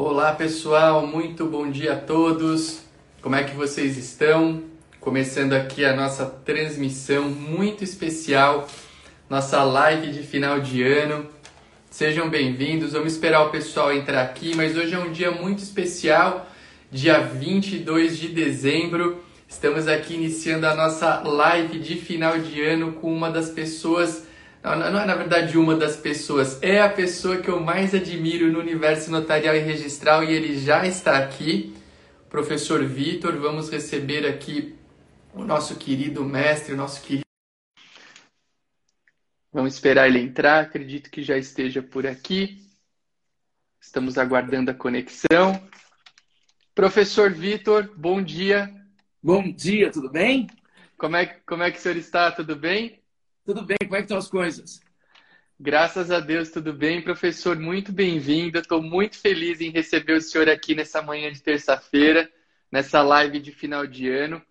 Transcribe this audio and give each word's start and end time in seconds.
Olá 0.00 0.32
pessoal, 0.32 1.04
muito 1.04 1.44
bom 1.44 1.68
dia 1.68 1.94
a 1.94 1.96
todos. 1.96 2.82
Como 3.20 3.34
é 3.34 3.42
que 3.42 3.56
vocês 3.56 3.96
estão? 3.98 4.62
Começando 5.00 5.54
aqui 5.54 5.84
a 5.84 5.92
nossa 5.92 6.24
transmissão 6.24 7.28
muito 7.28 7.82
especial, 7.82 8.68
nossa 9.28 9.60
live 9.64 10.12
de 10.12 10.22
final 10.22 10.60
de 10.60 10.84
ano. 10.84 11.26
Sejam 11.90 12.30
bem-vindos. 12.30 12.92
Vamos 12.92 13.14
esperar 13.14 13.42
o 13.42 13.50
pessoal 13.50 13.92
entrar 13.92 14.22
aqui, 14.22 14.54
mas 14.54 14.76
hoje 14.76 14.94
é 14.94 14.98
um 15.00 15.10
dia 15.10 15.32
muito 15.32 15.64
especial, 15.64 16.48
dia 16.92 17.18
22 17.18 18.18
de 18.18 18.28
dezembro. 18.28 19.20
Estamos 19.48 19.88
aqui 19.88 20.14
iniciando 20.14 20.68
a 20.68 20.76
nossa 20.76 21.24
live 21.24 21.76
de 21.80 21.96
final 21.96 22.38
de 22.38 22.62
ano 22.62 22.92
com 22.92 23.12
uma 23.12 23.32
das 23.32 23.50
pessoas 23.50 24.27
não, 24.62 24.76
não 24.92 25.00
é 25.00 25.06
na 25.06 25.14
verdade 25.14 25.56
uma 25.56 25.76
das 25.76 25.96
pessoas, 25.96 26.60
é 26.62 26.80
a 26.80 26.88
pessoa 26.88 27.38
que 27.38 27.48
eu 27.48 27.60
mais 27.60 27.94
admiro 27.94 28.50
no 28.50 28.58
universo 28.58 29.10
notarial 29.10 29.54
e 29.54 29.60
registral 29.60 30.24
e 30.24 30.32
ele 30.32 30.58
já 30.58 30.86
está 30.86 31.18
aqui. 31.18 31.74
Professor 32.28 32.84
Vitor, 32.84 33.38
vamos 33.38 33.70
receber 33.70 34.26
aqui 34.26 34.76
o 35.32 35.44
nosso 35.44 35.76
querido 35.76 36.24
mestre, 36.24 36.74
o 36.74 36.76
nosso 36.76 37.00
querido. 37.02 37.22
Vamos 39.50 39.74
esperar 39.74 40.06
ele 40.08 40.18
entrar, 40.18 40.60
acredito 40.64 41.10
que 41.10 41.22
já 41.22 41.38
esteja 41.38 41.82
por 41.82 42.06
aqui. 42.06 42.68
Estamos 43.80 44.18
aguardando 44.18 44.70
a 44.70 44.74
conexão. 44.74 45.66
Professor 46.74 47.32
Vitor, 47.32 47.90
bom 47.96 48.22
dia. 48.22 48.72
Bom 49.22 49.50
dia, 49.50 49.90
tudo 49.90 50.10
bem? 50.10 50.46
Como 50.96 51.16
é, 51.16 51.26
como 51.26 51.62
é 51.62 51.70
que 51.70 51.78
o 51.78 51.80
senhor 51.80 51.96
está? 51.96 52.30
Tudo 52.30 52.54
bem? 52.54 53.02
Tudo 53.48 53.62
bem? 53.62 53.78
Como 53.82 53.96
é 53.96 54.00
que 54.00 54.04
estão 54.04 54.18
as 54.18 54.28
coisas? 54.28 54.82
Graças 55.58 56.10
a 56.10 56.20
Deus, 56.20 56.50
tudo 56.50 56.70
bem, 56.70 57.00
professor. 57.00 57.58
Muito 57.58 57.90
bem-vindo. 57.90 58.58
Estou 58.58 58.82
muito 58.82 59.16
feliz 59.16 59.62
em 59.62 59.70
receber 59.70 60.12
o 60.12 60.20
senhor 60.20 60.50
aqui 60.50 60.74
nessa 60.74 61.00
manhã 61.00 61.32
de 61.32 61.40
terça-feira, 61.40 62.30
nessa 62.70 63.00
live 63.00 63.40
de 63.40 63.50
final 63.50 63.86
de 63.86 64.06
ano. 64.06 64.42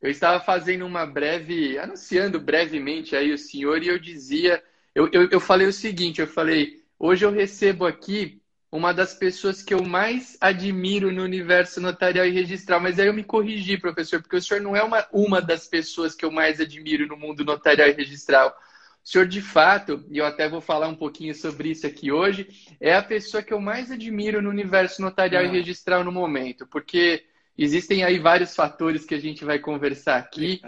Eu 0.00 0.08
estava 0.08 0.42
fazendo 0.42 0.86
uma 0.86 1.04
breve, 1.04 1.78
anunciando 1.78 2.40
brevemente 2.40 3.14
aí 3.14 3.30
o 3.30 3.36
senhor, 3.36 3.82
e 3.82 3.88
eu 3.88 3.98
dizia, 3.98 4.64
eu, 4.94 5.10
eu, 5.12 5.28
eu 5.28 5.38
falei 5.38 5.66
o 5.66 5.72
seguinte: 5.72 6.22
eu 6.22 6.26
falei, 6.26 6.82
hoje 6.98 7.26
eu 7.26 7.30
recebo 7.30 7.84
aqui 7.84 8.40
uma 8.70 8.92
das 8.92 9.14
pessoas 9.14 9.62
que 9.62 9.72
eu 9.72 9.82
mais 9.84 10.36
admiro 10.40 11.12
no 11.12 11.22
universo 11.22 11.80
notarial 11.80 12.26
e 12.26 12.30
registral. 12.30 12.80
Mas 12.80 12.98
aí 12.98 13.06
eu 13.06 13.14
me 13.14 13.24
corrigi, 13.24 13.78
professor, 13.78 14.20
porque 14.20 14.36
o 14.36 14.42
senhor 14.42 14.60
não 14.60 14.76
é 14.76 14.82
uma, 14.82 15.06
uma 15.12 15.40
das 15.40 15.66
pessoas 15.66 16.14
que 16.14 16.24
eu 16.24 16.30
mais 16.30 16.60
admiro 16.60 17.06
no 17.06 17.16
mundo 17.16 17.44
notarial 17.44 17.88
e 17.88 17.92
registral. 17.92 18.56
O 19.04 19.08
senhor, 19.08 19.26
de 19.26 19.40
fato, 19.40 20.04
e 20.10 20.18
eu 20.18 20.26
até 20.26 20.48
vou 20.48 20.60
falar 20.60 20.88
um 20.88 20.96
pouquinho 20.96 21.32
sobre 21.32 21.70
isso 21.70 21.86
aqui 21.86 22.10
hoje, 22.10 22.48
é 22.80 22.92
a 22.94 23.02
pessoa 23.02 23.40
que 23.40 23.54
eu 23.54 23.60
mais 23.60 23.92
admiro 23.92 24.42
no 24.42 24.50
universo 24.50 25.00
notarial 25.00 25.44
ah. 25.44 25.46
e 25.46 25.50
registral 25.50 26.02
no 26.02 26.10
momento, 26.10 26.66
porque 26.66 27.24
existem 27.56 28.02
aí 28.02 28.18
vários 28.18 28.54
fatores 28.54 29.04
que 29.04 29.14
a 29.14 29.20
gente 29.20 29.44
vai 29.44 29.60
conversar 29.60 30.16
aqui. 30.16 30.60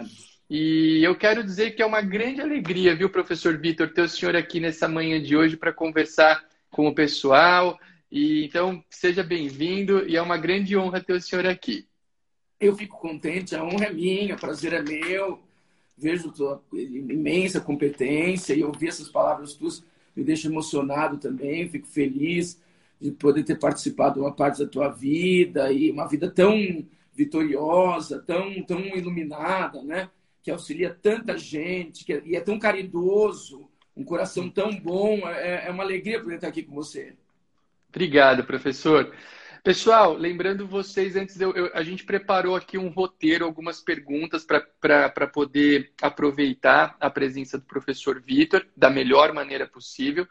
E 0.49 1.03
eu 1.03 1.15
quero 1.17 1.43
dizer 1.43 1.71
que 1.71 1.81
é 1.81 1.85
uma 1.85 2.01
grande 2.01 2.39
alegria, 2.39 2.95
viu, 2.95 3.09
professor 3.09 3.57
Vitor, 3.57 3.89
ter 3.89 4.03
o 4.03 4.09
senhor 4.09 4.35
aqui 4.37 4.61
nessa 4.61 4.87
manhã 4.87 5.21
de 5.21 5.35
hoje 5.35 5.57
para 5.57 5.73
conversar 5.73 6.41
com 6.71 6.87
o 6.87 6.95
pessoal, 6.95 7.77
e 8.11 8.45
então, 8.45 8.83
seja 8.89 9.23
bem-vindo 9.23 10.07
e 10.07 10.15
é 10.15 10.21
uma 10.21 10.37
grande 10.37 10.75
honra 10.75 11.01
ter 11.01 11.13
o 11.13 11.21
senhor 11.21 11.45
aqui. 11.45 11.87
Eu 12.59 12.75
fico 12.75 12.97
contente, 12.97 13.55
a 13.55 13.63
honra 13.63 13.85
é 13.85 13.93
minha, 13.93 14.35
o 14.35 14.39
prazer 14.39 14.73
é 14.73 14.81
meu. 14.81 15.39
Vejo 15.97 16.31
tua 16.31 16.63
imensa 16.73 17.59
competência 17.59 18.53
e 18.53 18.63
ouvir 18.63 18.87
essas 18.87 19.09
palavras 19.09 19.53
tuas 19.53 19.83
me 20.15 20.23
deixa 20.23 20.47
emocionado 20.47 21.17
também, 21.17 21.69
fico 21.69 21.87
feliz 21.87 22.61
de 22.99 23.11
poder 23.11 23.43
ter 23.43 23.57
participado 23.57 24.15
de 24.15 24.19
uma 24.21 24.33
parte 24.33 24.59
da 24.59 24.69
tua 24.69 24.89
vida 24.89 25.71
e 25.71 25.91
uma 25.91 26.07
vida 26.07 26.29
tão 26.29 26.85
vitoriosa, 27.13 28.19
tão, 28.19 28.61
tão 28.63 28.79
iluminada, 28.79 29.81
né? 29.83 30.09
Que 30.41 30.51
auxilia 30.51 30.97
tanta 31.01 31.37
gente, 31.37 32.03
que 32.03 32.13
é, 32.13 32.21
e 32.25 32.35
é 32.35 32.41
tão 32.41 32.57
caridoso, 32.57 33.69
um 33.95 34.03
coração 34.03 34.49
tão 34.49 34.75
bom. 34.75 35.19
É, 35.27 35.67
é 35.67 35.71
uma 35.71 35.83
alegria 35.83 36.19
poder 36.21 36.35
estar 36.35 36.47
aqui 36.47 36.63
com 36.63 36.73
você. 36.73 37.13
Obrigado, 37.89 38.43
professor. 38.43 39.13
Pessoal, 39.63 40.13
lembrando 40.13 40.65
vocês, 40.65 41.15
antes 41.15 41.39
eu, 41.41 41.53
eu, 41.53 41.71
a 41.73 41.83
gente 41.83 42.05
preparou 42.05 42.55
aqui 42.55 42.77
um 42.77 42.87
roteiro, 42.89 43.43
algumas 43.43 43.81
perguntas 43.81 44.45
para 44.45 45.27
poder 45.27 45.91
aproveitar 46.01 46.95
a 46.99 47.09
presença 47.09 47.57
do 47.57 47.65
professor 47.65 48.21
Vitor 48.21 48.65
da 48.75 48.89
melhor 48.89 49.33
maneira 49.33 49.67
possível. 49.67 50.27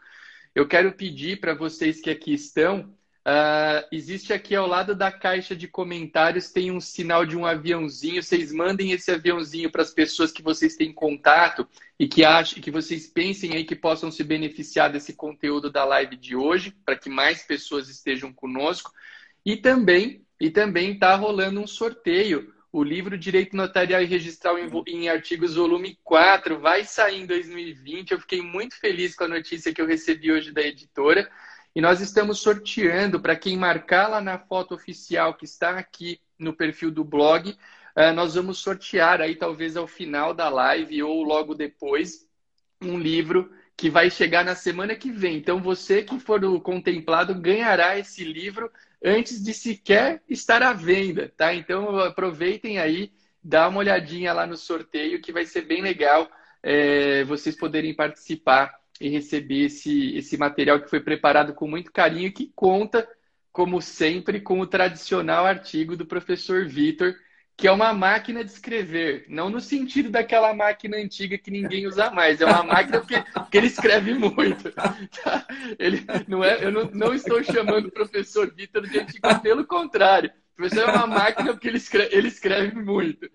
Eu 0.55 0.67
quero 0.67 0.91
pedir 0.93 1.39
para 1.39 1.53
vocês 1.53 2.01
que 2.01 2.09
aqui 2.09 2.33
estão 2.33 2.93
Uh, 3.29 3.85
existe 3.91 4.33
aqui 4.33 4.55
ao 4.55 4.65
lado 4.65 4.95
da 4.95 5.11
caixa 5.11 5.55
de 5.55 5.67
comentários 5.67 6.49
tem 6.49 6.71
um 6.71 6.79
sinal 6.79 7.27
de 7.27 7.37
um 7.37 7.45
aviãozinho. 7.45 8.23
Vocês 8.23 8.51
mandem 8.51 8.91
esse 8.91 9.11
aviãozinho 9.11 9.69
para 9.69 9.83
as 9.83 9.93
pessoas 9.93 10.31
que 10.31 10.41
vocês 10.41 10.75
têm 10.75 10.91
contato 10.91 11.67
e 11.99 12.07
que 12.07 12.25
achem, 12.25 12.59
que 12.59 12.71
vocês 12.71 13.05
pensem 13.05 13.53
aí 13.53 13.65
que 13.65 13.75
possam 13.75 14.09
se 14.09 14.23
beneficiar 14.23 14.91
desse 14.91 15.13
conteúdo 15.13 15.69
da 15.69 15.85
live 15.85 16.15
de 16.15 16.35
hoje, 16.35 16.75
para 16.83 16.95
que 16.95 17.07
mais 17.07 17.43
pessoas 17.43 17.87
estejam 17.87 18.33
conosco. 18.33 18.91
E 19.45 19.55
também 19.57 20.25
e 20.39 20.49
também 20.49 20.93
está 20.93 21.15
rolando 21.15 21.59
um 21.59 21.67
sorteio. 21.67 22.51
O 22.71 22.83
livro 22.83 23.17
Direito 23.17 23.55
Notarial 23.55 24.01
e 24.01 24.05
Registral 24.05 24.57
em, 24.57 24.69
em 24.87 25.09
Artigos, 25.09 25.55
volume 25.55 25.99
4, 26.03 26.59
vai 26.59 26.83
sair 26.83 27.21
em 27.21 27.25
2020. 27.27 28.11
Eu 28.11 28.19
fiquei 28.19 28.41
muito 28.41 28.79
feliz 28.79 29.15
com 29.15 29.25
a 29.25 29.27
notícia 29.27 29.73
que 29.73 29.81
eu 29.81 29.87
recebi 29.87 30.31
hoje 30.31 30.51
da 30.51 30.61
editora. 30.61 31.29
E 31.75 31.81
nós 31.81 32.01
estamos 32.01 32.39
sorteando 32.39 33.19
para 33.19 33.35
quem 33.35 33.57
marcar 33.57 34.07
lá 34.07 34.21
na 34.21 34.37
foto 34.37 34.73
oficial 34.73 35.35
que 35.35 35.45
está 35.45 35.77
aqui 35.77 36.19
no 36.37 36.53
perfil 36.53 36.91
do 36.91 37.03
blog. 37.03 37.51
Uh, 37.95 38.13
nós 38.13 38.35
vamos 38.35 38.59
sortear 38.59 39.21
aí, 39.21 39.35
talvez 39.35 39.77
ao 39.77 39.87
final 39.87 40.33
da 40.33 40.49
live 40.49 41.03
ou 41.03 41.23
logo 41.23 41.53
depois, 41.53 42.27
um 42.81 42.97
livro 42.97 43.51
que 43.75 43.89
vai 43.89 44.09
chegar 44.09 44.43
na 44.43 44.55
semana 44.55 44.95
que 44.95 45.11
vem. 45.11 45.37
Então, 45.37 45.61
você 45.61 46.03
que 46.03 46.19
for 46.19 46.41
contemplado 46.61 47.33
ganhará 47.33 47.97
esse 47.97 48.23
livro 48.23 48.71
antes 49.03 49.41
de 49.41 49.53
sequer 49.53 50.21
estar 50.27 50.61
à 50.61 50.73
venda, 50.73 51.31
tá? 51.37 51.53
Então, 51.53 51.97
aproveitem 51.99 52.77
aí, 52.77 53.13
dá 53.41 53.69
uma 53.69 53.79
olhadinha 53.79 54.33
lá 54.33 54.45
no 54.45 54.57
sorteio 54.57 55.21
que 55.21 55.31
vai 55.31 55.45
ser 55.45 55.61
bem 55.61 55.81
legal 55.81 56.29
é, 56.61 57.23
vocês 57.23 57.55
poderem 57.55 57.93
participar 57.93 58.78
e 58.99 59.09
receber 59.09 59.65
esse, 59.65 60.15
esse 60.15 60.37
material 60.37 60.81
que 60.81 60.89
foi 60.89 60.99
preparado 60.99 61.53
com 61.53 61.67
muito 61.67 61.91
carinho 61.91 62.33
que 62.33 62.51
conta, 62.55 63.07
como 63.51 63.81
sempre, 63.81 64.41
com 64.41 64.59
o 64.59 64.67
tradicional 64.67 65.45
artigo 65.45 65.95
do 65.95 66.05
professor 66.05 66.67
Vitor, 66.67 67.15
que 67.59 67.67
é 67.67 67.71
uma 67.71 67.93
máquina 67.93 68.41
de 68.41 68.51
escrever, 68.51 69.25
não 69.27 69.49
no 69.49 69.59
sentido 69.59 70.09
daquela 70.09 70.53
máquina 70.53 70.95
antiga 70.95 71.37
que 71.37 71.51
ninguém 71.51 71.87
usa 71.87 72.09
mais, 72.09 72.39
é 72.39 72.45
uma 72.45 72.63
máquina 72.63 73.01
porque, 73.01 73.57
ele 73.57 73.67
escreve 73.67 74.13
muito. 74.13 74.71
Ele, 75.77 76.05
não 76.27 76.43
é, 76.43 76.63
eu 76.63 76.71
não, 76.71 76.89
não 76.91 77.13
estou 77.13 77.43
chamando 77.43 77.87
o 77.87 77.91
professor 77.91 78.49
Vitor 78.53 78.87
de 78.87 78.99
antigo, 78.99 79.39
pelo 79.41 79.65
contrário. 79.65 80.31
O 80.53 80.55
professor 80.55 80.89
é 80.89 80.91
uma 80.91 81.07
máquina 81.07 81.51
porque 81.51 81.67
ele 81.67 81.77
escreve, 81.77 82.15
ele 82.15 82.27
escreve 82.27 82.81
muito. 82.81 83.29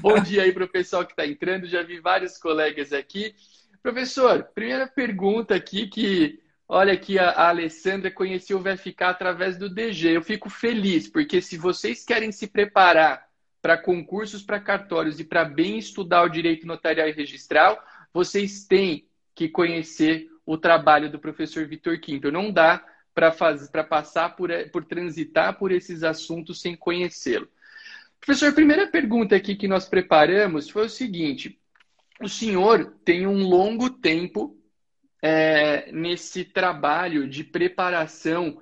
Bom 0.00 0.18
dia 0.20 0.42
aí 0.42 0.52
para 0.52 0.64
o 0.64 0.68
pessoal 0.68 1.04
que 1.04 1.12
está 1.12 1.26
entrando, 1.26 1.66
já 1.66 1.82
vi 1.82 2.00
vários 2.00 2.36
colegas 2.36 2.92
aqui. 2.92 3.34
Professor, 3.82 4.42
primeira 4.54 4.86
pergunta 4.86 5.54
aqui 5.54 5.86
que, 5.86 6.40
olha 6.68 6.98
a, 7.18 7.30
a 7.30 7.48
Alessandra 7.48 8.10
conheceu 8.10 8.58
o 8.58 8.62
VFK 8.62 9.04
através 9.04 9.56
do 9.56 9.68
DG. 9.68 10.16
Eu 10.16 10.22
fico 10.22 10.50
feliz, 10.50 11.08
porque 11.08 11.40
se 11.40 11.56
vocês 11.56 12.04
querem 12.04 12.32
se 12.32 12.46
preparar 12.46 13.28
para 13.60 13.76
concursos 13.76 14.42
para 14.42 14.60
cartórios 14.60 15.18
e 15.18 15.24
para 15.24 15.44
bem 15.44 15.78
estudar 15.78 16.22
o 16.22 16.28
direito 16.28 16.66
notarial 16.66 17.08
e 17.08 17.12
registral, 17.12 17.82
vocês 18.12 18.64
têm 18.64 19.06
que 19.34 19.48
conhecer 19.48 20.28
o 20.44 20.56
trabalho 20.56 21.10
do 21.10 21.18
professor 21.18 21.66
Vitor 21.66 21.98
Quinto. 22.00 22.32
Não 22.32 22.50
dá 22.50 22.84
para 23.14 23.84
passar 23.84 24.36
por, 24.36 24.50
por 24.70 24.84
transitar 24.84 25.58
por 25.58 25.72
esses 25.72 26.02
assuntos 26.02 26.60
sem 26.60 26.76
conhecê-lo. 26.76 27.48
Professor, 28.20 28.48
a 28.48 28.54
primeira 28.54 28.86
pergunta 28.86 29.36
aqui 29.36 29.54
que 29.54 29.68
nós 29.68 29.88
preparamos 29.88 30.68
foi 30.68 30.86
o 30.86 30.90
seguinte: 30.90 31.57
o 32.20 32.28
senhor 32.28 32.94
tem 33.04 33.26
um 33.26 33.42
longo 33.46 33.90
tempo 33.90 34.56
é, 35.22 35.90
nesse 35.92 36.44
trabalho 36.44 37.28
de 37.28 37.44
preparação 37.44 38.60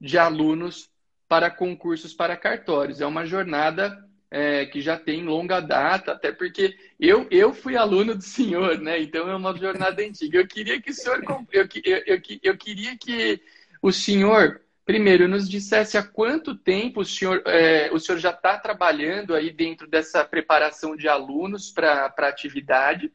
de 0.00 0.18
alunos 0.18 0.88
para 1.28 1.50
concursos 1.50 2.14
para 2.14 2.36
cartórios. 2.36 3.00
É 3.00 3.06
uma 3.06 3.26
jornada 3.26 4.04
é, 4.30 4.66
que 4.66 4.80
já 4.80 4.98
tem 4.98 5.24
longa 5.24 5.60
data, 5.60 6.12
até 6.12 6.32
porque 6.32 6.76
eu, 6.98 7.26
eu 7.30 7.52
fui 7.52 7.76
aluno 7.76 8.14
do 8.14 8.22
senhor, 8.22 8.78
né? 8.78 9.00
Então 9.00 9.28
é 9.28 9.34
uma 9.34 9.56
jornada 9.56 10.02
antiga. 10.02 10.38
Eu 10.38 10.46
queria 10.46 10.80
que 10.80 10.90
o 10.90 10.94
senhor 10.94 11.22
eu, 11.52 11.68
eu, 11.84 12.02
eu, 12.06 12.22
eu 12.42 12.56
queria 12.56 12.96
que 12.96 13.40
o 13.80 13.92
senhor 13.92 14.60
primeiro 14.86 15.26
nos 15.26 15.48
dissesse 15.48 15.98
há 15.98 16.02
quanto 16.02 16.54
tempo 16.54 17.00
o 17.00 17.04
senhor, 17.04 17.42
é, 17.44 17.90
o 17.92 17.98
senhor 17.98 18.18
já 18.18 18.30
está 18.30 18.56
trabalhando 18.56 19.34
aí 19.34 19.52
dentro 19.52 19.88
dessa 19.88 20.24
preparação 20.24 20.96
de 20.96 21.08
alunos 21.08 21.70
para 21.72 22.14
a 22.16 22.28
atividade. 22.28 23.12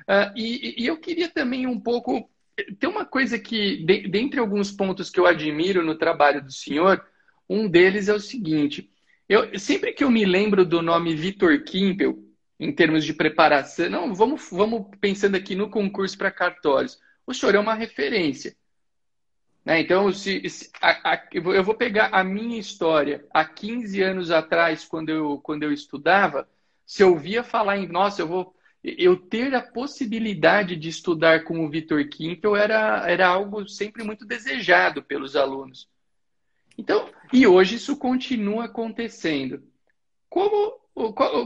Uh, 0.00 0.30
e, 0.36 0.82
e, 0.82 0.86
eu 0.86 0.98
queria 0.98 1.28
também 1.28 1.66
um 1.66 1.80
pouco. 1.80 2.30
Tem 2.78 2.88
uma 2.88 3.06
coisa 3.06 3.38
que, 3.38 3.84
de, 3.84 4.06
dentre 4.06 4.38
alguns 4.38 4.70
pontos 4.70 5.10
que 5.10 5.18
eu 5.18 5.26
admiro 5.26 5.82
no 5.82 5.96
trabalho 5.96 6.44
do 6.44 6.52
senhor, 6.52 7.04
Um 7.48 7.66
deles 7.68 8.08
é 8.08 8.14
o 8.14 8.20
seguinte: 8.20 8.90
eu 9.28 9.58
sempre 9.58 9.92
que 9.92 10.04
eu 10.04 10.10
me 10.10 10.24
lembro 10.26 10.64
do 10.64 10.82
nome 10.82 11.14
Vitor 11.14 11.62
Kimpel, 11.64 12.18
em 12.60 12.72
termos 12.72 13.04
de 13.04 13.14
preparação, 13.14 13.88
não, 13.88 14.14
vamos, 14.14 14.48
vamos 14.50 14.86
pensando 15.00 15.36
aqui 15.36 15.54
no 15.54 15.70
concurso 15.70 16.18
para 16.18 16.30
cartórios. 16.30 16.98
O 17.26 17.32
senhor 17.32 17.54
é 17.54 17.58
uma 17.58 17.74
referência. 17.74 18.54
Né? 19.68 19.80
Então, 19.80 20.10
se, 20.14 20.48
se 20.48 20.70
a, 20.80 21.12
a, 21.12 21.22
eu 21.30 21.62
vou 21.62 21.74
pegar 21.74 22.08
a 22.10 22.24
minha 22.24 22.58
história. 22.58 23.26
Há 23.30 23.44
15 23.44 24.02
anos 24.02 24.30
atrás, 24.30 24.86
quando 24.86 25.10
eu, 25.10 25.38
quando 25.42 25.62
eu 25.62 25.70
estudava, 25.70 26.48
se 26.86 27.02
eu 27.02 27.10
ouvia 27.10 27.44
falar 27.44 27.76
em, 27.76 27.86
nossa, 27.86 28.22
eu 28.22 28.26
vou. 28.26 28.54
Eu 28.82 29.16
ter 29.16 29.54
a 29.54 29.60
possibilidade 29.60 30.74
de 30.74 30.88
estudar 30.88 31.44
com 31.44 31.66
o 31.66 31.68
Vitor 31.68 32.08
Kimpel 32.08 32.56
era, 32.56 33.10
era 33.10 33.28
algo 33.28 33.68
sempre 33.68 34.02
muito 34.04 34.24
desejado 34.24 35.02
pelos 35.02 35.36
alunos. 35.36 35.86
Então, 36.78 37.10
e 37.30 37.46
hoje 37.46 37.74
isso 37.74 37.96
continua 37.96 38.66
acontecendo. 38.66 39.62
Como, 40.30 40.78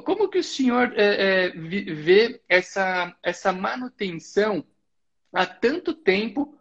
como 0.04 0.28
que 0.28 0.38
o 0.38 0.44
senhor 0.44 0.92
é, 0.94 1.46
é, 1.46 1.48
vê 1.48 2.40
essa, 2.48 3.16
essa 3.22 3.50
manutenção 3.50 4.62
há 5.32 5.46
tanto 5.46 5.94
tempo 5.94 6.54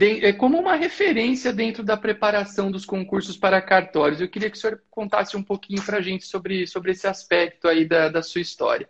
é, 0.00 0.32
como 0.32 0.58
uma 0.58 0.74
referência 0.74 1.52
dentro 1.52 1.82
da 1.82 1.96
preparação 1.96 2.70
dos 2.70 2.86
concursos 2.86 3.36
para 3.36 3.60
cartórios. 3.60 4.20
Eu 4.20 4.28
queria 4.28 4.50
que 4.50 4.56
o 4.56 4.60
senhor 4.60 4.82
contasse 4.90 5.36
um 5.36 5.42
pouquinho 5.42 5.82
para 5.84 5.98
a 5.98 6.00
gente 6.00 6.24
sobre, 6.24 6.66
sobre 6.66 6.92
esse 6.92 7.06
aspecto 7.06 7.68
aí 7.68 7.84
da, 7.84 8.08
da 8.08 8.22
sua 8.22 8.40
história. 8.40 8.88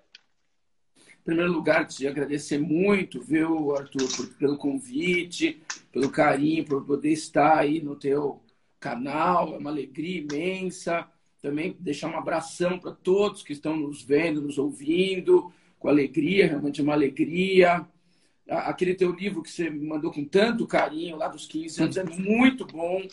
Em 0.96 1.24
primeiro 1.24 1.52
lugar, 1.52 1.86
te 1.86 2.06
agradecer 2.06 2.58
muito, 2.58 3.20
viu, 3.20 3.74
Arthur, 3.76 4.08
por, 4.16 4.26
pelo 4.34 4.56
convite, 4.56 5.60
pelo 5.90 6.10
carinho, 6.10 6.64
por 6.64 6.84
poder 6.84 7.10
estar 7.10 7.58
aí 7.58 7.80
no 7.80 7.96
teu 7.96 8.40
canal. 8.78 9.54
É 9.54 9.58
uma 9.58 9.70
alegria 9.70 10.20
imensa. 10.20 11.06
Também 11.40 11.76
deixar 11.80 12.08
um 12.08 12.16
abração 12.16 12.78
para 12.78 12.92
todos 12.92 13.42
que 13.42 13.52
estão 13.52 13.76
nos 13.76 14.02
vendo, 14.02 14.40
nos 14.40 14.58
ouvindo, 14.58 15.52
com 15.80 15.88
alegria, 15.88 16.46
realmente 16.46 16.80
é 16.80 16.84
uma 16.84 16.92
alegria 16.92 17.84
aquele 18.58 18.94
teu 18.94 19.12
livro 19.12 19.42
que 19.42 19.50
você 19.50 19.70
me 19.70 19.86
mandou 19.86 20.12
com 20.12 20.24
tanto 20.24 20.66
carinho 20.66 21.16
lá 21.16 21.28
dos 21.28 21.46
15 21.46 21.82
anos 21.82 21.96
é 21.96 22.04
muito 22.04 22.66
bom, 22.66 23.06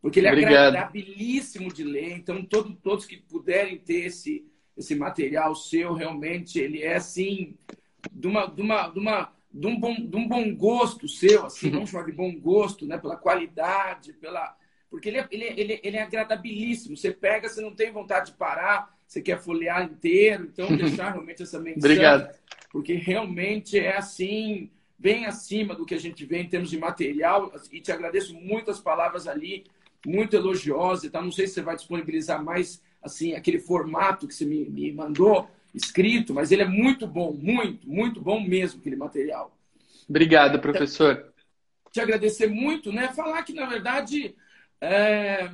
porque 0.00 0.20
ele 0.20 0.28
é 0.28 0.32
Obrigado. 0.32 0.68
agradabilíssimo 0.68 1.72
de 1.72 1.84
ler. 1.84 2.16
Então, 2.16 2.44
todo, 2.44 2.74
todos 2.74 3.04
que 3.06 3.16
puderem 3.16 3.78
ter 3.78 4.06
esse, 4.06 4.46
esse 4.76 4.94
material 4.94 5.54
seu, 5.54 5.94
realmente, 5.94 6.58
ele 6.58 6.82
é 6.82 6.96
assim, 6.96 7.56
de 8.12 8.26
uma, 8.26 8.46
de 8.46 8.62
uma, 8.62 8.88
de 8.88 8.98
uma 8.98 9.32
de 9.50 9.66
um 9.66 9.80
bom, 9.80 9.94
de 9.94 10.14
um 10.14 10.28
bom 10.28 10.54
gosto 10.54 11.08
seu, 11.08 11.46
assim, 11.46 11.70
vamos 11.70 11.88
chamar 11.90 12.04
de 12.04 12.12
bom 12.12 12.32
gosto, 12.38 12.86
né? 12.86 12.98
Pela 12.98 13.16
qualidade, 13.16 14.12
pela 14.12 14.54
porque 14.90 15.08
ele 15.08 15.18
é, 15.18 15.28
ele, 15.30 15.44
é, 15.44 15.60
ele, 15.60 15.72
é, 15.74 15.80
ele 15.82 15.96
é 15.96 16.02
agradabilíssimo. 16.02 16.96
Você 16.96 17.12
pega, 17.12 17.48
você 17.48 17.60
não 17.60 17.74
tem 17.74 17.92
vontade 17.92 18.32
de 18.32 18.38
parar, 18.38 18.96
você 19.06 19.20
quer 19.20 19.40
folhear 19.40 19.82
inteiro, 19.84 20.44
então 20.44 20.68
deixar 20.76 21.12
realmente 21.12 21.42
essa 21.42 21.58
menção. 21.58 21.90
Obrigado. 21.90 22.34
Porque 22.70 22.94
realmente 22.94 23.78
é 23.78 23.96
assim, 23.96 24.70
bem 24.98 25.26
acima 25.26 25.74
do 25.74 25.86
que 25.86 25.94
a 25.94 26.00
gente 26.00 26.24
vê 26.26 26.40
em 26.40 26.48
termos 26.48 26.70
de 26.70 26.78
material. 26.78 27.52
E 27.70 27.80
te 27.80 27.92
agradeço 27.92 28.34
muito 28.34 28.70
as 28.70 28.80
palavras 28.80 29.28
ali, 29.28 29.64
muito 30.04 30.34
elogiosas. 30.34 31.10
Tá? 31.10 31.22
Não 31.22 31.30
sei 31.30 31.46
se 31.46 31.54
você 31.54 31.62
vai 31.62 31.76
disponibilizar 31.76 32.42
mais 32.42 32.82
assim 33.02 33.34
aquele 33.34 33.60
formato 33.60 34.26
que 34.26 34.34
você 34.34 34.44
me, 34.44 34.68
me 34.68 34.92
mandou 34.92 35.48
escrito, 35.74 36.34
mas 36.34 36.50
ele 36.50 36.62
é 36.62 36.68
muito 36.68 37.06
bom, 37.06 37.32
muito, 37.32 37.88
muito 37.88 38.20
bom 38.20 38.40
mesmo 38.40 38.80
aquele 38.80 38.96
material. 38.96 39.56
Obrigado, 40.08 40.58
professor. 40.58 41.32
Te 41.92 42.00
agradecer 42.00 42.48
muito, 42.48 42.92
né? 42.92 43.08
Falar 43.08 43.42
que 43.42 43.52
na 43.52 43.66
verdade 43.66 44.34
é, 44.80 45.50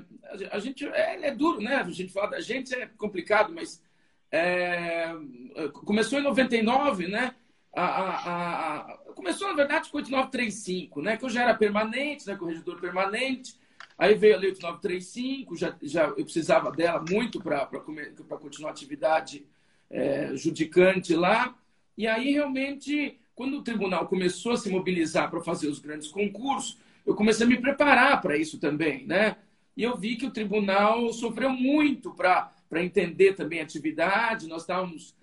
a 0.50 0.58
gente 0.58 0.87
é, 0.87 1.29
é, 1.29 1.35
duro, 1.35 1.61
né? 1.61 1.76
A 1.76 1.91
gente 1.91 2.12
fala 2.12 2.31
da 2.31 2.41
gente 2.41 2.75
é 2.75 2.87
complicado, 2.96 3.52
mas 3.52 3.82
é, 4.31 5.12
começou 5.85 6.19
em 6.19 6.23
99, 6.23 7.08
né? 7.08 7.35
A, 7.74 7.84
a, 7.84 8.76
a, 8.76 8.98
começou, 9.14 9.48
na 9.48 9.54
verdade, 9.54 9.90
com 9.90 9.98
8935, 9.98 11.02
né? 11.02 11.16
Que 11.16 11.24
eu 11.24 11.30
já 11.30 11.42
era 11.42 11.54
permanente, 11.54 12.26
né? 12.26 12.36
Corregedor 12.36 12.80
permanente. 12.80 13.56
Aí 13.96 14.14
veio 14.14 14.34
a 14.34 14.38
Lei 14.38 14.50
8935, 14.50 15.56
já, 15.56 15.76
já 15.82 16.04
eu 16.04 16.24
precisava 16.24 16.70
dela 16.72 17.04
muito 17.08 17.40
para 17.40 17.66
continuar 18.40 18.70
a 18.70 18.72
atividade 18.72 19.46
é, 19.90 20.34
judicante 20.34 21.14
lá. 21.14 21.54
E 21.96 22.06
aí, 22.06 22.32
realmente, 22.32 23.18
quando 23.34 23.58
o 23.58 23.62
tribunal 23.62 24.06
começou 24.08 24.52
a 24.52 24.56
se 24.56 24.68
mobilizar 24.68 25.30
para 25.30 25.40
fazer 25.40 25.68
os 25.68 25.78
grandes 25.78 26.08
concursos, 26.08 26.78
eu 27.06 27.14
comecei 27.14 27.46
a 27.46 27.48
me 27.48 27.60
preparar 27.60 28.20
para 28.20 28.36
isso 28.36 28.58
também, 28.58 29.06
né? 29.06 29.36
E 29.76 29.82
eu 29.82 29.96
vi 29.96 30.16
que 30.16 30.26
o 30.26 30.30
tribunal 30.30 31.12
sofreu 31.12 31.50
muito 31.50 32.12
para 32.12 32.52
entender 32.82 33.34
também 33.34 33.60
a 33.60 33.64
atividade. 33.64 34.48
Nós 34.48 34.62
estávamos 34.62 35.14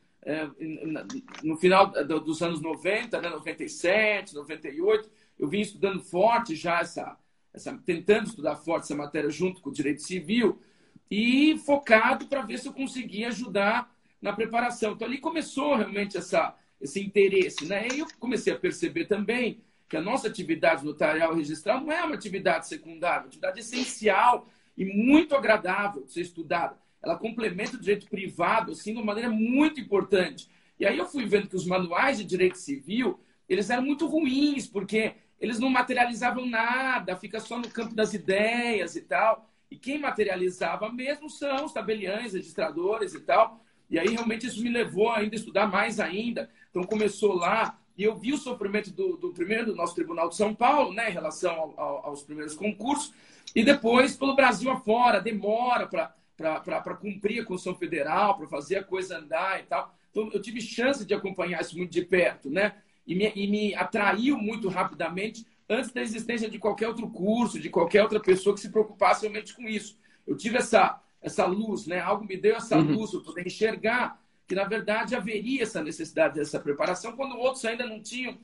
no 1.44 1.58
final 1.58 1.88
dos 1.88 2.42
anos 2.42 2.62
90, 2.62 3.20
né, 3.22 3.30
97, 3.30 4.36
98, 4.36 5.10
eu 5.40 5.48
vim 5.48 5.62
estudando 5.62 6.00
forte 6.00 6.56
já 6.56 6.80
essa, 6.80 7.18
essa 7.54 7.76
tentando 7.86 8.28
estudar 8.28 8.56
forte 8.56 8.84
essa 8.84 8.96
matéria 8.96 9.30
junto 9.30 9.62
com 9.62 9.70
o 9.70 9.74
direito 9.74 10.02
civil 10.02 10.62
e 11.10 11.58
focado 11.66 12.28
para 12.28 12.42
ver 12.42 12.60
se 12.60 12.68
eu 12.68 12.74
conseguia 12.74 13.30
ajudar 13.30 13.92
na 14.22 14.32
preparação. 14.32 14.92
Então 14.92 15.08
ali 15.08 15.18
começou 15.18 15.76
realmente 15.76 16.18
essa 16.18 16.56
esse 16.80 17.00
interesse, 17.00 17.66
né? 17.66 17.88
E 17.94 18.00
eu 18.00 18.08
comecei 18.20 18.52
a 18.52 18.58
perceber 18.58 19.06
também 19.06 19.62
que 19.88 19.96
a 19.96 20.02
nossa 20.02 20.28
atividade 20.28 20.84
notarial 20.84 21.36
registral 21.36 21.80
não 21.80 21.92
é 21.92 22.04
uma 22.04 22.16
atividade 22.16 22.68
secundária, 22.68 23.18
é 23.18 23.22
uma 23.22 23.28
atividade 23.28 23.60
essencial 23.60 24.48
e 24.76 24.84
muito 24.84 25.36
agradável 25.36 26.04
de 26.04 26.12
ser 26.12 26.22
estudada 26.22 26.76
ela 27.02 27.18
complementa 27.18 27.76
o 27.76 27.80
direito 27.80 28.08
privado 28.08 28.72
assim 28.72 28.94
de 28.94 29.00
uma 29.00 29.06
maneira 29.06 29.30
muito 29.30 29.80
importante. 29.80 30.50
E 30.80 30.86
aí 30.86 30.98
eu 30.98 31.06
fui 31.06 31.26
vendo 31.26 31.48
que 31.48 31.56
os 31.56 31.66
manuais 31.66 32.18
de 32.18 32.24
direito 32.24 32.58
civil, 32.58 33.20
eles 33.48 33.70
eram 33.70 33.84
muito 33.84 34.08
ruins, 34.08 34.68
porque 34.68 35.14
eles 35.40 35.60
não 35.60 35.70
materializavam 35.70 36.46
nada, 36.46 37.16
fica 37.16 37.40
só 37.40 37.58
no 37.58 37.70
campo 37.70 37.96
das 37.96 38.14
ideias 38.14 38.96
e 38.96 39.02
tal. 39.02 39.50
E 39.70 39.78
quem 39.78 40.00
materializava 40.00 40.92
mesmo 40.92 41.30
são 41.30 41.66
os 41.66 41.74
tabeliães, 41.74 42.34
registradores 42.34 43.14
e 43.14 43.22
tal. 43.22 43.64
E 43.90 43.98
aí 43.98 44.10
realmente 44.10 44.48
isso 44.48 44.62
me 44.62 44.70
levou 44.70 45.12
ainda 45.12 45.36
a 45.36 45.40
estudar 45.40 45.68
mais 45.68 46.00
ainda. 46.00 46.50
Então 46.70 46.84
começou 46.84 47.34
lá 47.34 47.78
e 47.98 48.04
eu 48.04 48.16
vi 48.16 48.34
o 48.34 48.38
sofrimento 48.38 48.92
do, 48.92 49.18
do 49.18 49.34
primeiro 49.34 49.68
do 49.68 49.76
nosso 49.76 49.96
Tribunal 49.96 50.30
de 50.30 50.36
São 50.36 50.56
Paulo, 50.56 50.94
né, 50.94 51.10
em 51.10 51.14
relação 51.14 51.54
ao, 51.54 51.80
ao, 51.80 52.06
aos 52.08 52.24
primeiros 52.24 52.56
concursos, 52.56 53.14
e 53.56 53.64
depois 53.64 54.16
pelo 54.16 54.36
Brasil 54.36 54.72
afora, 54.72 55.20
demora 55.20 55.86
para 55.86 56.16
para 56.42 56.96
cumprir 56.96 57.42
a 57.42 57.46
Constituição 57.46 57.76
Federal, 57.76 58.38
para 58.38 58.48
fazer 58.48 58.78
a 58.78 58.84
coisa 58.84 59.18
andar 59.18 59.60
e 59.60 59.64
tal. 59.64 59.96
Então, 60.10 60.30
eu 60.34 60.42
tive 60.42 60.60
chance 60.60 61.06
de 61.06 61.14
acompanhar 61.14 61.62
isso 61.62 61.78
muito 61.78 61.92
de 61.92 62.04
perto, 62.04 62.50
né? 62.50 62.76
E 63.08 63.16
me, 63.16 63.32
e 63.36 63.48
me 63.48 63.76
atraiu 63.76 64.38
muito 64.38 64.68
rapidamente 64.68 65.46
antes 65.70 65.92
da 65.92 66.02
existência 66.02 66.50
de 66.50 66.60
qualquer 66.60 66.88
outro 66.90 67.10
curso, 67.10 67.60
de 67.60 67.70
qualquer 67.70 68.04
outra 68.04 68.20
pessoa 68.20 68.54
que 68.54 68.62
se 68.62 68.70
preocupasse 68.70 69.22
realmente 69.22 69.56
com 69.56 69.64
isso. 69.64 69.98
Eu 70.28 70.36
tive 70.36 70.58
essa, 70.58 71.02
essa 71.22 71.46
luz, 71.46 71.88
né? 71.88 72.00
Algo 72.00 72.26
me 72.26 72.36
deu 72.36 72.58
essa 72.58 72.78
uhum. 72.78 72.94
luz 72.94 73.12
para 73.12 73.22
poder 73.22 73.48
enxergar 73.48 74.22
que, 74.48 74.54
na 74.54 74.66
verdade, 74.66 75.16
haveria 75.16 75.64
essa 75.64 75.82
necessidade 75.82 76.36
dessa 76.36 76.60
preparação 76.60 77.16
quando 77.16 77.38
outros 77.38 77.64
ainda 77.64 77.86
não 77.88 78.02
tinham 78.02 78.38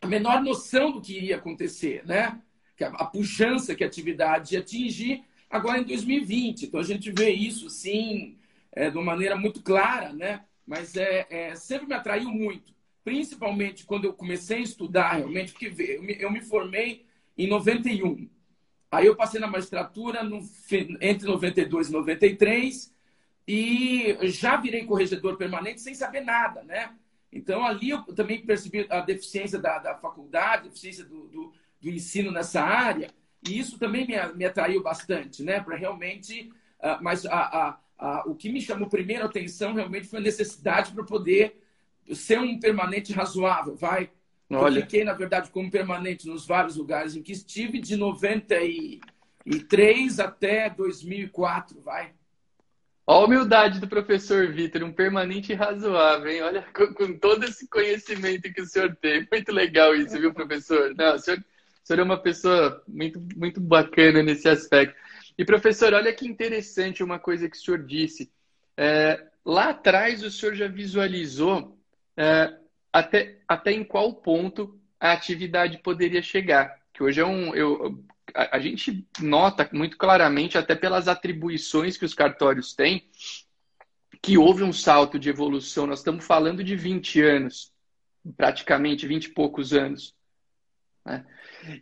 a 0.00 0.06
menor 0.06 0.42
noção 0.42 0.90
do 0.90 1.00
que 1.00 1.16
iria 1.16 1.36
acontecer, 1.36 2.04
né? 2.04 2.40
Que 2.76 2.82
a, 2.82 2.88
a 2.88 3.04
pujança 3.06 3.74
que 3.74 3.84
a 3.84 3.86
atividade 3.86 4.54
ia 4.54 4.60
atingir 4.60 5.24
agora 5.54 5.78
em 5.78 5.84
2020. 5.84 6.64
Então 6.64 6.80
a 6.80 6.84
gente 6.84 7.12
vê 7.12 7.30
isso, 7.30 7.70
sim, 7.70 8.36
é, 8.72 8.90
de 8.90 8.96
uma 8.96 9.04
maneira 9.04 9.36
muito 9.36 9.62
clara, 9.62 10.12
né? 10.12 10.44
Mas 10.66 10.96
é, 10.96 11.26
é, 11.30 11.54
sempre 11.54 11.86
me 11.86 11.94
atraiu 11.94 12.28
muito, 12.30 12.74
principalmente 13.04 13.84
quando 13.84 14.04
eu 14.06 14.12
comecei 14.14 14.58
a 14.58 14.62
estudar 14.62 15.12
realmente, 15.12 15.52
porque 15.52 15.66
eu 15.66 16.02
me, 16.02 16.16
eu 16.18 16.30
me 16.30 16.40
formei 16.40 17.06
em 17.38 17.46
91. 17.46 18.28
Aí 18.90 19.06
eu 19.06 19.14
passei 19.14 19.40
na 19.40 19.46
magistratura 19.46 20.24
no, 20.24 20.40
entre 21.00 21.26
92 21.26 21.88
e 21.88 21.92
93 21.92 22.94
e 23.46 24.16
já 24.22 24.56
virei 24.56 24.84
corregedor 24.84 25.36
permanente 25.36 25.80
sem 25.80 25.94
saber 25.94 26.22
nada, 26.22 26.62
né? 26.64 26.94
Então 27.32 27.64
ali 27.64 27.90
eu 27.90 28.02
também 28.14 28.44
percebi 28.44 28.86
a 28.90 29.00
deficiência 29.00 29.58
da, 29.58 29.78
da 29.78 29.94
faculdade, 29.96 30.66
a 30.66 30.68
deficiência 30.68 31.04
do, 31.04 31.28
do, 31.28 31.52
do 31.80 31.90
ensino 31.90 32.32
nessa 32.32 32.62
área. 32.62 33.10
E 33.48 33.58
isso 33.58 33.78
também 33.78 34.06
me, 34.06 34.14
me 34.34 34.44
atraiu 34.44 34.82
bastante, 34.82 35.42
né? 35.42 35.60
Para 35.60 35.76
realmente. 35.76 36.50
Uh, 36.80 36.98
mas 37.00 37.24
a, 37.26 37.34
a, 37.34 37.78
a, 37.98 38.24
o 38.26 38.34
que 38.34 38.50
me 38.50 38.60
chamou 38.60 38.88
primeiro 38.88 39.22
a 39.22 39.26
atenção 39.26 39.74
realmente 39.74 40.08
foi 40.08 40.18
a 40.18 40.22
necessidade 40.22 40.92
para 40.92 41.04
poder 41.04 41.60
ser 42.12 42.38
um 42.38 42.58
permanente 42.58 43.12
razoável, 43.12 43.74
vai? 43.74 44.10
Olha. 44.50 44.78
Eu 44.78 44.82
fiquei, 44.82 45.04
na 45.04 45.14
verdade, 45.14 45.50
como 45.50 45.70
permanente 45.70 46.28
nos 46.28 46.46
vários 46.46 46.76
lugares 46.76 47.16
em 47.16 47.22
que 47.22 47.32
estive, 47.32 47.80
de 47.80 47.96
93 47.96 50.20
até 50.20 50.68
2004, 50.68 51.80
vai. 51.80 52.12
Olha 53.06 53.22
a 53.22 53.26
humildade 53.26 53.80
do 53.80 53.88
professor 53.88 54.50
Vitor, 54.50 54.82
um 54.82 54.92
permanente 54.92 55.52
razoável, 55.52 56.30
hein? 56.30 56.42
Olha, 56.42 56.62
com, 56.74 56.94
com, 56.94 57.18
todo 57.18 57.44
esse 57.44 57.68
conhecimento 57.68 58.50
que 58.52 58.62
o 58.62 58.66
senhor 58.66 58.96
tem. 58.96 59.26
Muito 59.30 59.52
legal 59.52 59.94
isso, 59.94 60.18
viu, 60.18 60.32
professor? 60.32 60.94
Não, 60.96 61.14
o 61.14 61.18
senhor 61.18 61.44
o 61.84 61.86
senhor 61.86 62.00
é 62.00 62.02
uma 62.02 62.16
pessoa 62.16 62.82
muito, 62.88 63.22
muito 63.36 63.60
bacana 63.60 64.22
nesse 64.22 64.48
aspecto. 64.48 64.98
E, 65.36 65.44
professor, 65.44 65.92
olha 65.92 66.14
que 66.14 66.26
interessante 66.26 67.04
uma 67.04 67.18
coisa 67.18 67.48
que 67.48 67.56
o 67.56 67.60
senhor 67.60 67.84
disse. 67.84 68.32
É, 68.74 69.22
lá 69.44 69.68
atrás, 69.68 70.22
o 70.22 70.30
senhor 70.30 70.54
já 70.54 70.66
visualizou 70.66 71.78
é, 72.16 72.56
até, 72.90 73.38
até 73.46 73.72
em 73.72 73.84
qual 73.84 74.14
ponto 74.14 74.80
a 74.98 75.12
atividade 75.12 75.76
poderia 75.78 76.22
chegar. 76.22 76.80
Que 76.90 77.02
hoje 77.02 77.20
é 77.20 77.26
um. 77.26 77.54
Eu, 77.54 78.02
a, 78.34 78.56
a 78.56 78.58
gente 78.58 79.06
nota 79.20 79.68
muito 79.70 79.98
claramente, 79.98 80.56
até 80.56 80.74
pelas 80.74 81.06
atribuições 81.06 81.98
que 81.98 82.06
os 82.06 82.14
cartórios 82.14 82.72
têm, 82.72 83.06
que 84.22 84.38
houve 84.38 84.62
um 84.62 84.72
salto 84.72 85.18
de 85.18 85.28
evolução. 85.28 85.86
Nós 85.86 85.98
estamos 85.98 86.24
falando 86.24 86.64
de 86.64 86.74
20 86.76 87.20
anos, 87.20 87.70
praticamente 88.38 89.06
20 89.06 89.24
e 89.26 89.34
poucos 89.34 89.74
anos. 89.74 90.14
Né? 91.04 91.24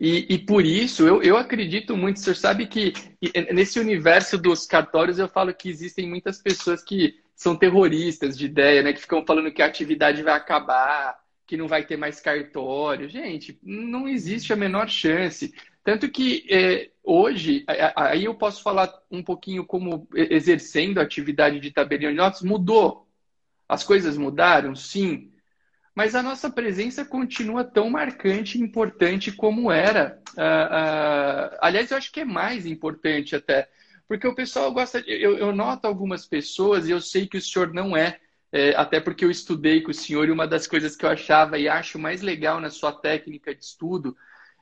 E, 0.01 0.35
e, 0.35 0.39
por 0.39 0.65
isso, 0.65 1.07
eu, 1.07 1.23
eu 1.23 1.37
acredito 1.37 1.97
muito, 1.97 2.17
o 2.17 2.21
senhor 2.21 2.37
sabe 2.37 2.67
que 2.67 2.93
nesse 3.53 3.79
universo 3.81 4.39
dos 4.39 4.67
cartórios 4.67 5.19
eu 5.19 5.29
falo 5.29 5.55
que 5.55 5.69
existem 5.69 6.09
muitas 6.09 6.41
pessoas 6.41 6.83
que 6.83 7.21
são 7.35 7.57
terroristas 7.57 8.37
de 8.37 8.47
ideia, 8.47 8.83
né? 8.83 8.93
Que 8.93 9.01
ficam 9.01 9.25
falando 9.25 9.53
que 9.53 9.63
a 9.63 9.67
atividade 9.67 10.23
vai 10.23 10.35
acabar, 10.35 11.19
que 11.47 11.57
não 11.57 11.67
vai 11.67 11.85
ter 11.85 11.97
mais 11.97 12.21
cartório. 12.21 13.09
Gente, 13.09 13.59
não 13.63 14.07
existe 14.07 14.53
a 14.53 14.57
menor 14.57 14.89
chance. 14.89 15.53
Tanto 15.83 16.09
que 16.09 16.47
é, 16.49 16.91
hoje, 17.03 17.65
aí 17.97 18.25
eu 18.25 18.35
posso 18.35 18.63
falar 18.63 18.93
um 19.11 19.23
pouquinho 19.23 19.65
como 19.65 20.07
exercendo 20.15 20.99
a 20.99 21.03
atividade 21.03 21.59
de 21.59 21.73
tabelião 21.73 22.13
de 22.13 22.17
notas, 22.17 22.43
mudou. 22.43 23.09
As 23.69 23.83
coisas 23.83 24.17
mudaram, 24.17 24.77
sim 24.77 25.32
mas 25.95 26.15
a 26.15 26.23
nossa 26.23 26.51
presença 26.51 27.05
continua 27.05 27.65
tão 27.65 27.91
marcante 27.91 28.59
e 28.59 28.63
importante 28.63 29.31
como 29.31 29.71
era. 29.71 30.21
Uh, 30.37 30.41
uh, 30.41 31.59
aliás, 31.61 31.91
eu 31.91 31.97
acho 31.97 32.11
que 32.11 32.21
é 32.21 32.25
mais 32.25 32.65
importante 32.65 33.37
até, 33.37 33.69
porque 34.09 34.27
o 34.27 34.35
pessoal 34.35 34.73
gosta. 34.73 35.03
De, 35.03 35.11
eu, 35.11 35.37
eu, 35.37 35.53
noto 35.53 35.87
algumas 35.87 36.27
pessoas, 36.27 36.89
e 36.89 36.91
eu 36.91 37.01
sei 37.01 37.27
que 37.27 37.37
o 37.37 37.43
senhor 37.43 37.75
não 37.75 37.95
é, 37.97 38.19
é, 38.51 38.75
até 38.75 39.01
porque 39.01 39.25
eu 39.25 39.31
estudei 39.31 39.83
com 39.83 39.91
o 39.91 39.95
senhor, 39.95 40.29
e 40.29 40.31
uma 40.31 40.47
das 40.47 40.67
coisas 40.67 40.97
que 40.97 41.05
eu 41.05 41.11
achava 41.11 41.59
e 41.59 41.69
acho 41.69 41.99
mais 41.99 42.23
legal 42.23 42.61
na 42.61 42.71
sua 42.71 42.93
técnica 42.93 43.55
de 43.55 43.63
estudo 43.63 44.17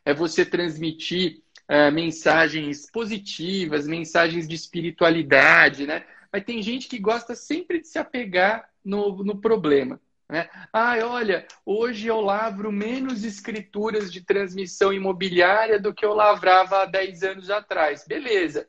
é 0.05 0.13
você 0.13 0.45
transmitir 0.45 1.43
uh, 1.69 1.93
mensagens 1.93 2.91
positivas, 2.91 3.87
mensagens 3.87 4.49
de 4.49 4.55
espiritualidade, 4.57 5.87
né? 5.87 6.05
Mas 6.33 6.45
tem 6.45 6.61
gente 6.61 6.89
que 6.89 6.99
gosta 6.99 7.37
sempre 7.37 7.81
de 7.81 7.87
se 7.87 7.99
apegar 7.99 8.69
no, 8.85 9.23
no 9.23 9.41
problema. 9.41 10.01
Né? 10.31 10.49
Ah, 10.73 10.95
olha, 11.03 11.45
hoje 11.67 12.07
eu 12.07 12.21
lavro 12.21 12.71
menos 12.71 13.25
escrituras 13.25 14.13
de 14.13 14.21
transmissão 14.21 14.93
imobiliária 14.93 15.81
do 15.81 15.93
que 15.93 16.05
eu 16.07 16.15
lavrava 16.15 16.83
há 16.83 16.87
10 16.87 17.23
anos 17.25 17.51
atrás. 17.51 18.05
Beleza. 18.07 18.69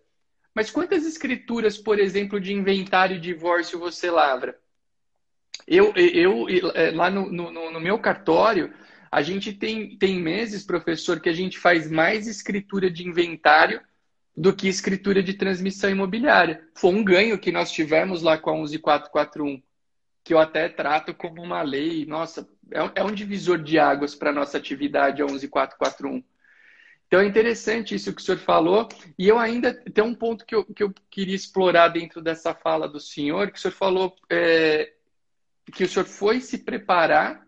Mas 0.56 0.72
quantas 0.72 1.06
escrituras, 1.06 1.77
por 1.77 2.00
exemplo, 2.00 2.41
de 2.41 2.51
inventário 2.51 3.18
e 3.18 3.20
divórcio 3.20 3.77
você 3.77 4.10
lavra? 4.10 4.60
Eu, 5.68 5.94
eu 5.96 6.48
é, 6.74 6.89
lá 6.89 7.12
no, 7.12 7.32
no, 7.32 7.72
no 7.72 7.80
meu 7.80 8.00
cartório, 8.00 8.74
a 9.12 9.22
gente 9.22 9.53
tem, 9.53 9.96
tem 9.98 10.20
meses, 10.20 10.65
professor, 10.65 11.20
que 11.20 11.30
a 11.30 11.34
gente 11.34 11.60
faz 11.60 11.89
mais 11.89 12.27
escritura 12.27 12.89
de 12.89 13.08
inventário 13.08 13.80
do 14.36 14.51
que 14.51 14.68
escritura 14.68 15.22
de 15.22 15.36
transmissão 15.36 15.91
imobiliária. 15.91 16.68
Foi 16.74 16.91
um 16.91 17.03
ganho 17.03 17.38
que 17.38 17.51
nós 17.51 17.72
tivemos 17.72 18.24
lá 18.24 18.36
com 18.36 18.50
a 18.50 18.56
11441 18.56 19.62
que 20.24 20.34
eu 20.34 20.40
até 20.40 20.70
trato 20.70 21.13
como 21.13 21.42
uma 21.42 21.62
lei, 21.62 22.06
nossa, 22.06 22.48
é, 22.72 22.84
um 23.04 23.10
é 23.10 23.13
divisor 23.13 23.62
de 23.62 23.80
águas 23.80 24.16
para 24.16 24.30
a 24.30 24.34
nossa 24.34 24.58
atividade, 24.58 25.22
a 25.22 25.25
11441. 25.25 26.24
Então 27.08 27.20
é 27.20 27.25
interessante 27.25 27.96
isso 27.96 28.13
que 28.16 28.22
o 28.22 28.24
senhor 28.24 28.38
falou, 28.38 28.88
e 29.20 29.28
eu 29.28 29.38
ainda 29.38 29.74
tem 29.74 30.04
um 30.04 30.16
ponto 30.16 30.46
que 30.46 30.56
eu, 30.56 30.63
que 30.63 30.82
eu 30.82 30.94
queria 31.10 31.36
explorar 31.36 31.90
dentro 31.90 32.22
dessa 32.22 32.54
fala 32.54 32.88
do 32.88 33.00
senhor, 33.00 33.51
que 33.51 33.58
o 33.58 33.62
senhor 33.62 33.74
falou 33.74 34.16
é, 34.30 34.94
que 35.74 35.84
o 35.84 35.90
senhor 35.90 36.06
foi 36.06 36.40
se 36.40 36.60
preparar 36.60 37.46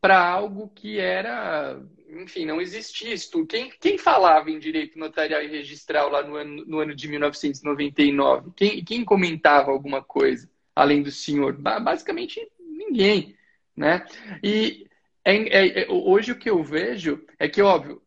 para 0.00 0.18
algo 0.18 0.68
que 0.68 0.98
era, 0.98 1.80
enfim, 2.10 2.44
não 2.44 2.60
existia. 2.60 3.14
Quem, 3.48 3.70
quem 3.80 3.96
falava 3.96 4.50
em 4.50 4.58
direito 4.58 4.98
notarial 4.98 5.42
e 5.42 5.48
registral 5.48 6.10
lá 6.10 6.22
no 6.22 6.36
ano, 6.36 6.64
no 6.66 6.78
ano 6.78 6.94
de 6.94 7.08
1999? 7.08 8.52
Quem, 8.54 8.84
quem 8.84 9.04
comentava 9.04 9.70
alguma 9.70 10.02
coisa? 10.02 10.48
Além 10.74 11.02
do 11.02 11.10
senhor? 11.10 11.52
Basicamente 11.52 12.40
ninguém, 12.58 13.36
né? 13.76 14.06
E 14.42 14.86
é, 15.24 15.34
é, 15.34 15.82
é, 15.82 15.90
hoje 15.90 16.32
o 16.32 16.38
que 16.38 16.50
eu 16.50 16.62
vejo 16.62 17.24
é 17.38 17.48
que, 17.48 17.62
óbvio, 17.62 18.02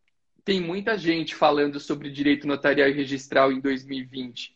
tem 0.45 0.61
muita 0.61 0.97
gente 0.97 1.35
falando 1.35 1.79
sobre 1.79 2.09
direito 2.09 2.47
notarial 2.47 2.87
e 2.89 2.93
registral 2.93 3.51
em 3.51 3.59
2020, 3.59 4.55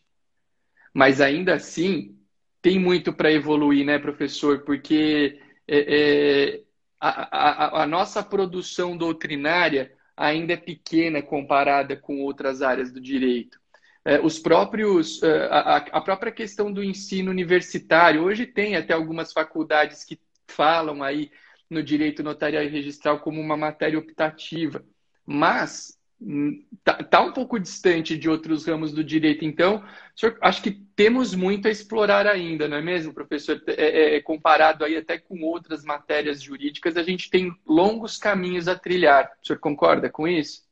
mas 0.94 1.20
ainda 1.20 1.54
assim 1.54 2.18
tem 2.62 2.78
muito 2.78 3.12
para 3.12 3.32
evoluir, 3.32 3.84
né, 3.84 3.98
professor? 3.98 4.60
Porque 4.60 5.40
é, 5.66 6.56
é 6.56 6.62
a, 7.00 7.80
a, 7.80 7.82
a 7.82 7.86
nossa 7.86 8.22
produção 8.22 8.96
doutrinária 8.96 9.92
ainda 10.16 10.52
é 10.52 10.56
pequena 10.56 11.20
comparada 11.20 11.96
com 11.96 12.20
outras 12.20 12.62
áreas 12.62 12.92
do 12.92 13.00
direito. 13.00 13.60
É, 14.04 14.20
os 14.20 14.38
próprios 14.38 15.22
é, 15.22 15.46
a, 15.46 15.76
a, 15.76 16.00
própria 16.00 16.32
questão 16.32 16.72
do 16.72 16.82
ensino 16.82 17.30
universitário 17.30 18.24
hoje 18.24 18.46
tem 18.46 18.74
até 18.74 18.92
algumas 18.92 19.32
faculdades 19.32 20.02
que 20.02 20.18
falam 20.48 21.02
aí 21.02 21.30
no 21.70 21.82
direito 21.82 22.22
notarial 22.22 22.64
e 22.64 22.68
registral 22.68 23.20
como 23.20 23.40
uma 23.40 23.56
matéria 23.56 23.98
optativa, 23.98 24.84
mas 25.24 25.96
está 26.20 26.98
hum, 27.00 27.04
tá 27.10 27.20
um 27.22 27.32
pouco 27.32 27.58
distante 27.58 28.16
de 28.16 28.28
outros 28.28 28.66
ramos 28.66 28.92
do 28.92 29.02
direito. 29.02 29.44
Então, 29.44 29.84
senhor, 30.14 30.36
acho 30.40 30.62
que 30.62 30.70
temos 30.94 31.34
muito 31.34 31.66
a 31.66 31.70
explorar 31.70 32.26
ainda, 32.26 32.68
não 32.68 32.76
é 32.76 32.82
mesmo, 32.82 33.14
professor? 33.14 33.62
É, 33.66 33.72
é, 33.72 34.16
é, 34.16 34.20
comparado 34.20 34.84
aí 34.84 34.96
até 34.96 35.18
com 35.18 35.42
outras 35.42 35.84
matérias 35.84 36.42
jurídicas, 36.42 36.96
a 36.96 37.02
gente 37.02 37.30
tem 37.30 37.52
longos 37.66 38.16
caminhos 38.16 38.68
a 38.68 38.78
trilhar. 38.78 39.30
O 39.42 39.46
senhor 39.46 39.58
concorda 39.58 40.10
com 40.10 40.28
isso? 40.28 40.62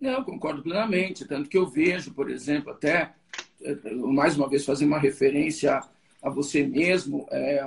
Não, 0.00 0.22
concordo 0.24 0.62
plenamente. 0.62 1.24
Tanto 1.26 1.48
que 1.48 1.56
eu 1.58 1.66
vejo, 1.66 2.12
por 2.12 2.30
exemplo, 2.30 2.70
até, 2.70 3.14
eh, 3.62 3.74
mais 3.94 4.36
uma 4.36 4.48
vez, 4.48 4.64
fazer 4.64 4.84
uma 4.84 4.98
referência 4.98 5.80
a 6.22 6.30
você 6.30 6.66
mesmo, 6.66 7.26
é, 7.30 7.62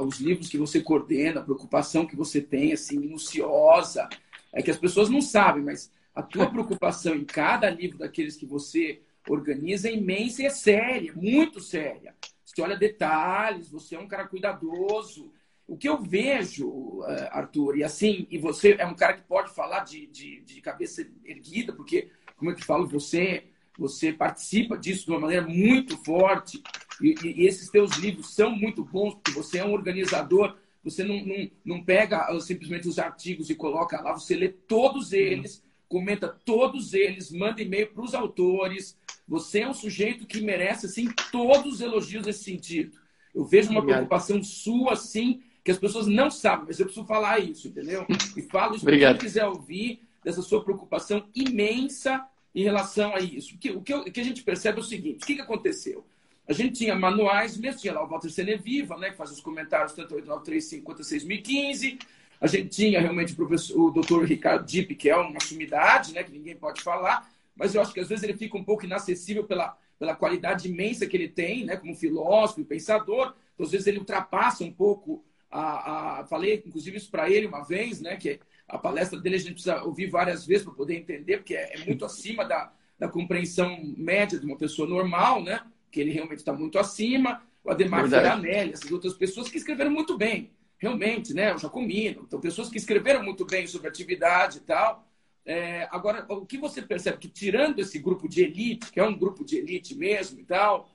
os 0.00 0.18
livros 0.18 0.48
que 0.48 0.56
você 0.58 0.80
coordena, 0.80 1.40
a 1.40 1.44
preocupação 1.44 2.06
que 2.06 2.16
você 2.16 2.40
tem, 2.40 2.72
assim, 2.72 2.98
minuciosa. 2.98 4.08
É 4.52 4.62
que 4.62 4.70
as 4.70 4.78
pessoas 4.78 5.10
não 5.10 5.20
sabem, 5.20 5.62
mas 5.62 5.90
a 6.14 6.22
tua 6.22 6.48
preocupação 6.50 7.14
em 7.14 7.24
cada 7.24 7.68
livro 7.68 7.98
daqueles 7.98 8.36
que 8.36 8.46
você 8.46 9.02
organiza 9.28 9.88
é 9.88 9.94
imensa 9.94 10.42
e 10.42 10.46
é 10.46 10.50
séria, 10.50 11.12
muito 11.14 11.60
séria. 11.60 12.14
Você 12.44 12.62
olha 12.62 12.76
detalhes, 12.76 13.70
você 13.70 13.96
é 13.96 13.98
um 13.98 14.06
cara 14.08 14.26
cuidadoso, 14.28 15.32
o 15.66 15.76
que 15.76 15.88
eu 15.88 16.00
vejo, 16.00 17.02
eh, 17.06 17.28
Arthur, 17.32 17.78
e 17.78 17.84
assim, 17.84 18.26
e 18.30 18.38
você 18.38 18.76
é 18.78 18.86
um 18.86 18.94
cara 18.94 19.14
que 19.14 19.22
pode 19.22 19.52
falar 19.54 19.80
de, 19.80 20.06
de, 20.06 20.40
de 20.42 20.60
cabeça 20.60 21.06
erguida, 21.24 21.72
porque, 21.72 22.10
como 22.36 22.50
eu 22.50 22.56
te 22.56 22.64
falo, 22.64 22.86
você 22.86 23.44
você 23.76 24.12
participa 24.12 24.78
disso 24.78 25.06
de 25.06 25.10
uma 25.10 25.20
maneira 25.20 25.46
muito 25.46 25.96
forte, 26.04 26.62
e, 27.00 27.14
e, 27.24 27.46
esses 27.46 27.68
teus 27.68 27.96
livros 27.96 28.34
são 28.34 28.50
muito 28.50 28.84
bons, 28.84 29.14
porque 29.14 29.32
você 29.32 29.58
é 29.58 29.64
um 29.64 29.72
organizador, 29.72 30.56
você 30.82 31.02
não, 31.02 31.24
não, 31.24 31.50
não 31.64 31.84
pega 31.84 32.26
ah, 32.28 32.40
simplesmente 32.40 32.86
os 32.86 32.98
artigos 32.98 33.50
e 33.50 33.54
coloca 33.54 34.00
lá, 34.00 34.12
você 34.12 34.36
lê 34.36 34.48
todos 34.48 35.12
eles, 35.12 35.62
comenta 35.88 36.28
todos 36.28 36.94
eles, 36.94 37.32
manda 37.32 37.62
e-mail 37.62 37.88
para 37.88 38.04
os 38.04 38.14
autores, 38.14 38.96
você 39.26 39.60
é 39.60 39.68
um 39.68 39.74
sujeito 39.74 40.26
que 40.26 40.40
merece, 40.40 40.86
assim, 40.86 41.08
todos 41.32 41.74
os 41.74 41.80
elogios 41.80 42.26
nesse 42.26 42.44
sentido. 42.44 42.98
Eu 43.34 43.44
vejo 43.44 43.70
uma 43.70 43.80
Obrigado. 43.80 44.06
preocupação 44.06 44.42
sua, 44.42 44.92
assim, 44.92 45.42
que 45.64 45.70
as 45.70 45.78
pessoas 45.78 46.06
não 46.06 46.30
sabem, 46.30 46.66
mas 46.66 46.78
eu 46.78 46.84
preciso 46.84 47.06
falar 47.06 47.38
isso, 47.38 47.68
entendeu? 47.68 48.06
E 48.36 48.42
falo 48.42 48.76
isso 48.76 48.84
para 48.84 48.98
quem 48.98 49.16
quiser 49.16 49.46
ouvir 49.46 50.02
dessa 50.22 50.42
sua 50.42 50.62
preocupação 50.62 51.26
imensa 51.34 52.22
em 52.54 52.62
relação 52.62 53.14
a 53.14 53.20
isso. 53.20 53.54
O 53.54 53.58
que, 53.58 53.70
o 53.70 53.80
que, 53.80 54.20
a 54.20 54.24
gente 54.24 54.42
percebe 54.42 54.78
é 54.78 54.80
o 54.82 54.84
seguinte: 54.84 55.22
o 55.22 55.26
que, 55.26 55.36
que 55.36 55.40
aconteceu? 55.40 56.06
A 56.46 56.52
gente 56.52 56.74
tinha 56.74 56.94
manuais, 56.94 57.56
mesmo 57.56 57.80
tinha 57.80 57.94
lá 57.94 58.04
o 58.04 58.06
Walter 58.06 58.28
Seneviva, 58.28 58.98
né, 58.98 59.10
que 59.10 59.16
faz 59.16 59.30
os 59.30 59.40
comentários 59.40 59.94
tanto 59.94 60.14
8935 60.14 60.84
quanto 60.84 61.02
6015. 61.02 61.98
A 62.38 62.46
gente 62.46 62.68
tinha 62.68 63.00
realmente 63.00 63.32
o, 63.32 63.36
professor, 63.36 63.80
o 63.80 63.90
doutor 63.90 64.24
Ricardo 64.26 64.66
Dipp, 64.66 64.94
que 64.94 65.08
é 65.08 65.16
uma 65.16 65.40
sumidade, 65.40 66.12
né, 66.12 66.22
que 66.22 66.30
ninguém 66.30 66.54
pode 66.54 66.82
falar, 66.82 67.30
mas 67.56 67.74
eu 67.74 67.80
acho 67.80 67.94
que 67.94 68.00
às 68.00 68.08
vezes 68.08 68.22
ele 68.22 68.36
fica 68.36 68.58
um 68.58 68.64
pouco 68.64 68.84
inacessível 68.84 69.44
pela, 69.44 69.74
pela 69.98 70.14
qualidade 70.14 70.68
imensa 70.68 71.06
que 71.06 71.16
ele 71.16 71.28
tem, 71.28 71.64
né, 71.64 71.76
como 71.78 71.94
filósofo 71.94 72.60
e 72.60 72.64
pensador. 72.64 73.34
Então, 73.54 73.64
às 73.64 73.72
vezes 73.72 73.86
ele 73.86 73.98
ultrapassa 73.98 74.62
um 74.62 74.72
pouco 74.72 75.24
a, 75.54 76.20
a, 76.20 76.24
falei, 76.24 76.62
inclusive, 76.66 76.96
isso 76.96 77.10
para 77.10 77.30
ele 77.30 77.46
uma 77.46 77.62
vez, 77.62 78.00
né? 78.00 78.16
Que 78.16 78.40
a 78.66 78.76
palestra 78.76 79.20
dele 79.20 79.36
a 79.36 79.38
gente 79.38 79.52
precisa 79.52 79.84
ouvir 79.84 80.10
várias 80.10 80.44
vezes 80.44 80.64
para 80.64 80.74
poder 80.74 80.96
entender, 80.96 81.36
porque 81.36 81.54
é, 81.54 81.76
é, 81.76 81.84
muito 81.84 82.04
acima 82.04 82.44
da, 82.44 82.72
da 82.98 83.08
compreensão 83.08 83.94
média 83.96 84.38
de 84.38 84.44
uma 84.44 84.56
pessoa 84.56 84.88
normal, 84.88 85.44
né? 85.44 85.64
Que 85.92 86.00
ele 86.00 86.10
realmente 86.10 86.40
está 86.40 86.52
muito 86.52 86.76
acima. 86.76 87.40
O 87.62 87.70
Ademar 87.70 88.08
Ferranelli, 88.08 88.72
essas 88.72 88.90
outras 88.90 89.14
pessoas 89.14 89.48
que 89.48 89.56
escreveram 89.56 89.92
muito 89.92 90.18
bem, 90.18 90.50
realmente, 90.76 91.32
né? 91.32 91.54
O 91.54 91.58
Jacomino. 91.58 92.24
Então, 92.26 92.40
pessoas 92.40 92.68
que 92.68 92.76
escreveram 92.76 93.22
muito 93.22 93.46
bem 93.46 93.64
sobre 93.68 93.86
atividade 93.86 94.58
e 94.58 94.62
tal. 94.62 95.06
É, 95.46 95.86
agora, 95.92 96.26
o 96.30 96.44
que 96.44 96.58
você 96.58 96.82
percebe? 96.82 97.18
Que 97.18 97.28
tirando 97.28 97.78
esse 97.78 98.00
grupo 98.00 98.28
de 98.28 98.42
elite, 98.42 98.90
que 98.90 98.98
é 98.98 99.04
um 99.04 99.16
grupo 99.16 99.44
de 99.44 99.56
elite 99.56 99.94
mesmo 99.94 100.40
e 100.40 100.44
tal, 100.44 100.90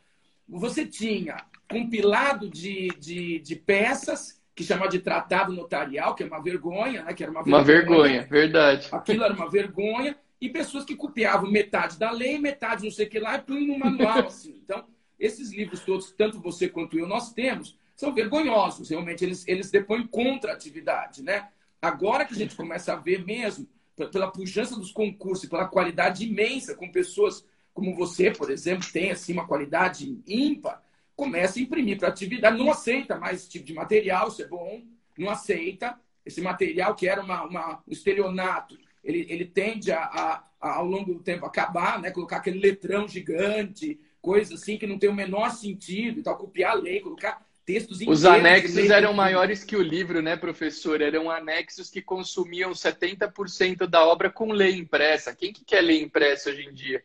você 0.45 0.85
tinha 0.85 1.45
compilado 1.69 2.49
de, 2.49 2.89
de, 2.99 3.39
de 3.39 3.55
peças 3.55 4.38
que 4.59 4.65
chamava 4.65 4.91
de 4.91 4.99
tratado 4.99 5.53
notarial, 5.53 6.13
que 6.13 6.21
é 6.21 6.25
uma 6.25 6.43
vergonha, 6.43 7.01
né? 7.03 7.13
Que 7.13 7.23
era 7.23 7.31
uma 7.31 7.41
vergonha. 7.41 7.61
Uma 7.61 7.63
vergonha, 7.63 8.27
verdade. 8.29 8.89
Aquilo 8.91 9.23
era 9.23 9.33
uma 9.33 9.49
vergonha. 9.49 10.17
E 10.41 10.49
pessoas 10.49 10.83
que 10.83 10.97
copiavam 10.97 11.49
metade 11.49 11.97
da 11.97 12.11
lei, 12.11 12.37
metade 12.37 12.83
não 12.83 12.91
sei 12.91 13.05
o 13.05 13.09
que 13.09 13.19
lá, 13.19 13.35
e 13.35 13.41
punham 13.41 13.67
no 13.67 13.79
manual, 13.79 14.19
assim. 14.27 14.59
Então, 14.61 14.83
esses 15.17 15.53
livros 15.53 15.79
todos, 15.79 16.11
tanto 16.11 16.41
você 16.41 16.67
quanto 16.67 16.99
eu, 16.99 17.07
nós 17.07 17.31
temos, 17.31 17.77
são 17.95 18.13
vergonhosos. 18.13 18.89
Realmente, 18.89 19.23
eles, 19.23 19.47
eles 19.47 19.71
depõem 19.71 20.05
contra 20.05 20.51
a 20.51 20.55
atividade, 20.55 21.23
né? 21.23 21.47
Agora 21.81 22.25
que 22.25 22.33
a 22.33 22.37
gente 22.37 22.53
começa 22.53 22.91
a 22.91 22.97
ver 22.97 23.23
mesmo, 23.23 23.65
pela 24.11 24.29
pujança 24.29 24.75
dos 24.75 24.91
concursos, 24.91 25.47
pela 25.47 25.69
qualidade 25.69 26.25
imensa, 26.25 26.75
com 26.75 26.91
pessoas 26.91 27.45
como 27.73 27.95
você, 27.95 28.29
por 28.29 28.51
exemplo, 28.51 28.85
tem 28.91 29.09
assim 29.09 29.31
uma 29.31 29.47
qualidade 29.47 30.21
ímpar, 30.27 30.83
começa 31.19 31.59
a 31.59 31.61
imprimir 31.61 31.97
para 31.97 32.07
atividade, 32.07 32.57
não 32.57 32.71
aceita 32.71 33.17
mais 33.17 33.41
esse 33.41 33.49
tipo 33.49 33.65
de 33.65 33.73
material, 33.73 34.29
isso 34.29 34.41
é 34.41 34.47
bom, 34.47 34.81
não 35.17 35.29
aceita. 35.29 35.99
Esse 36.25 36.39
material 36.39 36.95
que 36.95 37.09
era 37.09 37.21
uma, 37.21 37.43
uma 37.43 37.83
um 37.85 37.91
estelionato, 37.91 38.77
ele, 39.03 39.27
ele 39.29 39.43
tende 39.43 39.91
a, 39.91 39.99
a, 39.99 40.43
a, 40.61 40.75
ao 40.75 40.85
longo 40.85 41.15
do 41.15 41.19
tempo, 41.19 41.45
acabar, 41.45 41.99
né? 41.99 42.09
colocar 42.09 42.37
aquele 42.37 42.59
letrão 42.59 43.05
gigante, 43.05 43.99
coisa 44.21 44.53
assim 44.53 44.77
que 44.77 44.87
não 44.87 44.97
tem 44.97 45.09
o 45.09 45.13
menor 45.13 45.49
sentido, 45.49 46.21
e 46.21 46.23
tal, 46.23 46.37
copiar 46.37 46.71
a 46.71 46.75
lei, 46.75 47.01
colocar 47.01 47.45
textos 47.65 47.99
Os 48.07 48.23
anexos 48.23 48.89
eram 48.89 49.13
maiores 49.13 49.65
que 49.65 49.75
o 49.75 49.81
livro, 49.81 50.21
né, 50.21 50.37
professor? 50.37 51.01
Eram 51.01 51.29
anexos 51.29 51.89
que 51.89 52.01
consumiam 52.01 52.71
70% 52.71 53.85
da 53.87 54.05
obra 54.05 54.29
com 54.29 54.53
lei 54.53 54.77
impressa. 54.77 55.35
Quem 55.35 55.51
que 55.51 55.65
quer 55.65 55.81
lei 55.81 56.01
impressa 56.01 56.49
hoje 56.49 56.65
em 56.65 56.73
dia? 56.73 57.03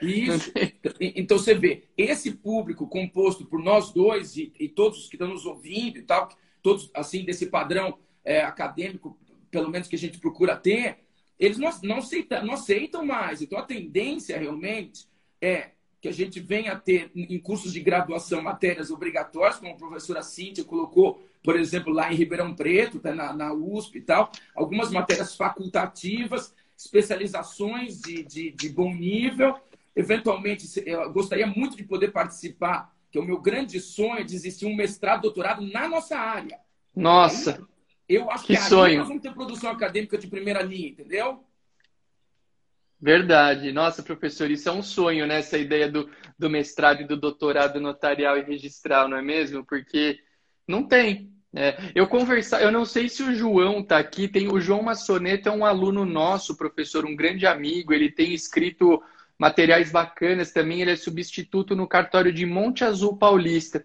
Isso. 0.00 0.52
Então 1.00 1.38
você 1.38 1.54
vê, 1.54 1.84
esse 1.96 2.32
público 2.32 2.86
composto 2.86 3.44
por 3.44 3.62
nós 3.62 3.92
dois 3.92 4.36
e, 4.36 4.52
e 4.58 4.68
todos 4.68 5.00
os 5.00 5.08
que 5.08 5.16
estão 5.16 5.28
nos 5.28 5.46
ouvindo 5.46 5.98
e 5.98 6.02
tal, 6.02 6.28
todos 6.62 6.90
assim 6.94 7.24
desse 7.24 7.46
padrão 7.46 7.98
é, 8.24 8.42
acadêmico, 8.42 9.18
pelo 9.50 9.70
menos 9.70 9.88
que 9.88 9.96
a 9.96 9.98
gente 9.98 10.18
procura 10.18 10.56
ter, 10.56 10.98
eles 11.38 11.58
não, 11.58 11.70
não, 11.82 11.98
aceitam, 11.98 12.44
não 12.44 12.54
aceitam 12.54 13.04
mais. 13.04 13.42
Então 13.42 13.58
a 13.58 13.62
tendência 13.62 14.38
realmente 14.38 15.06
é 15.40 15.70
que 16.00 16.08
a 16.08 16.12
gente 16.12 16.40
venha 16.40 16.72
a 16.72 16.78
ter 16.78 17.12
em 17.14 17.38
cursos 17.38 17.72
de 17.72 17.78
graduação 17.78 18.42
matérias 18.42 18.90
obrigatórias, 18.90 19.58
como 19.58 19.72
a 19.72 19.76
professora 19.76 20.20
Cíntia 20.20 20.64
colocou, 20.64 21.22
por 21.44 21.56
exemplo, 21.56 21.92
lá 21.92 22.12
em 22.12 22.16
Ribeirão 22.16 22.56
Preto, 22.56 22.98
tá, 22.98 23.14
na, 23.14 23.32
na 23.32 23.52
USP 23.52 23.98
e 23.98 24.00
tal, 24.00 24.30
algumas 24.54 24.90
matérias 24.90 25.36
facultativas 25.36 26.52
especializações 26.84 28.00
de, 28.00 28.22
de, 28.22 28.50
de 28.50 28.68
bom 28.68 28.92
nível. 28.94 29.58
Eventualmente, 29.94 30.66
eu 30.86 31.12
gostaria 31.12 31.46
muito 31.46 31.76
de 31.76 31.84
poder 31.84 32.12
participar, 32.12 32.94
que 33.10 33.18
é 33.18 33.20
o 33.20 33.24
meu 33.24 33.40
grande 33.40 33.80
sonho 33.80 34.24
de 34.24 34.34
existir 34.34 34.66
um 34.66 34.74
mestrado, 34.74 35.22
doutorado 35.22 35.62
na 35.62 35.88
nossa 35.88 36.16
área. 36.16 36.58
Nossa! 36.94 37.66
eu 38.08 38.30
acho 38.30 38.44
que, 38.44 38.54
que 38.54 38.62
sonho. 38.62 38.98
nós 38.98 39.08
vamos 39.08 39.22
ter 39.22 39.32
produção 39.32 39.70
acadêmica 39.70 40.18
de 40.18 40.26
primeira 40.26 40.62
linha, 40.62 40.88
entendeu? 40.88 41.44
Verdade. 43.00 43.72
Nossa, 43.72 44.02
professor, 44.02 44.50
isso 44.50 44.68
é 44.68 44.72
um 44.72 44.82
sonho, 44.82 45.26
né? 45.26 45.38
Essa 45.38 45.58
ideia 45.58 45.90
do, 45.90 46.08
do 46.38 46.50
mestrado 46.50 47.02
e 47.02 47.06
do 47.06 47.16
doutorado 47.16 47.80
notarial 47.80 48.38
e 48.38 48.42
registral, 48.42 49.08
não 49.08 49.16
é 49.16 49.22
mesmo? 49.22 49.64
Porque 49.64 50.20
não 50.68 50.86
tem. 50.86 51.31
É, 51.54 51.76
eu 51.94 52.06
conversar, 52.06 52.62
eu 52.62 52.72
não 52.72 52.84
sei 52.84 53.08
se 53.08 53.22
o 53.22 53.34
João 53.34 53.80
está 53.80 53.98
aqui. 53.98 54.26
Tem 54.26 54.48
o 54.48 54.60
João 54.60 54.82
Maçoneto 54.82 55.48
é 55.48 55.52
um 55.52 55.64
aluno 55.64 56.04
nosso, 56.04 56.56
professor, 56.56 57.04
um 57.04 57.14
grande 57.14 57.46
amigo. 57.46 57.92
Ele 57.92 58.10
tem 58.10 58.32
escrito 58.32 59.02
materiais 59.38 59.92
bacanas 59.92 60.50
também. 60.50 60.80
Ele 60.80 60.92
é 60.92 60.96
substituto 60.96 61.76
no 61.76 61.86
cartório 61.86 62.32
de 62.32 62.46
Monte 62.46 62.84
Azul 62.84 63.16
Paulista. 63.16 63.84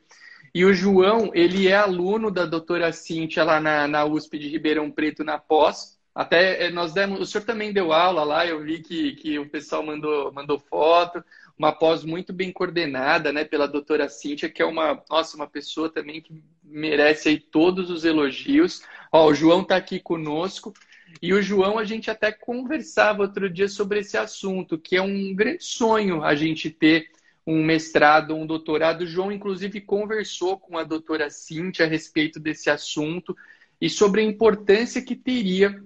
E 0.53 0.63
o 0.63 0.73
João, 0.73 1.29
ele 1.33 1.67
é 1.67 1.75
aluno 1.75 2.31
da 2.31 2.45
doutora 2.45 2.91
Cíntia 2.93 3.43
lá 3.43 3.59
na, 3.59 3.87
na 3.87 4.05
USP 4.05 4.39
de 4.39 4.47
Ribeirão 4.47 4.89
Preto 4.89 5.23
na 5.23 5.37
pós. 5.37 5.97
Até 6.15 6.65
é, 6.65 6.71
nós 6.71 6.93
demos, 6.93 7.19
o 7.19 7.25
senhor 7.25 7.43
também 7.43 7.71
deu 7.71 7.93
aula 7.93 8.23
lá, 8.23 8.43
eu 8.43 8.63
vi 8.63 8.79
que, 8.79 9.11
que 9.17 9.37
o 9.37 9.47
pessoal 9.47 9.83
mandou, 9.83 10.31
mandou 10.33 10.57
foto 10.57 11.23
uma 11.57 11.71
pós 11.71 12.03
muito 12.03 12.31
bem 12.31 12.51
coordenada, 12.51 13.33
né, 13.33 13.43
pela 13.43 13.67
doutora 13.67 14.07
Cíntia, 14.07 14.49
que 14.49 14.61
é 14.61 14.65
uma, 14.65 15.03
nossa, 15.09 15.35
uma 15.35 15.47
pessoa 15.47 15.89
também 15.89 16.21
que 16.21 16.43
merece 16.67 17.29
aí 17.29 17.39
todos 17.39 17.89
os 17.89 18.05
elogios. 18.05 18.81
Ó, 19.11 19.27
o 19.27 19.33
João 19.33 19.61
está 19.61 19.75
aqui 19.75 19.99
conosco. 19.99 20.73
E 21.21 21.33
o 21.33 21.41
João, 21.41 21.79
a 21.79 21.83
gente 21.83 22.11
até 22.11 22.31
conversava 22.31 23.23
outro 23.23 23.49
dia 23.49 23.67
sobre 23.67 23.99
esse 23.99 24.17
assunto, 24.17 24.77
que 24.77 24.95
é 24.95 25.01
um 25.01 25.33
grande 25.33 25.63
sonho 25.63 26.23
a 26.23 26.35
gente 26.35 26.69
ter 26.69 27.09
um 27.45 27.63
mestrado, 27.63 28.35
um 28.35 28.45
doutorado. 28.45 29.01
O 29.01 29.07
João, 29.07 29.31
inclusive, 29.31 29.79
conversou 29.81 30.59
com 30.59 30.77
a 30.77 30.83
doutora 30.83 31.29
Cíntia 31.29 31.85
a 31.85 31.89
respeito 31.89 32.39
desse 32.39 32.69
assunto 32.69 33.35
e 33.79 33.89
sobre 33.89 34.21
a 34.21 34.25
importância 34.25 35.01
que 35.01 35.15
teria 35.15 35.81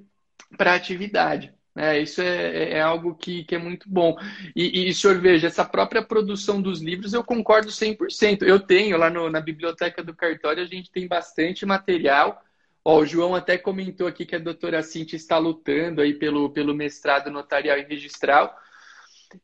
para 0.58 0.72
a 0.72 0.76
atividade. 0.76 1.54
É, 1.76 2.00
isso 2.00 2.22
é, 2.22 2.72
é 2.72 2.82
algo 2.82 3.16
que, 3.16 3.46
que 3.46 3.56
é 3.56 3.58
muito 3.58 3.90
bom. 3.90 4.18
E, 4.56 4.90
e, 4.90 4.94
senhor, 4.94 5.20
veja, 5.20 5.48
essa 5.48 5.64
própria 5.64 6.02
produção 6.02 6.62
dos 6.62 6.82
livros 6.82 7.14
eu 7.14 7.24
concordo 7.24 7.72
100%. 7.72 8.44
Eu 8.44 8.60
tenho 8.60 8.98
lá 8.98 9.10
no, 9.10 9.30
na 9.30 9.40
biblioteca 9.40 10.04
do 10.04 10.14
cartório, 10.14 10.64
a 10.64 10.68
gente 10.68 10.92
tem 10.92 11.08
bastante 11.08 11.66
material. 11.66 12.44
Ó, 12.84 13.00
o 13.00 13.06
João 13.06 13.36
até 13.36 13.58
comentou 13.58 14.08
aqui 14.08 14.26
que 14.26 14.36
a 14.36 14.40
doutora 14.40 14.84
Cintia 14.84 15.16
está 15.16 15.38
lutando 15.38 16.02
aí 16.02 16.14
pelo, 16.14 16.50
pelo 16.50 16.74
mestrado 16.74 17.32
notarial 17.32 17.78
e 17.78 17.84
registral. 17.84 18.58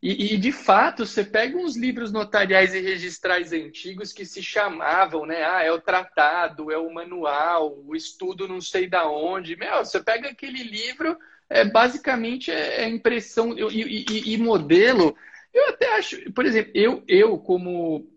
E, 0.01 0.33
e, 0.33 0.37
de 0.37 0.51
fato, 0.51 1.05
você 1.05 1.23
pega 1.23 1.57
uns 1.57 1.77
livros 1.77 2.11
notariais 2.11 2.73
e 2.73 2.81
registrais 2.81 3.53
antigos 3.53 4.11
que 4.11 4.25
se 4.25 4.43
chamavam, 4.43 5.25
né? 5.25 5.45
Ah, 5.45 5.63
é 5.63 5.71
o 5.71 5.79
tratado, 5.79 6.71
é 6.71 6.77
o 6.77 6.93
manual, 6.93 7.77
o 7.85 7.95
estudo 7.95 8.49
não 8.49 8.59
sei 8.59 8.89
da 8.89 9.09
onde. 9.09 9.55
Meu, 9.55 9.77
você 9.77 10.03
pega 10.03 10.27
aquele 10.29 10.61
livro 10.61 11.17
é, 11.49 11.63
basicamente 11.65 12.51
é, 12.51 12.83
é 12.83 12.89
impressão 12.89 13.57
e, 13.57 14.05
e, 14.09 14.33
e, 14.33 14.37
modelo. 14.37 15.15
Eu 15.53 15.69
até 15.69 15.97
acho, 15.97 16.31
por 16.33 16.45
exemplo, 16.45 16.71
eu, 16.75 17.03
eu 17.07 17.37
como, 17.37 18.07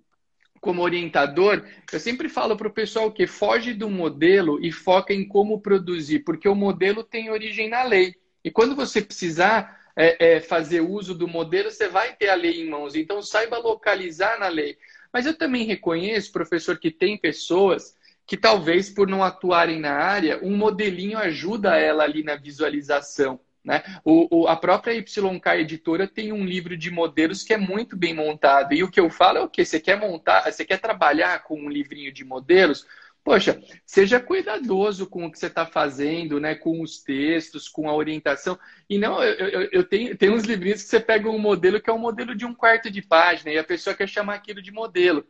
como 0.60 0.82
orientador, 0.82 1.64
eu 1.92 2.00
sempre 2.00 2.28
falo 2.28 2.56
para 2.56 2.68
o 2.68 2.72
pessoal 2.72 3.10
que 3.12 3.26
foge 3.26 3.72
do 3.72 3.88
modelo 3.88 4.64
e 4.64 4.72
foca 4.72 5.14
em 5.14 5.26
como 5.26 5.60
produzir, 5.60 6.20
porque 6.20 6.48
o 6.48 6.54
modelo 6.54 7.04
tem 7.04 7.30
origem 7.30 7.68
na 7.68 7.82
lei. 7.82 8.14
E 8.44 8.50
quando 8.50 8.74
você 8.74 9.00
precisar 9.00 9.78
é, 9.96 10.36
é, 10.36 10.40
fazer 10.40 10.80
uso 10.80 11.14
do 11.14 11.28
modelo, 11.28 11.70
você 11.70 11.88
vai 11.88 12.14
ter 12.14 12.28
a 12.28 12.34
lei 12.34 12.62
em 12.62 12.68
mãos. 12.68 12.94
Então, 12.94 13.22
saiba 13.22 13.58
localizar 13.58 14.38
na 14.38 14.48
lei. 14.48 14.78
Mas 15.12 15.26
eu 15.26 15.36
também 15.36 15.64
reconheço, 15.64 16.32
professor, 16.32 16.78
que 16.78 16.90
tem 16.90 17.18
pessoas 17.18 17.94
que 18.30 18.36
talvez 18.36 18.88
por 18.88 19.08
não 19.08 19.24
atuarem 19.24 19.80
na 19.80 19.90
área, 19.90 20.38
um 20.40 20.56
modelinho 20.56 21.18
ajuda 21.18 21.76
ela 21.76 22.04
ali 22.04 22.22
na 22.22 22.36
visualização. 22.36 23.40
Né? 23.64 23.82
O, 24.04 24.42
o, 24.42 24.46
a 24.46 24.54
própria 24.54 24.92
YK 24.92 25.46
Editora 25.58 26.06
tem 26.06 26.32
um 26.32 26.44
livro 26.44 26.76
de 26.76 26.92
modelos 26.92 27.42
que 27.42 27.52
é 27.52 27.56
muito 27.56 27.96
bem 27.96 28.14
montado. 28.14 28.72
E 28.72 28.84
o 28.84 28.88
que 28.88 29.00
eu 29.00 29.10
falo 29.10 29.38
é 29.38 29.40
o 29.40 29.48
que? 29.48 29.64
Você 29.64 29.80
quer 29.80 29.98
montar, 29.98 30.48
você 30.48 30.64
quer 30.64 30.78
trabalhar 30.78 31.42
com 31.42 31.60
um 31.60 31.68
livrinho 31.68 32.12
de 32.12 32.24
modelos? 32.24 32.86
Poxa, 33.24 33.60
seja 33.84 34.20
cuidadoso 34.20 35.08
com 35.08 35.26
o 35.26 35.32
que 35.32 35.36
você 35.36 35.48
está 35.48 35.66
fazendo, 35.66 36.38
né? 36.38 36.54
com 36.54 36.80
os 36.80 37.02
textos, 37.02 37.68
com 37.68 37.90
a 37.90 37.94
orientação. 37.96 38.56
E 38.88 38.96
não, 38.96 39.20
eu, 39.24 39.48
eu, 39.48 39.68
eu 39.72 39.82
tenho, 39.82 40.16
tenho 40.16 40.34
uns 40.34 40.44
livrinhos 40.44 40.84
que 40.84 40.88
você 40.88 41.00
pega 41.00 41.28
um 41.28 41.36
modelo 41.36 41.80
que 41.80 41.90
é 41.90 41.92
um 41.92 41.98
modelo 41.98 42.32
de 42.36 42.46
um 42.46 42.54
quarto 42.54 42.88
de 42.92 43.02
página 43.02 43.50
e 43.50 43.58
a 43.58 43.64
pessoa 43.64 43.96
quer 43.96 44.08
chamar 44.08 44.36
aquilo 44.36 44.62
de 44.62 44.70
modelo. 44.70 45.26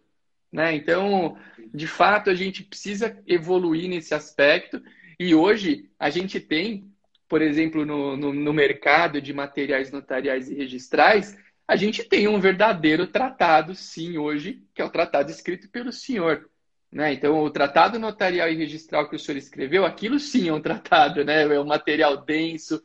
Né? 0.52 0.74
Então, 0.74 1.36
de 1.72 1.86
fato, 1.86 2.30
a 2.30 2.34
gente 2.34 2.64
precisa 2.64 3.16
evoluir 3.26 3.88
nesse 3.88 4.14
aspecto. 4.14 4.82
E 5.18 5.34
hoje 5.34 5.88
a 5.98 6.10
gente 6.10 6.40
tem, 6.40 6.90
por 7.28 7.40
exemplo, 7.40 7.86
no, 7.86 8.16
no, 8.16 8.32
no 8.32 8.52
mercado 8.52 9.20
de 9.20 9.32
materiais 9.32 9.92
notariais 9.92 10.50
e 10.50 10.54
registrais, 10.54 11.36
a 11.68 11.76
gente 11.76 12.02
tem 12.02 12.26
um 12.26 12.40
verdadeiro 12.40 13.06
tratado, 13.06 13.76
sim, 13.76 14.18
hoje, 14.18 14.64
que 14.74 14.82
é 14.82 14.84
o 14.84 14.90
tratado 14.90 15.30
escrito 15.30 15.68
pelo 15.68 15.92
senhor. 15.92 16.50
Né? 16.90 17.12
Então, 17.12 17.38
o 17.40 17.50
tratado 17.50 17.96
notarial 17.96 18.48
e 18.48 18.56
registral 18.56 19.08
que 19.08 19.14
o 19.14 19.18
senhor 19.18 19.38
escreveu, 19.38 19.86
aquilo 19.86 20.18
sim 20.18 20.48
é 20.48 20.52
um 20.52 20.60
tratado, 20.60 21.24
né? 21.24 21.42
é 21.42 21.60
um 21.60 21.64
material 21.64 22.16
denso. 22.24 22.82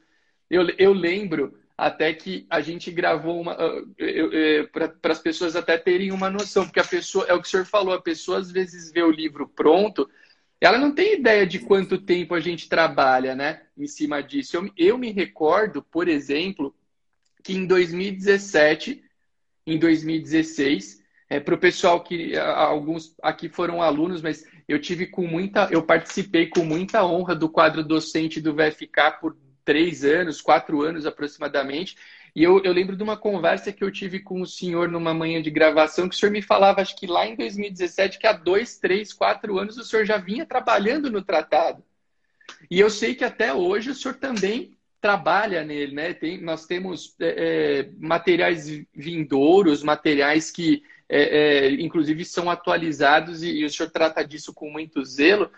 Eu, 0.48 0.70
eu 0.78 0.94
lembro 0.94 1.58
até 1.78 2.14
que 2.14 2.46
a 2.50 2.62
gente 2.62 2.90
gravou 2.90 3.42
uma 3.42 3.56
para 4.72 5.12
as 5.12 5.20
pessoas 5.20 5.56
até 5.56 5.78
terem 5.78 6.12
uma 6.12 6.30
noção, 6.30 6.64
porque 6.64 6.80
a 6.80 6.86
pessoa 6.86 7.26
é 7.28 7.34
o 7.34 7.42
que 7.42 7.48
o 7.48 7.52
senhor 7.52 7.66
falou, 7.66 7.94
a 7.94 8.02
pessoa 8.02 8.40
às 8.40 8.50
vezes 8.50 8.92
vê 8.92 9.04
o 9.04 9.12
livro 9.12 9.48
pronto, 9.48 10.10
ela 10.60 10.78
não 10.78 10.92
tem 10.92 11.20
ideia 11.20 11.46
de 11.46 11.60
quanto 11.60 11.98
tempo 11.98 12.34
a 12.34 12.40
gente 12.40 12.70
trabalha, 12.70 13.36
né, 13.36 13.64
em 13.78 13.88
cima 13.88 14.24
disso. 14.24 14.56
Eu, 14.56 14.72
eu 14.78 14.98
me 14.98 15.12
recordo, 15.12 15.84
por 15.84 16.08
exemplo, 16.08 16.74
que 17.44 17.54
em 17.54 17.68
2017, 17.68 19.04
em 19.68 19.78
2016, 19.78 21.04
é, 21.30 21.40
para 21.40 21.56
o 21.56 21.60
pessoal 21.60 22.02
que 22.04 22.38
alguns 22.38 23.16
aqui 23.22 23.50
foram 23.50 23.82
alunos, 23.82 24.22
mas 24.22 24.46
eu 24.68 24.80
tive 24.80 25.08
com 25.08 25.28
muita, 25.28 25.68
eu 25.72 25.84
participei 25.84 26.48
com 26.48 26.64
muita 26.64 27.06
honra 27.06 27.36
do 27.36 27.50
quadro 27.50 27.84
docente 27.84 28.40
do 28.40 28.54
VFK 28.54 29.20
por 29.20 29.36
três 29.66 30.06
anos, 30.06 30.40
quatro 30.40 30.82
anos 30.82 31.06
aproximadamente. 31.06 31.98
E 32.36 32.44
eu, 32.44 32.62
eu, 32.64 32.74
lembro 32.74 32.96
de 32.96 33.04
uma 33.04 33.18
conversa 33.18 33.72
que 33.72 33.84
eu 33.84 33.92
tive 33.92 34.20
com 34.20 34.42
o 34.42 34.46
senhor 34.46 34.90
numa 34.90 35.14
manhã 35.14 35.42
de 35.42 35.50
gravação, 35.50 36.08
que 36.08 36.16
o 36.16 36.18
senhor 36.18 36.32
me 36.32 36.42
falava, 36.42 36.82
acho 36.82 36.96
que 36.96 37.08
lá 37.08 37.26
em 37.26 37.36
2017, 37.36 38.20
que 38.20 38.28
há 38.28 38.34
dois, 38.34 38.78
três, 38.78 39.14
quatro 39.14 39.58
anos 39.58 39.78
o 39.78 39.84
senhor 39.86 40.06
já 40.06 40.18
vinha 40.18 40.46
trabalhando 40.46 41.10
no 41.10 41.24
tratado. 41.24 41.84
E 42.70 42.80
eu 42.80 42.90
sei 42.90 43.16
que 43.16 43.24
até 43.24 43.54
hoje 43.54 43.90
o 43.90 43.96
senhor 43.96 44.16
também 44.16 44.76
trabalha 45.00 45.64
nele, 45.64 45.94
né? 45.94 46.14
Tem, 46.14 46.42
nós 46.42 46.66
temos 46.66 47.16
é, 47.22 47.30
é, 47.86 47.90
materiais 48.00 48.68
vindouros, 48.94 49.84
materiais 49.84 50.52
que, 50.52 50.84
é, 51.08 51.68
é 51.68 51.72
inclusive, 51.74 52.26
são 52.26 52.50
atualizados 52.50 53.44
e, 53.44 53.60
e, 53.60 53.66
o 53.66 53.70
senhor 53.70 53.90
trata 53.92 54.24
disso 54.26 54.54
com 54.54 54.70
muito 54.70 55.06
zelo. 55.06 55.50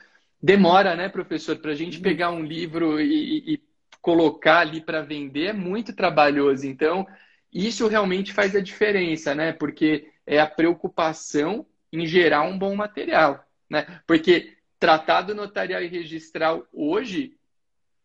Demora, 0.42 0.96
né, 0.96 1.10
professor, 1.10 1.56
para 1.58 1.72
a 1.72 1.76
gente 1.76 2.00
pegar 2.00 2.30
um 2.30 2.44
livro 2.44 3.02
e, 3.02 3.54
e 3.54 3.58
colocar 4.02 4.60
ali 4.60 4.82
para 4.82 5.02
vender 5.02 5.48
é 5.48 5.54
muito 5.54 5.94
trabalhoso. 5.94 6.68
Então, 6.68 7.06
isso 7.52 7.88
realmente 7.88 8.34
faz 8.34 8.56
a 8.56 8.62
diferença, 8.62 9.34
né? 9.34 9.54
Porque 9.54 10.12
é 10.26 10.40
a 10.40 10.48
preocupação 10.48 11.66
em 11.92 12.06
gerar 12.06 12.44
um 12.44 12.58
bom 12.58 12.76
material, 12.76 13.46
né? 13.70 14.02
Porque 14.06 14.58
tratado 14.80 15.34
notarial 15.34 15.82
e 15.82 15.88
registral 15.88 16.68
hoje 16.72 17.38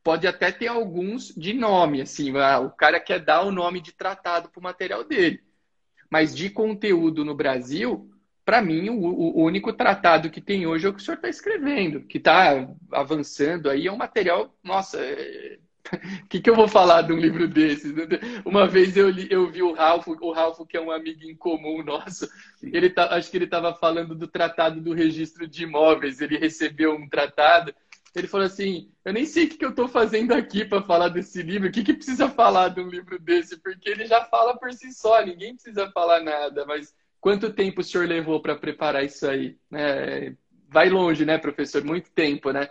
pode 0.03 0.27
até 0.27 0.51
ter 0.51 0.69
alguns 0.69 1.29
de 1.29 1.53
nome, 1.53 2.01
assim, 2.01 2.37
ah, 2.37 2.59
o 2.61 2.71
cara 2.71 2.99
quer 2.99 3.21
dar 3.21 3.43
o 3.43 3.53
nome 3.53 3.81
de 3.81 3.93
tratado 3.93 4.49
para 4.49 4.59
o 4.59 4.63
material 4.63 5.05
dele. 5.05 5.41
Mas 6.11 6.35
de 6.35 6.51
conteúdo 6.51 7.25
no 7.25 7.35
Brasil, 7.35 8.11
para 8.45 8.61
mim, 8.61 8.91
o, 8.91 8.99
o, 9.01 9.45
único 9.45 9.73
tratado 9.73 10.31
que 10.31 10.41
tem 10.41 10.67
hoje 10.67 10.87
é 10.87 10.89
o 10.89 10.93
que 10.93 11.01
o 11.01 11.05
senhor 11.05 11.17
está 11.17 11.29
escrevendo, 11.29 12.03
que 12.03 12.19
está 12.19 12.69
avançando 12.91 13.71
aí, 13.71 13.87
é 13.87 13.93
um 13.93 13.97
material, 13.97 14.55
nossa, 14.63 14.99
é, 15.01 15.59
o 15.91 16.27
que, 16.29 16.41
que 16.41 16.49
eu 16.49 16.55
vou 16.55 16.69
falar 16.69 17.03
de 17.03 17.13
um 17.13 17.17
livro 17.17 17.49
desses? 17.49 17.93
Uma 18.45 18.67
vez 18.67 18.97
eu, 18.97 19.11
li, 19.11 19.27
eu 19.31 19.51
vi 19.51 19.63
o 19.63 19.73
Ralph, 19.73 20.07
o 20.07 20.33
Ralph, 20.33 20.61
que 20.69 20.77
é 20.77 20.81
um 20.81 20.91
amigo 20.91 21.25
em 21.25 21.35
comum 21.35 21.83
nosso, 21.83 22.29
ele 22.63 22.89
tá, 22.89 23.15
acho 23.15 23.31
que 23.31 23.37
ele 23.37 23.45
estava 23.45 23.75
falando 23.75 24.15
do 24.15 24.29
tratado 24.29 24.81
do 24.81 24.93
registro 24.93 25.47
de 25.47 25.65
imóveis. 25.65 26.21
Ele 26.21 26.39
recebeu 26.39 26.95
um 26.95 27.09
tratado. 27.09 27.75
Ele 28.15 28.29
falou 28.29 28.47
assim: 28.47 28.91
Eu 29.05 29.13
nem 29.13 29.27
sei 29.27 29.45
o 29.45 29.49
que, 29.49 29.59
que 29.59 29.65
eu 29.65 29.71
estou 29.71 29.89
fazendo 29.89 30.33
aqui 30.33 30.65
para 30.65 30.83
falar 30.83 31.09
desse 31.09 31.43
livro. 31.43 31.69
O 31.69 31.73
que, 31.73 31.83
que 31.83 31.95
precisa 31.95 32.29
falar 32.29 32.69
de 32.69 32.81
um 32.81 32.89
livro 32.89 33.19
desse? 33.19 33.57
Porque 33.57 33.89
ele 33.89 34.07
já 34.07 34.25
fala 34.25 34.57
por 34.57 34.73
si 34.73 34.93
só, 34.93 35.25
ninguém 35.25 35.55
precisa 35.55 35.91
falar 35.91 36.21
nada. 36.21 36.65
Mas 36.65 36.95
quanto 37.21 37.53
tempo 37.53 37.81
o 37.81 37.85
senhor 37.85 38.07
levou 38.07 38.41
para 38.41 38.55
preparar 38.55 39.05
isso 39.05 39.27
aí? 39.27 39.57
É, 39.73 40.33
vai 40.69 40.89
longe, 40.89 41.25
né, 41.25 41.39
professor? 41.39 41.83
Muito 41.83 42.11
tempo, 42.11 42.53
né? 42.53 42.69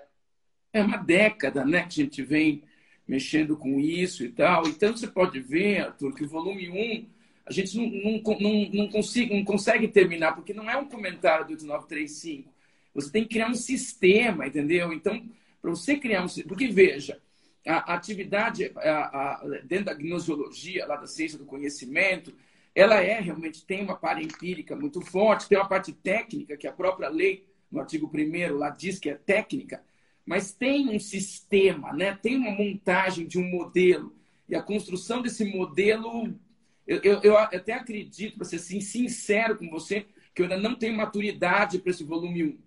É 0.74 0.82
uma 0.82 0.98
década, 0.98 1.66
né, 1.66 1.82
que 1.82 2.02
a 2.02 2.06
gente 2.06 2.24
vem 2.24 2.64
mexendo 3.08 3.58
com 3.58 3.80
isso 3.80 4.24
e 4.24 4.30
tal. 4.30 4.68
Então 4.68 4.96
você 4.96 5.08
pode 5.08 5.40
ver, 5.40 5.82
Arthur, 5.82 6.14
que 6.14 6.24
o 6.24 6.30
volume 6.30 6.70
1 6.70 7.22
a 7.46 7.52
gente 7.52 7.76
não, 7.76 7.86
não, 7.88 8.40
não, 8.40 8.70
não, 8.72 8.90
consigo, 8.90 9.36
não 9.36 9.44
consegue 9.44 9.88
terminar, 9.88 10.34
porque 10.34 10.54
não 10.54 10.70
é 10.70 10.78
um 10.78 10.86
comentário 10.86 11.46
do 11.46 11.52
8935. 11.52 12.52
Você 12.94 13.12
tem 13.12 13.24
que 13.24 13.30
criar 13.30 13.50
um 13.50 13.56
sistema, 13.56 14.48
entendeu? 14.48 14.94
Então, 14.94 15.22
para 15.62 15.72
você 15.72 15.98
criar 15.98 16.24
um 16.24 16.28
Porque, 16.48 16.68
veja, 16.68 17.20
a, 17.68 17.94
atividade 17.94 18.72
a, 18.76 18.92
a, 18.92 19.48
dentro 19.64 19.86
da 19.86 19.94
gnosiologia, 19.94 20.86
lá 20.86 20.96
da 20.96 21.08
ciência 21.08 21.38
do 21.38 21.46
conhecimento, 21.46 22.34
ela 22.74 23.02
é 23.02 23.20
realmente, 23.20 23.66
tem 23.66 23.84
uma 23.84 23.96
parte 23.96 24.24
empírica 24.24 24.76
muito 24.76 25.02
forte, 25.02 25.48
tem 25.48 25.58
uma 25.58 25.68
parte 25.68 25.92
técnica, 25.92 26.58
que 26.58 26.68
a 26.68 26.72
própria 26.72 27.10
lei, 27.10 27.46
no 27.72 27.80
artigo 27.80 28.10
1 28.14 28.58
lá 28.58 28.70
diz 28.70 29.00
que 29.00 29.10
é 29.10 29.16
técnica, 29.16 29.84
mas 30.26 30.54
tem 30.54 30.90
um 30.90 31.00
sistema, 31.00 31.94
né? 31.94 32.16
tem 32.16 32.38
uma 32.38 32.52
montagem 32.52 33.28
de 33.28 33.40
um 33.40 33.50
modelo. 33.50 34.16
E 34.48 34.56
a 34.56 34.62
construção 34.62 35.22
desse 35.22 35.46
modelo, 35.46 36.34
eu, 36.86 37.00
eu, 37.04 37.22
eu 37.22 37.38
até 37.38 37.74
acredito, 37.74 38.36
para 38.38 38.46
ser 38.46 38.58
assim, 38.58 38.82
sincero 38.82 39.58
com 39.58 39.70
você, 39.70 40.06
que 40.34 40.42
eu 40.42 40.46
ainda 40.46 40.58
não 40.58 40.76
tenho 40.76 40.96
maturidade 40.96 41.80
para 41.80 41.92
esse 41.92 42.04
volume 42.04 42.44
1. 42.44 42.60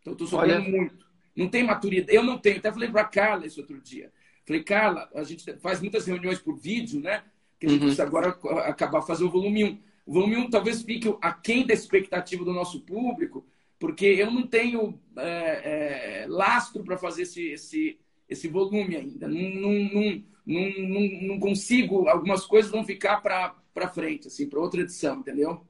Então, 0.00 0.12
estou 0.12 0.26
sofrendo 0.26 0.64
Olha... 0.64 0.70
muito. 0.70 1.02
Não 1.34 1.48
tem 1.48 1.62
maturidade. 1.62 2.14
Eu 2.14 2.22
não 2.22 2.38
tenho. 2.38 2.58
Até 2.58 2.70
falei 2.70 2.90
para 2.90 3.00
a 3.00 3.06
Carla 3.06 3.46
isso 3.46 3.60
outro 3.60 3.80
dia. 3.80 4.12
Falei, 4.44 4.62
Carla, 4.62 5.08
a 5.14 5.22
gente 5.22 5.50
faz 5.58 5.80
muitas 5.80 6.06
reuniões 6.06 6.38
por 6.38 6.56
vídeo, 6.56 7.00
né? 7.00 7.24
Que 7.58 7.66
a 7.66 7.68
gente 7.70 7.80
uhum. 7.80 7.86
precisa 7.86 8.02
agora 8.02 8.28
acabar 8.66 9.02
fazer 9.02 9.24
o 9.24 9.30
volume 9.30 9.64
1. 9.64 9.78
O 10.04 10.12
volume 10.12 10.36
1 10.36 10.50
talvez 10.50 10.82
fique 10.82 11.14
aquém 11.20 11.66
da 11.66 11.72
expectativa 11.72 12.44
do 12.44 12.52
nosso 12.52 12.80
público, 12.80 13.46
porque 13.82 14.06
eu 14.06 14.30
não 14.30 14.46
tenho 14.46 14.96
é, 15.16 16.22
é, 16.22 16.26
lastro 16.28 16.84
para 16.84 16.96
fazer 16.96 17.22
esse, 17.22 17.48
esse, 17.48 17.98
esse 18.28 18.46
volume 18.46 18.94
ainda. 18.94 19.26
Não, 19.26 19.40
não, 19.40 20.22
não, 20.46 20.70
não, 20.86 21.00
não 21.22 21.40
consigo, 21.40 22.08
algumas 22.08 22.46
coisas 22.46 22.70
vão 22.70 22.84
ficar 22.84 23.20
para 23.20 23.88
frente, 23.92 24.28
assim, 24.28 24.48
para 24.48 24.60
outra 24.60 24.82
edição, 24.82 25.16
entendeu? 25.16 25.66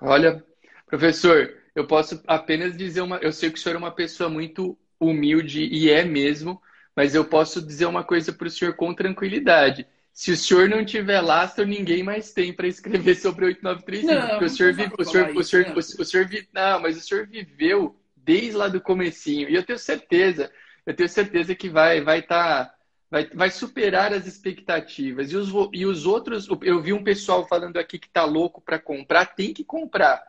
Olha, 0.00 0.44
professor, 0.88 1.54
eu 1.72 1.86
posso 1.86 2.20
apenas 2.26 2.76
dizer 2.76 3.02
uma. 3.02 3.18
Eu 3.18 3.32
sei 3.32 3.48
que 3.48 3.56
o 3.56 3.62
senhor 3.62 3.76
é 3.76 3.78
uma 3.78 3.94
pessoa 3.94 4.28
muito 4.28 4.76
humilde 4.98 5.62
e 5.62 5.88
é 5.88 6.04
mesmo, 6.04 6.60
mas 6.96 7.14
eu 7.14 7.24
posso 7.24 7.64
dizer 7.64 7.86
uma 7.86 8.02
coisa 8.02 8.32
para 8.32 8.48
o 8.48 8.50
senhor 8.50 8.74
com 8.74 8.92
tranquilidade 8.92 9.86
se 10.14 10.30
o 10.30 10.36
senhor 10.36 10.68
não 10.68 10.84
tiver 10.84 11.20
lastro, 11.20 11.66
ninguém 11.66 12.04
mais 12.04 12.32
tem 12.32 12.52
para 12.52 12.68
escrever 12.68 13.16
sobre 13.16 13.46
8935. 13.46 14.14
Não, 14.14 14.28
porque 14.28 14.44
o 14.44 14.48
senhor, 14.48 14.72
vive, 14.72 14.94
o 14.96 15.04
senhor, 15.04 15.36
o 15.36 15.42
senhor, 15.42 15.76
o 15.76 15.82
senhor, 15.82 16.00
o 16.00 16.04
senhor 16.04 16.26
vi, 16.26 16.48
não, 16.52 16.80
mas 16.80 16.96
o 16.96 17.00
senhor 17.00 17.26
viveu 17.26 17.98
desde 18.16 18.52
lá 18.52 18.68
do 18.68 18.80
comecinho. 18.80 19.50
E 19.50 19.56
eu 19.56 19.64
tenho 19.64 19.76
certeza, 19.76 20.52
eu 20.86 20.94
tenho 20.94 21.08
certeza 21.08 21.52
que 21.56 21.68
vai 21.68 22.00
vai 22.00 22.20
estar 22.20 22.66
tá, 22.66 22.74
vai, 23.10 23.26
vai 23.26 23.50
superar 23.50 24.12
as 24.12 24.24
expectativas. 24.24 25.32
E 25.32 25.36
os, 25.36 25.50
e 25.72 25.84
os 25.84 26.06
outros, 26.06 26.48
eu 26.62 26.80
vi 26.80 26.92
um 26.92 27.02
pessoal 27.02 27.44
falando 27.48 27.76
aqui 27.76 27.98
que 27.98 28.06
está 28.06 28.24
louco 28.24 28.60
para 28.60 28.78
comprar, 28.78 29.34
tem 29.34 29.52
que 29.52 29.64
comprar. 29.64 30.22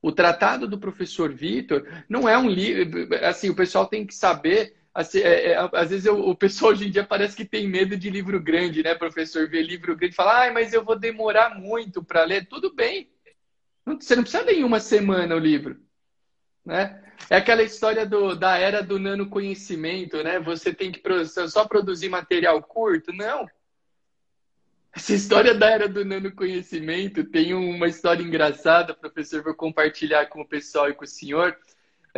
O 0.00 0.12
tratado 0.12 0.68
do 0.68 0.78
professor 0.78 1.34
Vitor 1.34 1.84
não 2.08 2.28
é 2.28 2.38
um 2.38 2.48
livro, 2.48 3.08
assim, 3.24 3.50
o 3.50 3.56
pessoal 3.56 3.84
tem 3.84 4.06
que 4.06 4.14
saber 4.14 4.76
Assim, 4.98 5.20
é, 5.20 5.52
é, 5.52 5.70
às 5.74 5.90
vezes 5.90 6.06
eu, 6.06 6.18
o 6.18 6.34
pessoal 6.34 6.72
hoje 6.72 6.88
em 6.88 6.90
dia 6.90 7.04
parece 7.04 7.36
que 7.36 7.44
tem 7.44 7.68
medo 7.68 7.96
de 7.96 8.10
livro 8.10 8.42
grande, 8.42 8.82
né, 8.82 8.96
professor? 8.96 9.48
Ver 9.48 9.62
livro 9.62 9.94
grande 9.94 10.12
e 10.12 10.16
falar, 10.16 10.48
ah, 10.48 10.52
mas 10.52 10.72
eu 10.72 10.84
vou 10.84 10.98
demorar 10.98 11.56
muito 11.56 12.02
para 12.02 12.24
ler. 12.24 12.48
Tudo 12.48 12.74
bem. 12.74 13.08
Você 13.86 14.16
não 14.16 14.24
precisa 14.24 14.42
ler 14.42 14.56
em 14.56 14.64
uma 14.64 14.80
semana 14.80 15.36
o 15.36 15.38
livro. 15.38 15.80
Né? 16.64 17.00
É 17.30 17.36
aquela 17.36 17.62
história 17.62 18.04
do, 18.04 18.34
da 18.34 18.58
era 18.58 18.82
do 18.82 18.98
nano 18.98 19.30
conhecimento, 19.30 20.20
né? 20.24 20.40
Você 20.40 20.74
tem 20.74 20.90
que 20.90 21.00
só 21.46 21.64
produzir 21.64 22.08
material 22.08 22.60
curto? 22.60 23.12
Não. 23.12 23.46
Essa 24.92 25.14
história 25.14 25.54
da 25.54 25.70
era 25.70 25.88
do 25.88 26.04
nano 26.04 26.32
conhecimento 26.32 27.22
tem 27.22 27.54
uma 27.54 27.86
história 27.86 28.20
engraçada, 28.24 28.94
professor, 28.94 29.44
vou 29.44 29.54
compartilhar 29.54 30.26
com 30.26 30.40
o 30.40 30.48
pessoal 30.48 30.90
e 30.90 30.94
com 30.94 31.04
o 31.04 31.06
senhor 31.06 31.56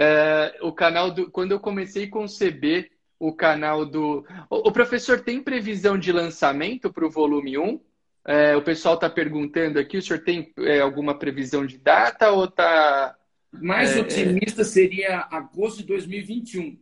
é, 0.01 0.57
o 0.63 0.73
canal 0.73 1.11
do. 1.11 1.31
Quando 1.31 1.53
eu 1.53 1.61
comecei 1.61 2.05
a 2.05 2.11
conceber 2.11 2.91
o 3.19 3.35
canal 3.35 3.85
do. 3.85 4.25
O, 4.49 4.69
o 4.69 4.73
professor 4.73 5.21
tem 5.21 5.43
previsão 5.43 5.99
de 5.99 6.11
lançamento 6.11 6.91
para 6.91 7.05
o 7.05 7.11
volume 7.11 7.59
1? 7.59 7.81
É, 8.27 8.57
o 8.57 8.63
pessoal 8.63 8.95
está 8.95 9.11
perguntando 9.11 9.79
aqui, 9.79 9.99
o 9.99 10.03
senhor 10.03 10.21
tem 10.21 10.55
é, 10.61 10.81
alguma 10.81 11.19
previsão 11.19 11.67
de 11.67 11.77
data 11.77 12.31
ou 12.31 12.47
está. 12.47 13.15
Mais 13.53 13.95
é, 13.95 14.01
otimista 14.01 14.65
seria 14.65 15.29
agosto 15.31 15.79
de 15.79 15.89
2021. 15.89 16.79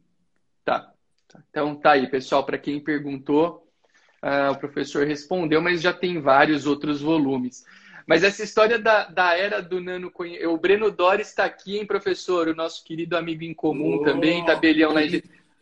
Tá. 0.64 0.92
Então 1.50 1.74
tá 1.74 1.92
aí, 1.92 2.08
pessoal, 2.08 2.44
para 2.44 2.58
quem 2.58 2.78
perguntou, 2.78 3.66
uh, 4.22 4.52
o 4.52 4.58
professor 4.58 5.04
respondeu, 5.06 5.60
mas 5.60 5.80
já 5.80 5.92
tem 5.92 6.20
vários 6.20 6.66
outros 6.66 7.00
volumes. 7.00 7.64
Mas 8.08 8.24
essa 8.24 8.42
história 8.42 8.78
da, 8.78 9.04
da 9.04 9.36
era 9.36 9.60
do 9.60 9.82
nano 9.82 10.10
O 10.46 10.56
Breno 10.56 10.90
Dori 10.90 11.20
está 11.20 11.44
aqui, 11.44 11.76
hein, 11.76 11.84
professor? 11.84 12.48
O 12.48 12.54
nosso 12.54 12.82
querido 12.82 13.14
amigo 13.18 13.44
em 13.44 13.52
comum 13.52 13.96
oh, 13.96 14.02
também, 14.02 14.42
tabelião 14.46 14.94
lá. 14.94 15.02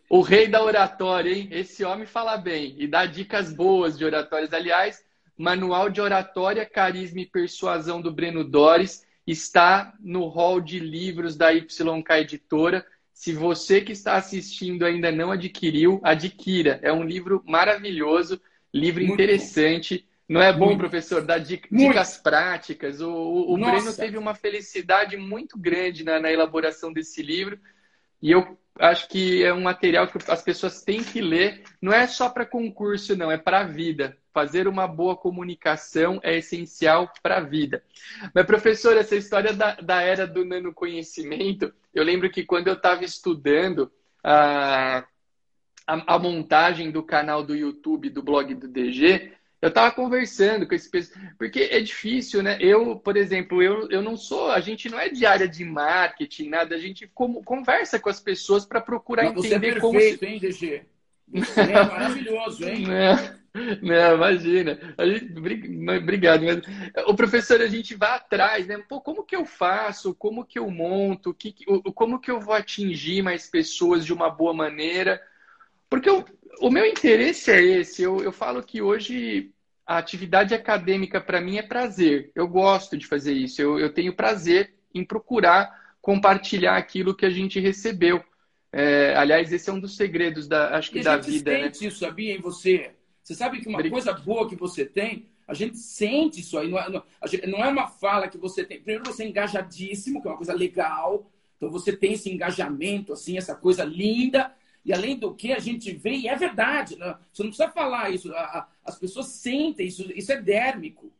O 0.09 0.21
rei 0.21 0.47
da 0.47 0.63
oratória, 0.63 1.29
hein? 1.29 1.49
Esse 1.51 1.83
homem 1.83 2.07
fala 2.07 2.37
bem 2.37 2.73
e 2.77 2.87
dá 2.87 3.05
dicas 3.05 3.53
boas 3.53 3.97
de 3.97 4.05
oratórias. 4.05 4.53
Aliás, 4.53 5.03
Manual 5.37 5.89
de 5.89 5.99
Oratória, 5.99 6.65
Carisma 6.65 7.19
e 7.19 7.25
Persuasão 7.25 8.01
do 8.01 8.13
Breno 8.13 8.45
Dores 8.45 9.05
está 9.27 9.93
no 9.99 10.27
hall 10.27 10.61
de 10.61 10.79
livros 10.79 11.35
da 11.35 11.49
YK 11.49 12.11
Editora. 12.21 12.85
Se 13.11 13.33
você 13.33 13.81
que 13.81 13.91
está 13.91 14.15
assistindo 14.15 14.85
ainda 14.85 15.11
não 15.11 15.31
adquiriu, 15.31 15.99
adquira. 16.01 16.79
É 16.81 16.93
um 16.93 17.03
livro 17.03 17.43
maravilhoso, 17.45 18.39
livro 18.73 19.01
Muito 19.01 19.15
interessante. 19.15 19.99
Bom 19.99 20.06
não 20.27 20.41
é 20.41 20.51
bom, 20.51 20.65
muito. 20.67 20.79
professor, 20.79 21.21
dar 21.21 21.37
dicas 21.37 21.71
muito. 21.71 22.21
práticas. 22.21 22.99
O, 22.99 23.09
o, 23.09 23.53
o 23.53 23.57
Breno 23.57 23.93
teve 23.93 24.17
uma 24.17 24.35
felicidade 24.35 25.15
muito 25.15 25.57
grande 25.57 26.03
na, 26.03 26.19
na, 26.19 26.31
elaboração 26.31 26.91
desse 26.91 27.23
livro. 27.23 27.57
E 28.21 28.31
eu 28.31 28.57
acho 28.77 29.07
que 29.07 29.41
é 29.41 29.53
um 29.53 29.61
material 29.61 30.07
que 30.07 30.17
as 30.29 30.41
pessoas 30.41 30.83
têm 30.83 31.01
que 31.01 31.21
ler. 31.21 31.63
Não 31.81 31.93
é 31.93 32.05
só 32.07 32.29
para 32.29 32.45
concurso, 32.45 33.15
não, 33.15 33.31
é 33.31 33.37
para 33.37 33.61
a 33.61 33.63
vida. 33.63 34.17
Fazer 34.33 34.67
uma 34.67 34.85
boa 34.85 35.15
comunicação 35.15 36.19
é 36.21 36.37
essencial 36.37 37.11
para 37.23 37.37
a 37.37 37.41
vida. 37.41 37.81
Mas, 38.35 38.45
professor, 38.45 38.97
essa 38.97 39.15
história 39.15 39.53
da, 39.53 39.75
da 39.75 40.01
era 40.01 40.27
do 40.27 40.43
nanoconhecimento, 40.43 41.73
eu 41.93 42.03
lembro 42.03 42.29
que 42.29 42.43
quando 42.43 42.67
eu 42.67 42.73
estava 42.73 43.05
estudando 43.05 43.89
a, 44.21 45.05
a, 45.87 46.15
a 46.15 46.19
montagem 46.19 46.91
do 46.91 47.01
canal 47.01 47.41
do 47.43 47.55
YouTube, 47.55 48.09
do 48.09 48.21
blog 48.21 48.53
do 48.53 48.67
DG, 48.67 49.36
eu 49.61 49.69
estava 49.69 49.91
conversando 49.91 50.67
com 50.67 50.75
esse 50.75 50.89
pessoal, 50.89 51.19
porque 51.37 51.61
é 51.71 51.79
difícil, 51.79 52.43
né? 52.43 52.57
Eu, 52.59 52.95
por 52.95 53.17
exemplo, 53.17 53.61
eu, 53.61 53.89
eu 53.89 54.01
não 54.01 54.15
sou, 54.15 54.51
a 54.51 54.59
gente 54.59 54.89
não 54.89 54.99
é 54.99 55.09
de 55.09 55.25
área 55.25 55.47
de 55.47 55.65
marketing, 55.65 56.49
nada, 56.49 56.75
a 56.75 56.79
gente 56.79 57.07
como, 57.07 57.43
conversa 57.43 57.99
com 57.99 58.09
as 58.09 58.19
pessoas 58.19 58.65
para 58.65 58.79
procurar 58.79 59.23
Mas 59.23 59.45
entender 59.45 59.73
você 59.73 59.77
é 59.77 59.81
perfeito, 59.81 60.19
como. 60.19 60.31
Hein, 60.31 60.39
DG? 60.39 60.81
Você 61.29 61.59
é 61.59 61.83
maravilhoso, 61.83 62.63
hein? 62.69 62.85
Não, 62.87 63.81
não 63.81 64.15
imagina. 64.15 64.79
Gente, 64.97 65.33
obrigado. 65.97 66.45
Mas, 66.45 66.61
o 67.05 67.13
professor, 67.13 67.59
a 67.59 67.67
gente 67.67 67.95
vai 67.95 68.11
atrás, 68.11 68.65
né? 68.65 68.81
Pô, 68.87 69.01
como 69.01 69.25
que 69.25 69.35
eu 69.35 69.43
faço? 69.43 70.15
Como 70.15 70.45
que 70.45 70.57
eu 70.57 70.71
monto? 70.71 71.33
Que, 71.33 71.53
como 71.93 72.19
que 72.19 72.31
eu 72.31 72.39
vou 72.39 72.53
atingir 72.53 73.21
mais 73.21 73.49
pessoas 73.49 74.05
de 74.05 74.13
uma 74.13 74.29
boa 74.29 74.53
maneira? 74.53 75.21
Porque 75.89 76.09
eu, 76.09 76.25
o 76.59 76.69
meu 76.69 76.85
interesse 76.85 77.51
é 77.51 77.61
esse. 77.61 78.03
Eu, 78.03 78.21
eu 78.21 78.31
falo 78.31 78.63
que 78.63 78.81
hoje 78.81 79.51
a 79.85 79.97
atividade 79.97 80.53
acadêmica 80.53 81.21
para 81.21 81.41
mim 81.41 81.57
é 81.57 81.61
prazer. 81.61 82.31
Eu 82.35 82.47
gosto 82.47 82.97
de 82.97 83.07
fazer 83.07 83.33
isso. 83.33 83.61
Eu, 83.61 83.79
eu 83.79 83.93
tenho 83.93 84.15
prazer 84.15 84.73
em 84.93 85.03
procurar 85.03 85.87
compartilhar 86.07 86.77
aquilo 86.77 87.13
que 87.13 87.25
a 87.25 87.29
gente 87.29 87.59
recebeu. 87.59 88.23
É, 88.71 89.13
aliás, 89.17 89.51
esse 89.51 89.69
é 89.69 89.73
um 89.73 89.79
dos 89.79 89.97
segredos 89.97 90.47
da, 90.47 90.77
acho 90.77 90.89
que, 90.89 91.01
da 91.01 91.17
vida. 91.17 91.51
Né? 91.51 91.63
Sente 91.63 91.81
né? 91.81 91.87
isso, 91.89 91.99
sabia, 91.99 92.33
em 92.33 92.39
você? 92.39 92.91
Você 93.21 93.35
sabe 93.35 93.59
que 93.59 93.67
uma 93.67 93.77
Obrigado. 93.77 93.91
coisa 93.91 94.13
boa 94.13 94.47
que 94.47 94.55
você 94.55 94.85
tem, 94.85 95.25
a 95.45 95.53
gente 95.53 95.77
sente 95.77 96.39
isso 96.39 96.57
aí. 96.57 96.69
Não 96.69 96.79
é, 96.79 96.89
não, 96.89 97.03
gente, 97.25 97.45
não 97.47 97.59
é 97.59 97.67
uma 97.67 97.87
fala 97.87 98.29
que 98.29 98.37
você 98.37 98.63
tem. 98.63 98.79
Primeiro, 98.79 99.03
você 99.05 99.23
é 99.23 99.27
engajadíssimo, 99.27 100.21
que 100.21 100.29
é 100.29 100.31
uma 100.31 100.37
coisa 100.37 100.53
legal. 100.53 101.29
Então, 101.57 101.69
você 101.69 101.91
tem 101.91 102.13
esse 102.13 102.31
engajamento, 102.31 103.11
assim, 103.11 103.37
essa 103.37 103.53
coisa 103.53 103.83
linda. 103.83 104.53
E 104.87 104.93
além 104.93 105.17
do 105.17 105.35
que 105.35 105.51
a 105.51 105.59
gente 105.59 105.91
vê, 105.91 106.11
e 106.11 106.29
é 106.29 106.35
verdade, 106.37 106.95
né? 106.95 107.17
você 107.33 107.43
não 107.43 107.49
precisa 107.49 107.69
falar 107.69 108.09
isso, 108.09 108.31
as 108.85 108.97
pessoas 108.97 109.25
sentem 109.27 109.85
isso, 109.85 110.09
isso 110.15 110.31
é 110.31 110.41
dérmico. 110.41 111.13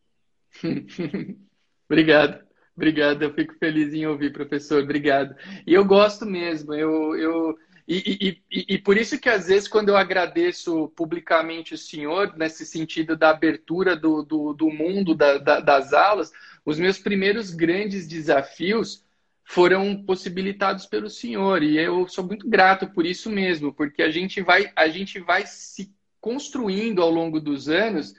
Obrigado. 1.86 2.48
Obrigado, 2.78 3.24
eu 3.24 3.34
fico 3.34 3.56
feliz 3.56 3.94
em 3.94 4.06
ouvir, 4.06 4.32
professor. 4.32 4.84
Obrigado. 4.84 5.36
E 5.66 5.74
eu 5.74 5.84
gosto 5.84 6.26
mesmo. 6.26 6.74
Eu, 6.74 7.14
eu 7.18 7.58
e, 7.86 8.40
e, 8.50 8.76
e, 8.76 8.78
por 8.78 8.98
isso 8.98 9.20
que 9.20 9.28
às 9.28 9.48
vezes 9.48 9.68
quando 9.68 9.90
eu 9.90 9.98
agradeço 9.98 10.88
publicamente 10.96 11.74
o 11.74 11.78
senhor 11.78 12.38
nesse 12.38 12.66
sentido 12.66 13.18
da 13.18 13.32
abertura 13.32 13.98
do, 13.98 14.24
do, 14.24 14.54
do 14.54 14.70
mundo 14.70 15.14
da, 15.14 15.38
da, 15.40 15.60
das 15.60 15.92
aulas, 15.92 16.32
os 16.64 16.80
meus 16.80 17.00
primeiros 17.00 17.52
grandes 17.52 18.08
desafios 18.08 19.04
foram 19.50 20.04
possibilitados 20.04 20.86
pelo 20.86 21.10
Senhor 21.10 21.64
e 21.64 21.78
eu 21.78 22.06
sou 22.10 22.28
muito 22.28 22.50
grato 22.50 22.86
por 22.90 23.06
isso 23.06 23.30
mesmo, 23.30 23.74
porque 23.74 24.04
a 24.04 24.12
gente 24.12 24.42
vai 24.42 24.70
a 24.76 24.90
gente 24.90 25.22
vai 25.22 25.46
se 25.48 25.96
construindo 26.20 27.02
ao 27.02 27.10
longo 27.10 27.40
dos 27.40 27.70
anos 27.70 28.14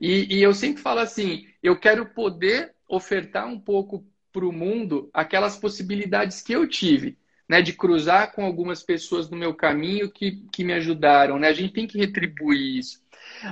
e, 0.00 0.34
e 0.34 0.42
eu 0.42 0.52
sempre 0.52 0.82
falo 0.82 0.98
assim, 0.98 1.46
eu 1.62 1.78
quero 1.78 2.06
poder 2.06 2.74
ofertar 2.88 3.46
um 3.46 3.58
pouco 3.58 4.04
para 4.32 4.44
o 4.44 4.52
mundo 4.52 5.08
aquelas 5.14 5.56
possibilidades 5.56 6.42
que 6.42 6.52
eu 6.52 6.66
tive, 6.68 7.16
né, 7.48 7.62
de 7.62 7.72
cruzar 7.72 8.32
com 8.32 8.44
algumas 8.44 8.82
pessoas 8.82 9.30
no 9.30 9.36
meu 9.36 9.54
caminho 9.54 10.10
que, 10.10 10.42
que 10.52 10.64
me 10.64 10.72
ajudaram, 10.72 11.38
né? 11.38 11.48
A 11.48 11.52
gente 11.52 11.72
tem 11.72 11.86
que 11.86 11.98
retribuir 11.98 12.78
isso. 12.78 13.00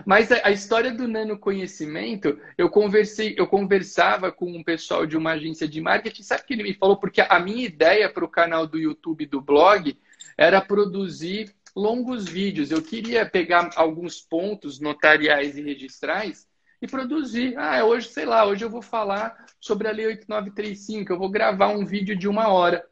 Mas 0.07 0.31
a, 0.33 0.46
a 0.46 0.50
história 0.50 0.92
do 0.92 1.07
nanoconhecimento, 1.09 2.38
eu 2.57 2.68
conversei, 2.68 3.35
eu 3.37 3.46
conversava 3.46 4.33
com 4.33 4.50
um 4.50 4.62
pessoal 4.62 5.07
de 5.07 5.16
uma 5.16 5.33
agência 5.33 5.68
de 5.68 5.81
marketing, 5.81 6.22
sabe 6.22 6.42
o 6.42 6.46
que 6.46 6.55
ele 6.55 6.62
me 6.62 6.74
falou? 6.74 6.96
Porque 6.96 7.20
a 7.20 7.38
minha 7.38 7.64
ideia 7.64 8.09
para 8.09 8.24
o 8.24 8.28
canal 8.28 8.66
do 8.66 8.78
YouTube 8.78 9.26
do 9.26 9.40
blog 9.40 9.96
era 10.37 10.61
produzir 10.61 11.55
longos 11.74 12.24
vídeos. 12.24 12.70
Eu 12.70 12.83
queria 12.83 13.24
pegar 13.28 13.70
alguns 13.76 14.20
pontos 14.20 14.81
notariais 14.81 15.57
e 15.57 15.62
registrais 15.62 16.48
e 16.81 16.87
produzir. 16.87 17.57
Ah, 17.57 17.85
hoje, 17.85 18.09
sei 18.09 18.24
lá, 18.24 18.44
hoje 18.44 18.64
eu 18.64 18.70
vou 18.70 18.83
falar 18.83 19.46
sobre 19.61 19.88
a 19.88 19.92
Lei 19.92 20.07
8935, 20.07 21.12
eu 21.12 21.18
vou 21.18 21.31
gravar 21.31 21.68
um 21.68 21.85
vídeo 21.85 22.16
de 22.16 22.28
uma 22.28 22.48
hora. 22.48 22.85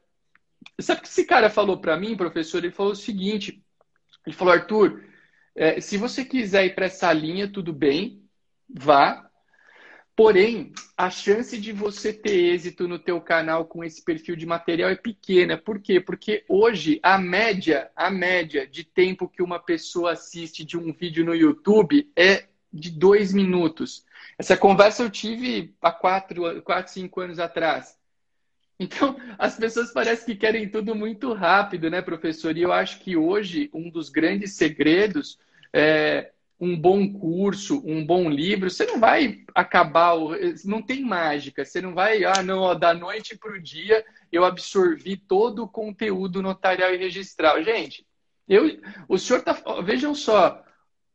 Sabe 0.81 1.01
o 1.01 1.03
que 1.03 1.09
esse 1.09 1.25
cara 1.25 1.51
falou 1.51 1.79
para 1.79 1.97
mim, 1.97 2.17
professor? 2.17 2.59
Ele 2.59 2.71
falou 2.71 2.93
o 2.93 2.97
seguinte: 2.97 3.63
ele 4.27 4.37
falou, 4.37 4.55
Arthur, 4.55 5.03
é, 5.55 5.81
se 5.81 5.97
você 5.97 6.25
quiser 6.25 6.67
ir 6.67 6.75
para 6.75 6.87
essa 6.87 7.13
linha, 7.13 7.49
tudo 7.49 7.73
bem, 7.73 8.23
vá. 8.69 9.29
Porém, 10.17 10.73
a 10.97 11.09
chance 11.09 11.59
de 11.59 11.73
você 11.73 12.13
ter 12.13 12.53
êxito 12.53 12.87
no 12.87 12.99
teu 12.99 13.21
canal 13.21 13.65
com 13.65 13.83
esse 13.83 14.05
perfil 14.05 14.37
de 14.37 14.45
material 14.45 14.91
é 14.91 14.95
pequena. 14.95 15.57
Por 15.57 15.81
quê? 15.81 15.99
Porque 15.99 16.45
hoje 16.49 17.01
a 17.03 17.17
média, 17.17 17.91
a 17.97 18.11
média 18.11 18.67
de 18.67 18.85
tempo 18.85 19.29
que 19.29 19.43
uma 19.43 19.59
pessoa 19.59 20.13
assiste 20.13 20.63
de 20.63 20.77
um 20.77 20.93
vídeo 20.93 21.25
no 21.25 21.35
YouTube 21.35 22.11
é 22.15 22.49
de 22.73 22.91
dois 22.91 23.33
minutos. 23.33 24.05
Essa 24.39 24.57
conversa 24.57 25.03
eu 25.03 25.11
tive 25.11 25.75
há 25.81 25.91
quatro, 25.91 26.63
quatro 26.63 26.93
cinco 26.93 27.21
anos 27.21 27.39
atrás. 27.39 28.00
Então, 28.81 29.15
as 29.39 29.59
pessoas 29.59 29.93
parecem 29.93 30.25
que 30.25 30.35
querem 30.35 30.67
tudo 30.67 30.95
muito 30.95 31.35
rápido, 31.35 31.91
né, 31.91 32.01
professor? 32.01 32.57
E 32.57 32.63
eu 32.63 32.73
acho 32.73 33.01
que 33.01 33.15
hoje 33.15 33.69
um 33.75 33.91
dos 33.91 34.09
grandes 34.09 34.55
segredos 34.55 35.39
é 35.71 36.33
um 36.59 36.75
bom 36.79 37.13
curso, 37.13 37.83
um 37.87 38.05
bom 38.05 38.31
livro. 38.31 38.71
Você 38.71 38.87
não 38.87 38.99
vai 38.99 39.45
acabar, 39.55 40.15
não 40.65 40.81
tem 40.81 41.03
mágica. 41.03 41.63
Você 41.63 41.83
não 41.83 41.93
vai, 41.93 42.25
ah, 42.25 42.43
não, 42.43 42.61
ó, 42.61 42.75
da 42.75 42.95
noite 42.95 43.37
para 43.37 43.53
o 43.53 43.61
dia 43.61 44.03
eu 44.33 44.47
absorvi 44.47 45.15
todo 45.15 45.65
o 45.65 45.69
conteúdo 45.69 46.41
notarial 46.41 46.95
e 46.95 46.97
registral. 46.97 47.63
Gente, 47.63 48.07
eu, 48.49 48.81
o 49.07 49.19
senhor 49.19 49.43
tá, 49.43 49.53
vejam 49.85 50.15
só, 50.15 50.65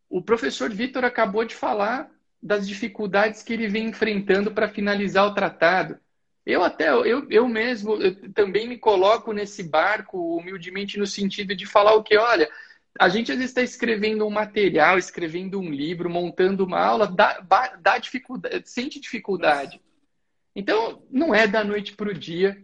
o 0.08 0.22
professor 0.22 0.70
Vitor 0.70 1.04
acabou 1.04 1.44
de 1.44 1.56
falar 1.56 2.12
das 2.42 2.68
dificuldades 2.68 3.42
que 3.42 3.54
ele 3.54 3.68
vem 3.68 3.88
enfrentando 3.88 4.52
para 4.52 4.70
finalizar 4.70 5.26
o 5.26 5.34
tratado. 5.34 5.98
Eu 6.46 6.64
até, 6.64 6.90
eu, 6.90 7.28
eu 7.30 7.48
mesmo 7.48 7.96
eu 7.96 8.32
também 8.32 8.68
me 8.68 8.78
coloco 8.78 9.34
nesse 9.34 9.64
barco 9.64 10.38
humildemente 10.38 11.00
no 11.00 11.08
sentido 11.08 11.56
de 11.56 11.66
falar 11.66 11.96
o 11.96 12.04
que, 12.04 12.16
olha, 12.18 12.48
a 13.00 13.10
gente 13.10 13.32
às 13.32 13.38
vezes 13.38 13.52
está 13.52 13.62
escrevendo 13.62 14.26
um 14.26 14.30
material, 14.30 14.98
escrevendo 14.98 15.60
um 15.60 15.70
livro, 15.70 16.10
montando 16.10 16.64
uma 16.64 16.80
aula, 16.80 17.08
dá, 17.08 17.40
dá 17.80 17.98
dificuldade, 17.98 18.70
sente 18.70 19.00
dificuldade. 19.00 19.82
Então, 20.56 21.04
não 21.12 21.34
é 21.36 21.48
da 21.48 21.64
noite 21.64 21.94
para 21.94 22.10
o 22.10 22.14
dia 22.14 22.56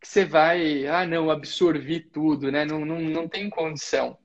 que 0.00 0.08
você 0.08 0.24
vai, 0.24 0.86
ah, 0.86 1.06
não, 1.06 1.30
absorver 1.30 2.08
tudo, 2.12 2.52
né? 2.52 2.64
Não, 2.64 2.84
não, 2.84 3.00
não 3.00 3.28
tem 3.28 3.50
condição. 3.50 4.16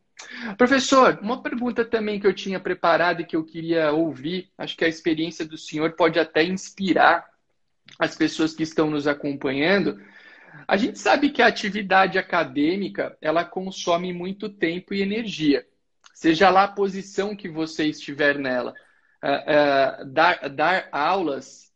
Professor, 0.57 1.17
uma 1.21 1.41
pergunta 1.41 1.83
também 1.83 2.19
que 2.19 2.27
eu 2.27 2.33
tinha 2.33 2.59
preparado 2.59 3.21
e 3.21 3.25
que 3.25 3.35
eu 3.35 3.45
queria 3.45 3.91
ouvir, 3.91 4.49
acho 4.57 4.75
que 4.75 4.83
a 4.83 4.89
experiência 4.89 5.45
do 5.45 5.57
senhor 5.57 5.93
pode 5.93 6.19
até 6.19 6.43
inspirar 6.43 7.28
as 7.97 8.15
pessoas 8.15 8.53
que 8.53 8.63
estão 8.63 8.89
nos 8.89 9.07
acompanhando, 9.07 9.99
a 10.67 10.77
gente 10.77 10.99
sabe 10.99 11.29
que 11.29 11.41
a 11.41 11.47
atividade 11.47 12.17
acadêmica 12.17 13.17
ela 13.21 13.43
consome 13.43 14.13
muito 14.13 14.49
tempo 14.49 14.93
e 14.93 15.01
energia, 15.01 15.65
seja 16.13 16.49
lá 16.49 16.63
a 16.65 16.71
posição 16.71 17.35
que 17.35 17.49
você 17.49 17.85
estiver 17.85 18.37
nela. 18.37 18.73
Uh, 19.23 20.01
uh, 20.01 20.05
dar, 20.05 20.49
dar, 20.49 20.87
aulas. 20.91 21.69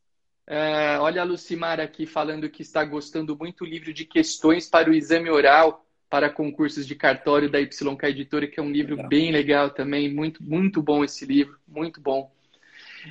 Uh, 0.48 1.00
olha 1.02 1.22
a 1.22 1.26
Lucimar 1.26 1.80
aqui 1.80 2.06
falando 2.06 2.50
que 2.50 2.62
está 2.62 2.84
gostando 2.86 3.38
muito 3.38 3.66
do 3.66 3.70
livro 3.70 3.94
de 3.94 4.06
questões 4.06 4.70
para 4.70 4.90
o 4.90 4.94
exame 4.94 5.30
oral 5.30 5.86
para 6.10 6.30
concursos 6.30 6.86
de 6.86 6.96
cartório 6.96 7.50
da 7.50 7.60
YK 7.60 8.04
Editora, 8.04 8.48
que 8.48 8.60
é 8.60 8.64
um 8.64 8.72
livro 8.72 8.96
legal. 8.96 9.10
bem 9.10 9.32
legal 9.32 9.70
também, 9.72 10.14
muito, 10.14 10.44
muito 10.44 10.82
bom 10.82 11.04
esse 11.04 11.26
livro, 11.26 11.58
muito 11.68 12.00
bom. 12.00 12.32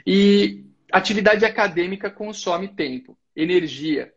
E 0.07 0.65
Atividade 0.93 1.45
acadêmica 1.47 2.11
consome 2.11 2.69
tempo, 2.69 3.17
energia, 3.35 4.13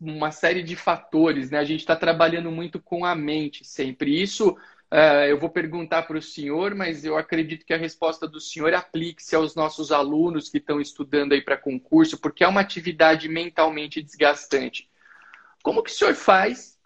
uma 0.00 0.30
série 0.30 0.62
de 0.62 0.74
fatores, 0.74 1.50
né? 1.50 1.58
A 1.58 1.64
gente 1.64 1.80
está 1.80 1.94
trabalhando 1.94 2.50
muito 2.50 2.80
com 2.80 3.04
a 3.04 3.14
mente 3.14 3.66
sempre. 3.66 4.22
Isso 4.22 4.50
uh, 4.50 5.26
eu 5.28 5.38
vou 5.38 5.50
perguntar 5.50 6.04
para 6.04 6.16
o 6.16 6.22
senhor, 6.22 6.74
mas 6.74 7.04
eu 7.04 7.18
acredito 7.18 7.66
que 7.66 7.74
a 7.74 7.78
resposta 7.78 8.26
do 8.26 8.40
senhor 8.40 8.72
aplique-se 8.72 9.36
aos 9.36 9.54
nossos 9.54 9.92
alunos 9.92 10.48
que 10.48 10.56
estão 10.56 10.80
estudando 10.80 11.32
aí 11.32 11.42
para 11.42 11.56
concurso, 11.56 12.18
porque 12.18 12.42
é 12.42 12.48
uma 12.48 12.62
atividade 12.62 13.28
mentalmente 13.28 14.00
desgastante. 14.00 14.88
Como 15.62 15.82
que 15.82 15.90
o 15.90 15.94
senhor 15.94 16.14
faz 16.14 16.78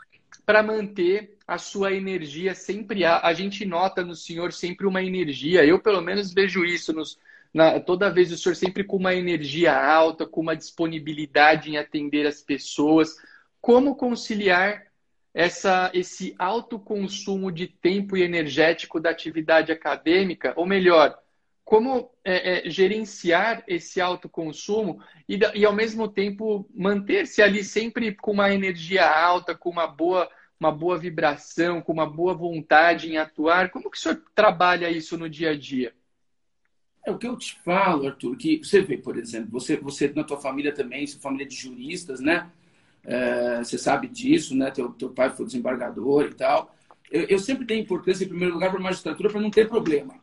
para 0.45 0.61
manter 0.61 1.37
a 1.47 1.57
sua 1.57 1.93
energia 1.93 2.53
sempre? 2.53 3.05
A, 3.05 3.21
a 3.21 3.33
gente 3.33 3.65
nota 3.65 4.03
no 4.03 4.17
senhor 4.17 4.53
sempre 4.53 4.87
uma 4.87 5.05
energia. 5.05 5.65
Eu, 5.65 5.79
pelo 5.79 6.01
menos, 6.01 6.33
vejo 6.33 6.65
isso 6.65 6.93
nos 6.93 7.17
na, 7.53 7.81
toda 7.81 8.11
vez 8.11 8.33
o 8.33 8.39
senhor 8.39 8.55
sempre 8.55 8.85
com 8.85 8.97
uma 8.97 9.15
energia 9.15 9.75
alta, 9.75 10.27
com 10.27 10.41
uma 10.41 10.57
disponibilidade 10.57 11.71
em 11.71 11.77
atender 11.77 12.27
as 12.27 12.41
pessoas. 12.41 13.17
Como 13.61 13.97
conciliar 13.97 14.87
essa, 15.35 15.91
esse 15.93 16.35
alto 16.39 16.79
consumo 16.79 17.51
de 17.51 17.67
tempo 17.67 18.17
e 18.17 18.23
energético 18.23 19.01
da 19.01 19.11
atividade 19.11 19.73
acadêmica? 19.73 20.53
Ou 20.57 20.65
melhor, 20.65 21.19
como 21.65 22.11
é, 22.25 22.67
é, 22.67 22.71
gerenciar 22.71 23.63
esse 23.67 24.01
alto 24.01 24.29
consumo 24.29 25.03
e, 25.29 25.39
e, 25.55 25.65
ao 25.65 25.73
mesmo 25.73 26.09
tempo, 26.09 26.69
manter-se 26.75 27.43
ali 27.43 27.63
sempre 27.63 28.15
com 28.15 28.33
uma 28.33 28.53
energia 28.53 29.09
alta, 29.09 29.55
com 29.55 29.71
uma 29.71 29.87
boa 29.87 30.29
uma 30.59 30.71
boa 30.71 30.99
vibração, 30.99 31.81
com 31.81 31.91
uma 31.91 32.05
boa 32.05 32.35
vontade 32.35 33.11
em 33.11 33.17
atuar? 33.17 33.71
Como 33.71 33.91
que 33.91 33.97
o 33.97 34.01
senhor 34.01 34.23
trabalha 34.35 34.91
isso 34.91 35.17
no 35.17 35.27
dia 35.27 35.53
a 35.53 35.57
dia? 35.57 35.95
É 37.05 37.11
o 37.11 37.19
que 37.19 37.27
eu 37.27 37.37
te 37.37 37.59
falo, 37.63 38.07
Arthur, 38.07 38.37
que 38.37 38.59
você 38.59 38.83
vê, 38.83 38.99
por 38.99 39.17
exemplo, 39.17 39.51
você, 39.51 39.77
você 39.77 40.13
na 40.15 40.23
tua 40.23 40.39
família 40.39 40.73
também, 40.73 41.07
sua 41.07 41.21
família 41.21 41.47
de 41.47 41.55
juristas, 41.57 42.21
né? 42.21 42.51
É, 43.03 43.59
você 43.59 43.79
sabe 43.79 44.07
disso, 44.07 44.55
né? 44.55 44.71
Teu, 44.71 44.91
teu 44.93 45.09
pai 45.11 45.31
foi 45.31 45.47
desembargador 45.47 46.27
e 46.27 46.35
tal. 46.35 46.75
Eu, 47.11 47.23
eu 47.23 47.39
sempre 47.39 47.65
dei 47.65 47.79
importância, 47.79 48.25
em 48.25 48.29
primeiro 48.29 48.55
lugar, 48.55 48.71
para 48.71 48.79
a 48.79 48.83
magistratura 48.83 49.31
para 49.31 49.41
não 49.41 49.51
ter 49.51 49.69
problema. 49.69 50.21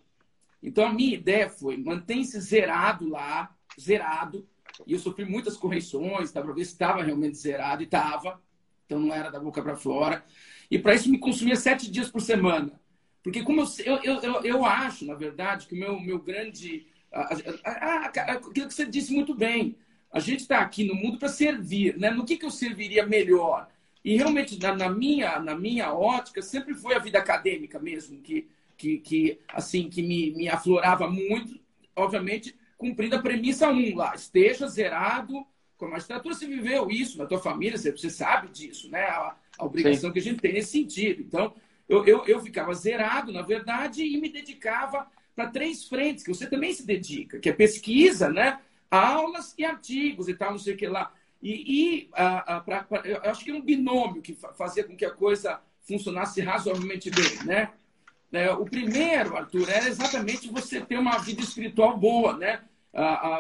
Então, 0.62 0.86
a 0.86 0.94
minha 0.94 1.14
ideia 1.16 1.50
foi 1.50 1.78
mantém-se 1.78 2.40
zerado 2.40 3.10
lá, 3.10 3.56
zerado. 3.80 4.48
E 4.86 4.94
eu 4.94 5.00
sofri 5.00 5.26
muitas 5.26 5.58
correções, 5.58 6.32
tá, 6.32 6.42
para 6.42 6.54
ver 6.54 6.66
se 6.66 6.74
estava 6.74 7.02
realmente 7.04 7.38
zerado, 7.38 7.82
e 7.82 7.86
estava. 7.86 8.40
Então, 8.86 9.00
não 9.00 9.14
era 9.14 9.32
da 9.32 9.40
boca 9.40 9.62
para 9.64 9.76
fora. 9.76 10.24
E 10.70 10.78
para 10.78 10.94
isso 10.94 11.10
me 11.10 11.18
consumia 11.18 11.56
sete 11.56 11.90
dias 11.90 12.10
por 12.10 12.22
semana. 12.22 12.80
Porque 13.28 13.44
como 13.44 13.62
eu, 13.84 13.98
eu, 14.06 14.22
eu, 14.22 14.42
eu 14.42 14.66
acho, 14.66 15.06
na 15.06 15.14
verdade, 15.14 15.68
que 15.68 15.76
o 15.76 15.78
meu, 15.78 16.00
meu 16.00 16.18
grande... 16.18 16.88
Aquilo 17.12 18.54
que 18.70 18.74
você 18.74 18.86
disse 18.86 19.12
muito 19.12 19.36
bem. 19.36 19.76
A 20.10 20.22
gente 20.22 20.40
está 20.40 20.60
aqui 20.60 20.86
no 20.86 20.96
mundo 20.96 21.20
para 21.20 21.28
servir. 21.28 21.98
Né? 21.98 22.10
No 22.10 22.24
que, 22.24 22.38
que 22.38 22.46
eu 22.46 22.50
serviria 22.50 23.06
melhor? 23.06 23.68
E 24.02 24.16
realmente, 24.16 24.58
na, 24.58 24.74
na, 24.74 24.90
minha, 24.90 25.40
na 25.40 25.58
minha 25.58 25.94
ótica, 25.94 26.42
sempre 26.42 26.74
foi 26.74 26.96
a 26.96 27.00
vida 27.00 27.20
acadêmica 27.20 27.78
mesmo, 27.78 28.22
que, 28.22 28.48
que, 28.78 29.00
que 29.00 29.40
assim, 29.50 29.90
que 29.90 30.02
me, 30.02 30.32
me 30.32 30.48
aflorava 30.48 31.10
muito, 31.10 31.60
obviamente, 31.94 32.56
cumprindo 32.78 33.18
a 33.18 33.22
premissa 33.22 33.68
1 33.68 33.94
lá, 33.94 34.16
esteja 34.16 34.70
zerado 34.70 35.46
com 35.76 35.88
a 35.88 35.90
magistratura. 35.90 36.34
Você 36.34 36.48
viveu 36.48 36.90
isso 36.90 37.18
na 37.18 37.26
tua 37.26 37.40
família, 37.40 37.78
você, 37.78 37.92
você 37.92 38.10
sabe 38.10 38.48
disso, 38.48 38.90
né? 38.90 39.02
A, 39.02 39.36
a 39.60 39.66
obrigação 39.66 40.12
Sim. 40.12 40.14
que 40.14 40.20
a 40.20 40.24
gente 40.24 40.40
tem 40.40 40.54
nesse 40.54 40.72
sentido. 40.72 41.22
Então, 41.22 41.54
eu, 41.88 42.06
eu, 42.06 42.26
eu 42.26 42.40
ficava 42.42 42.74
zerado, 42.74 43.32
na 43.32 43.42
verdade, 43.42 44.04
e 44.04 44.20
me 44.20 44.30
dedicava 44.30 45.08
para 45.36 45.50
três 45.50 45.86
frentes, 45.86 46.24
que 46.24 46.34
você 46.34 46.48
também 46.48 46.74
se 46.74 46.86
dedica, 46.86 47.40
que 47.40 47.50
é 47.50 47.54
pesquisa, 47.54 48.30
né? 48.30 48.60
Aulas 48.90 49.54
e 49.58 49.64
artigos 49.64 50.28
e 50.28 50.34
tal, 50.34 50.52
não 50.52 50.58
sei 50.58 50.74
o 50.74 50.78
que 50.78 50.88
lá. 50.88 51.14
E, 51.42 51.52
e 51.52 52.10
a, 52.14 52.58
a, 52.58 52.62
pra, 52.62 52.84
pra, 52.84 53.02
eu 53.06 53.22
acho 53.30 53.44
que 53.44 53.52
era 53.52 53.60
um 53.60 53.64
binômio 53.64 54.22
que 54.22 54.36
fazia 54.58 54.84
com 54.84 54.96
que 54.96 55.06
a 55.06 55.12
coisa 55.12 55.62
funcionasse 55.82 56.42
razoavelmente 56.42 57.10
bem, 57.12 57.46
né? 57.46 57.72
É, 58.32 58.52
o 58.52 58.66
primeiro, 58.66 59.38
Arthur, 59.38 59.70
era 59.70 59.88
exatamente 59.88 60.50
você 60.50 60.82
ter 60.82 60.98
uma 60.98 61.18
vida 61.20 61.42
espiritual 61.42 61.98
boa, 61.98 62.36
né? 62.36 62.62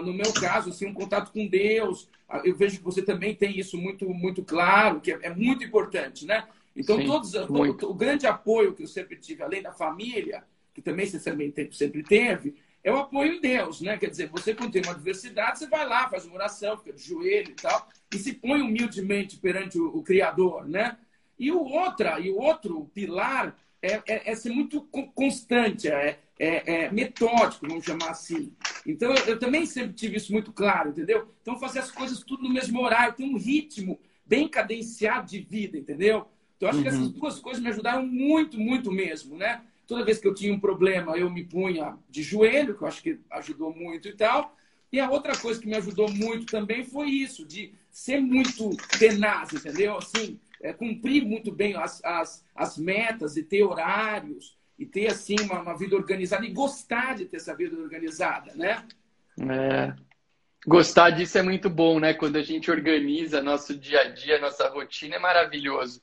No 0.03 0.13
meu 0.13 0.31
caso, 0.33 0.69
assim, 0.69 0.85
um 0.85 0.93
contato 0.93 1.31
com 1.31 1.47
Deus. 1.47 2.07
Eu 2.43 2.55
vejo 2.55 2.77
que 2.77 2.83
você 2.83 3.01
também 3.01 3.35
tem 3.35 3.57
isso 3.59 3.77
muito, 3.77 4.07
muito 4.09 4.43
claro, 4.43 5.01
que 5.01 5.11
é, 5.11 5.19
é 5.23 5.33
muito 5.33 5.63
importante, 5.63 6.25
né? 6.25 6.47
Então, 6.77 6.97
Sim, 6.97 7.05
todos, 7.07 7.31
todo, 7.31 7.89
o 7.89 7.93
grande 7.93 8.27
apoio 8.27 8.73
que 8.73 8.83
eu 8.83 8.87
sempre 8.87 9.15
tive, 9.15 9.41
além 9.41 9.63
da 9.63 9.71
família, 9.71 10.43
que 10.73 10.81
também 10.81 11.07
você 11.07 11.19
também 11.19 11.51
sempre 11.71 12.03
teve, 12.03 12.55
é 12.83 12.91
o 12.91 12.97
apoio 12.97 13.33
em 13.33 13.41
Deus, 13.41 13.81
né? 13.81 13.97
Quer 13.97 14.11
dizer, 14.11 14.29
você 14.29 14.53
quando 14.53 14.71
tem 14.71 14.83
uma 14.83 14.91
adversidade, 14.91 15.57
você 15.57 15.67
vai 15.67 15.87
lá, 15.87 16.07
faz 16.07 16.25
uma 16.25 16.35
oração, 16.35 16.77
fica 16.77 16.93
de 16.93 17.03
joelho 17.03 17.49
e 17.49 17.55
tal, 17.55 17.89
e 18.13 18.17
se 18.19 18.33
põe 18.33 18.61
humildemente 18.61 19.37
perante 19.37 19.79
o, 19.79 19.87
o 19.87 20.03
Criador, 20.03 20.69
né? 20.69 20.97
E 21.37 21.51
o 21.51 21.63
outra, 21.63 22.19
e 22.19 22.29
o 22.29 22.37
outro 22.37 22.85
pilar 22.93 23.57
é, 23.81 24.01
é, 24.07 24.31
é 24.31 24.35
ser 24.35 24.51
muito 24.51 24.81
constante, 25.15 25.87
é, 25.87 26.19
é, 26.39 26.85
é, 26.85 26.91
metódico, 26.91 27.67
vamos 27.67 27.83
chamar 27.83 28.11
assim. 28.11 28.53
Então, 28.85 29.11
eu, 29.13 29.25
eu, 29.25 29.39
também 29.39 29.65
sempre 29.65 29.93
tive 29.93 30.17
isso 30.17 30.31
muito 30.31 30.53
claro, 30.53 30.89
entendeu? 30.89 31.27
Então, 31.41 31.59
fazer 31.59 31.79
as 31.79 31.91
coisas 31.91 32.19
tudo 32.19 32.43
no 32.43 32.53
mesmo 32.53 32.79
horário, 32.81 33.15
ter 33.15 33.23
um 33.23 33.37
ritmo 33.37 33.99
bem 34.25 34.47
cadenciado 34.47 35.27
de 35.27 35.39
vida, 35.39 35.77
entendeu? 35.77 36.27
Então, 36.57 36.69
acho 36.69 36.79
uhum. 36.79 36.83
que 36.83 36.89
essas 36.89 37.09
duas 37.09 37.39
coisas 37.39 37.61
me 37.61 37.69
ajudaram 37.69 38.05
muito, 38.05 38.59
muito 38.59 38.91
mesmo, 38.91 39.37
né? 39.37 39.61
Toda 39.87 40.03
vez 40.03 40.19
que 40.19 40.27
eu 40.27 40.33
tinha 40.33 40.53
um 40.53 40.59
problema, 40.59 41.17
eu 41.17 41.29
me 41.29 41.43
punha 41.43 41.97
de 42.09 42.21
joelho, 42.21 42.75
que 42.75 42.83
eu 42.83 42.87
acho 42.87 43.01
que 43.01 43.19
ajudou 43.31 43.73
muito 43.73 44.09
e 44.09 44.13
tal. 44.13 44.55
E 44.91 44.99
a 44.99 45.09
outra 45.09 45.37
coisa 45.37 45.59
que 45.59 45.67
me 45.67 45.75
ajudou 45.75 46.11
muito 46.11 46.45
também 46.45 46.83
foi 46.83 47.09
isso, 47.09 47.45
de 47.45 47.73
ser 47.89 48.19
muito 48.19 48.75
tenaz, 48.99 49.53
entendeu? 49.53 49.97
Assim, 49.97 50.39
é, 50.61 50.73
cumprir 50.73 51.23
muito 51.23 51.51
bem 51.51 51.75
as, 51.75 52.03
as, 52.03 52.45
as 52.55 52.77
metas 52.77 53.37
e 53.37 53.43
ter 53.43 53.63
horários 53.63 54.57
e 54.77 54.85
ter 54.85 55.07
assim 55.07 55.35
uma, 55.41 55.61
uma, 55.61 55.77
vida 55.77 55.95
organizada 55.95 56.45
e 56.45 56.53
gostar 56.53 57.15
de 57.15 57.25
ter 57.25 57.37
essa 57.37 57.55
vida 57.55 57.75
organizada, 57.77 58.53
né? 58.55 58.85
É. 59.39 59.93
Gostar 60.65 61.11
disso 61.11 61.37
é 61.37 61.41
muito 61.41 61.69
bom, 61.69 61.99
né? 61.99 62.13
Quando 62.13 62.35
a 62.35 62.43
gente 62.43 62.69
organiza 62.69 63.41
nosso 63.41 63.77
dia 63.77 64.01
a 64.01 64.09
dia, 64.09 64.39
nossa 64.39 64.67
rotina, 64.69 65.15
é 65.15 65.19
maravilhoso. 65.19 66.01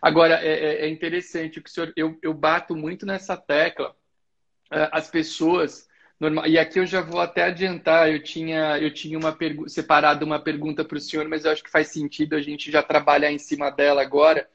Agora, 0.00 0.40
é, 0.44 0.52
é, 0.52 0.86
é 0.86 0.88
interessante 0.88 1.60
que 1.60 1.68
o 1.68 1.72
senhor, 1.72 1.92
eu, 1.96 2.18
eu 2.22 2.34
bato 2.34 2.76
muito 2.76 3.06
nessa 3.06 3.36
tecla. 3.36 3.94
É, 4.72 4.88
as 4.92 5.10
pessoas 5.10 5.88
normal. 6.20 6.46
E 6.46 6.58
aqui 6.58 6.78
eu 6.78 6.86
já 6.86 7.00
vou 7.00 7.20
até 7.20 7.44
adiantar, 7.44 8.10
eu 8.10 8.22
tinha, 8.22 8.78
eu 8.78 8.92
tinha 8.92 9.18
uma 9.18 9.36
separado 9.66 10.24
uma 10.24 10.38
pergunta 10.38 10.84
para 10.84 10.98
o 10.98 11.00
senhor, 11.00 11.26
mas 11.26 11.44
eu 11.44 11.52
acho 11.52 11.64
que 11.64 11.70
faz 11.70 11.88
sentido 11.88 12.36
a 12.36 12.42
gente 12.42 12.70
já 12.70 12.82
trabalhar 12.82 13.32
em 13.32 13.38
cima 13.38 13.70
dela 13.70 14.02
agora, 14.02 14.48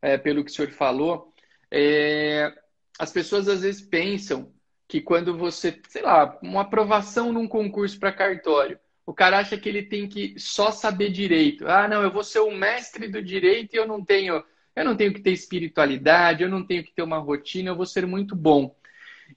é, 0.00 0.16
pelo 0.16 0.44
que 0.44 0.50
o 0.50 0.54
senhor 0.54 0.70
falou. 0.70 1.32
É, 1.70 2.52
as 2.98 3.12
pessoas 3.12 3.48
às 3.48 3.62
vezes 3.62 3.82
pensam 3.82 4.52
que 4.86 5.00
quando 5.00 5.36
você, 5.36 5.80
sei 5.88 6.02
lá, 6.02 6.38
uma 6.42 6.62
aprovação 6.62 7.32
num 7.32 7.46
concurso 7.46 7.98
para 7.98 8.12
cartório, 8.12 8.78
o 9.04 9.12
cara 9.12 9.38
acha 9.38 9.56
que 9.58 9.68
ele 9.68 9.82
tem 9.82 10.08
que 10.08 10.34
só 10.38 10.70
saber 10.70 11.10
direito. 11.10 11.66
Ah, 11.66 11.88
não, 11.88 12.02
eu 12.02 12.12
vou 12.12 12.24
ser 12.24 12.40
o 12.40 12.50
mestre 12.50 13.08
do 13.08 13.22
direito 13.22 13.74
e 13.74 13.76
eu 13.76 13.86
não 13.86 14.04
tenho, 14.04 14.42
eu 14.78 14.84
não 14.84 14.96
tenho 14.96 15.12
que 15.12 15.20
ter 15.20 15.32
espiritualidade, 15.32 16.42
eu 16.42 16.48
não 16.48 16.64
tenho 16.64 16.84
que 16.84 16.92
ter 16.92 17.02
uma 17.02 17.18
rotina, 17.18 17.70
eu 17.70 17.76
vou 17.76 17.86
ser 17.86 18.06
muito 18.06 18.36
bom. 18.36 18.74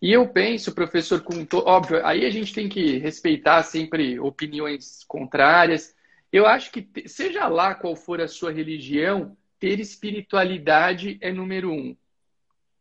E 0.01 0.11
eu 0.11 0.27
penso, 0.27 0.73
professor, 0.73 1.21
com 1.21 1.43
to... 1.45 1.63
óbvio, 1.65 2.05
aí 2.05 2.25
a 2.25 2.29
gente 2.29 2.53
tem 2.53 2.69
que 2.69 2.97
respeitar 2.97 3.63
sempre 3.63 4.19
opiniões 4.19 5.03
contrárias. 5.05 5.95
Eu 6.31 6.45
acho 6.45 6.71
que, 6.71 6.87
seja 7.07 7.47
lá 7.47 7.75
qual 7.75 7.95
for 7.95 8.21
a 8.21 8.27
sua 8.27 8.51
religião, 8.51 9.35
ter 9.59 9.79
espiritualidade 9.79 11.17
é 11.21 11.31
número 11.31 11.71
um. 11.71 11.95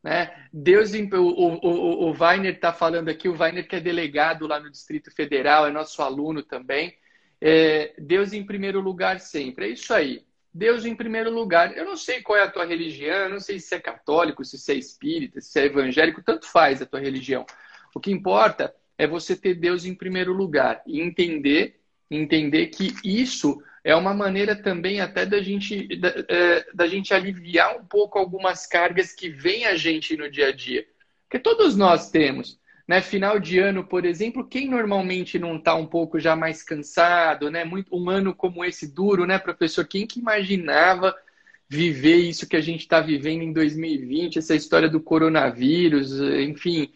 Né? 0.03 0.49
Deus, 0.53 0.93
o, 0.93 1.17
o, 1.17 2.11
o, 2.11 2.17
Weiner 2.19 2.55
está 2.55 2.73
falando 2.73 3.09
aqui, 3.09 3.29
o 3.29 3.39
Weiner 3.39 3.67
que 3.67 3.77
é 3.77 3.81
delegado 3.81 4.47
lá 4.47 4.59
no 4.59 4.71
Distrito 4.71 5.11
Federal, 5.11 5.67
é 5.67 5.71
nosso 5.71 6.01
aluno 6.03 6.43
também. 6.43 6.95
É, 7.41 7.95
Deus 7.99 8.33
em 8.33 8.45
primeiro 8.45 8.81
lugar 8.81 9.19
sempre. 9.21 9.67
É 9.67 9.69
isso 9.69 9.93
aí. 9.93 10.25
Deus 10.53 10.85
em 10.85 10.95
primeiro 10.95 11.31
lugar. 11.31 11.77
Eu 11.77 11.85
não 11.85 11.97
sei 11.97 12.23
qual 12.23 12.39
é 12.39 12.43
a 12.43 12.51
tua 12.51 12.65
religião, 12.65 13.29
não 13.29 13.41
sei 13.41 13.59
se 13.59 13.75
é 13.75 13.81
católico, 13.81 14.45
se 14.45 14.73
é 14.73 14.75
espírita, 14.75 15.41
se 15.41 15.61
é 15.61 15.67
evangélico, 15.67 16.23
tanto 16.23 16.47
faz 16.47 16.83
a 16.83 16.87
tua 16.87 17.01
religião. 17.01 17.47
O 17.95 18.01
que 18.01 18.11
importa 18.11 18.75
é 18.99 19.07
você 19.07 19.37
ter 19.37 19.55
Deus 19.55 19.85
em 19.85 19.95
primeiro 19.95 20.33
lugar 20.33 20.83
e 20.87 21.01
entender, 21.01 21.81
entender 22.11 22.67
que 22.67 22.95
isso 23.05 23.63
é 23.83 23.95
uma 23.95 24.13
maneira 24.13 24.55
também 24.55 25.01
até 25.01 25.25
da 25.25 25.41
gente, 25.41 25.97
da, 25.97 26.09
é, 26.29 26.67
da 26.75 26.87
gente 26.87 27.15
aliviar 27.15 27.77
um 27.79 27.85
pouco 27.85 28.19
algumas 28.19 28.67
cargas 28.67 29.13
que 29.13 29.31
vem 29.31 29.65
a 29.65 29.75
gente 29.75 30.17
no 30.17 30.31
dia 30.31 30.49
a 30.49 30.53
dia. 30.53 30.87
Porque 31.29 31.39
todos 31.39 31.77
nós 31.77 32.11
temos. 32.11 32.59
Né? 32.91 33.01
Final 33.01 33.39
de 33.39 33.61
ano, 33.61 33.85
por 33.85 34.05
exemplo, 34.05 34.45
quem 34.45 34.69
normalmente 34.69 35.39
não 35.39 35.59
está 35.59 35.77
um 35.77 35.87
pouco 35.87 36.19
já 36.19 36.35
mais 36.35 36.61
cansado, 36.61 37.49
né? 37.49 37.63
Muito, 37.65 37.95
um 37.95 38.11
ano 38.11 38.35
como 38.35 38.65
esse 38.65 38.93
duro, 38.93 39.25
né, 39.25 39.39
professor? 39.39 39.87
Quem 39.87 40.09
que 40.09 40.19
imaginava 40.19 41.15
viver 41.69 42.17
isso 42.17 42.49
que 42.49 42.57
a 42.57 42.61
gente 42.61 42.81
está 42.81 43.01
vivendo 43.01 43.43
em 43.43 43.53
2020, 43.53 44.41
essa 44.41 44.57
história 44.57 44.89
do 44.89 45.01
coronavírus, 45.01 46.21
enfim, 46.21 46.93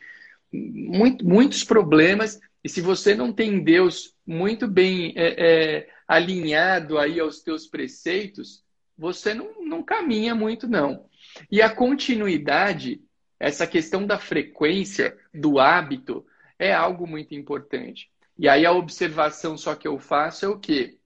muito, 0.53 1.25
muitos 1.25 1.63
problemas. 1.63 2.41
E 2.65 2.69
se 2.69 2.81
você 2.81 3.15
não 3.15 3.33
tem 3.33 3.63
Deus 3.63 4.17
muito 4.27 4.67
bem 4.67 5.13
é, 5.15 5.37
é, 5.39 5.89
alinhado 6.09 6.99
aí 6.99 7.21
aos 7.21 7.41
teus 7.41 7.69
preceitos, 7.69 8.65
você 8.99 9.33
não, 9.33 9.63
não 9.63 9.81
caminha 9.81 10.35
muito, 10.35 10.67
não. 10.67 11.07
E 11.49 11.63
a 11.63 11.71
continuidade 11.71 13.01
essa 13.39 13.67
questão 13.67 14.07
da 14.07 14.19
frequência, 14.19 15.17
do 15.35 15.59
hábito, 15.59 16.25
é 16.59 16.73
algo 16.73 17.07
muito 17.07 17.35
importante. 17.35 18.11
E 18.39 18.49
aí 18.49 18.65
a 18.65 18.73
observação 18.73 19.57
só 19.57 19.75
que 19.75 19.87
eu 19.87 19.99
faço 19.99 20.45
é 20.45 20.49
o 20.49 20.59
quê? 20.59 20.99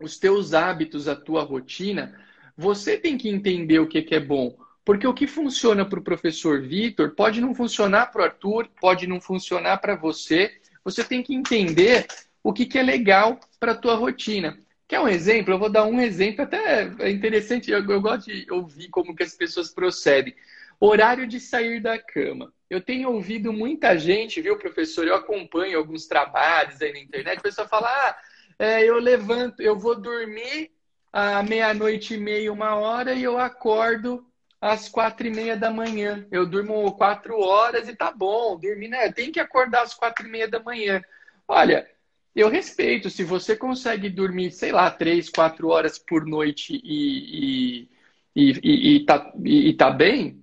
Os 0.00 0.18
teus 0.18 0.54
hábitos, 0.54 1.08
a 1.08 1.16
tua 1.16 1.42
rotina, 1.42 2.18
você 2.56 2.96
tem 2.96 3.16
que 3.18 3.28
entender 3.28 3.78
o 3.78 3.86
que, 3.86 4.02
que 4.02 4.14
é 4.14 4.20
bom. 4.20 4.56
Porque 4.84 5.06
o 5.06 5.14
que 5.14 5.26
funciona 5.26 5.84
para 5.84 5.98
o 5.98 6.04
professor 6.04 6.62
Vitor 6.62 7.10
pode 7.10 7.40
não 7.40 7.54
funcionar 7.54 8.06
para 8.12 8.22
o 8.22 8.24
Arthur, 8.24 8.68
pode 8.80 9.06
não 9.06 9.20
funcionar 9.20 9.78
para 9.78 9.96
você. 9.96 10.60
Você 10.84 11.02
tem 11.02 11.22
que 11.22 11.34
entender 11.34 12.06
o 12.42 12.52
que, 12.52 12.64
que 12.64 12.78
é 12.78 12.82
legal 12.82 13.40
para 13.58 13.72
a 13.72 13.76
tua 13.76 13.96
rotina. 13.96 14.56
Quer 14.86 15.00
um 15.00 15.08
exemplo? 15.08 15.52
Eu 15.52 15.58
vou 15.58 15.68
dar 15.68 15.84
um 15.84 16.00
exemplo, 16.00 16.42
até 16.42 16.88
é 17.00 17.10
interessante, 17.10 17.70
eu, 17.72 17.84
eu 17.84 18.00
gosto 18.00 18.30
de 18.30 18.46
ouvir 18.52 18.88
como 18.88 19.14
que 19.14 19.24
as 19.24 19.34
pessoas 19.34 19.70
procedem. 19.70 20.32
Horário 20.78 21.26
de 21.26 21.40
sair 21.40 21.80
da 21.80 21.98
cama. 21.98 22.52
Eu 22.68 22.80
tenho 22.80 23.10
ouvido 23.10 23.52
muita 23.52 23.96
gente, 23.98 24.40
viu, 24.40 24.58
professor? 24.58 25.06
Eu 25.06 25.14
acompanho 25.14 25.78
alguns 25.78 26.06
trabalhos 26.06 26.82
aí 26.82 26.92
na 26.92 27.00
internet. 27.00 27.38
A 27.38 27.42
pessoa 27.42 27.68
fala: 27.68 27.88
ah, 27.88 28.16
é, 28.58 28.84
eu 28.84 28.98
levanto, 28.98 29.60
eu 29.60 29.78
vou 29.78 29.94
dormir 29.94 30.70
à 31.12 31.42
meia-noite 31.42 32.14
e 32.14 32.18
meia, 32.18 32.52
uma 32.52 32.74
hora, 32.74 33.14
e 33.14 33.22
eu 33.22 33.38
acordo 33.38 34.26
às 34.60 34.88
quatro 34.88 35.26
e 35.26 35.30
meia 35.30 35.56
da 35.56 35.70
manhã. 35.70 36.26
Eu 36.30 36.44
durmo 36.44 36.92
quatro 36.92 37.38
horas 37.38 37.88
e 37.88 37.94
tá 37.94 38.10
bom. 38.10 38.58
Dormir, 38.58 38.88
né? 38.88 39.12
Tem 39.12 39.30
que 39.30 39.40
acordar 39.40 39.82
às 39.82 39.94
quatro 39.94 40.26
e 40.26 40.30
meia 40.30 40.48
da 40.48 40.58
manhã. 40.60 41.00
Olha, 41.46 41.88
eu 42.34 42.48
respeito. 42.48 43.08
Se 43.08 43.22
você 43.22 43.56
consegue 43.56 44.10
dormir, 44.10 44.50
sei 44.50 44.72
lá, 44.72 44.90
três, 44.90 45.30
quatro 45.30 45.68
horas 45.68 45.98
por 45.98 46.26
noite 46.26 46.80
e, 46.82 47.88
e, 48.34 48.50
e, 48.62 48.96
e, 48.96 49.04
tá, 49.06 49.32
e, 49.44 49.68
e 49.68 49.74
tá 49.74 49.90
bem, 49.90 50.42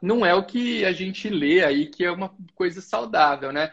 não 0.00 0.24
é 0.24 0.34
o 0.34 0.44
que 0.44 0.84
a 0.84 0.92
gente 0.92 1.28
lê 1.28 1.64
aí 1.64 1.86
que 1.86 2.04
é 2.04 2.10
uma 2.10 2.34
coisa 2.54 2.80
saudável, 2.80 3.52
né? 3.52 3.72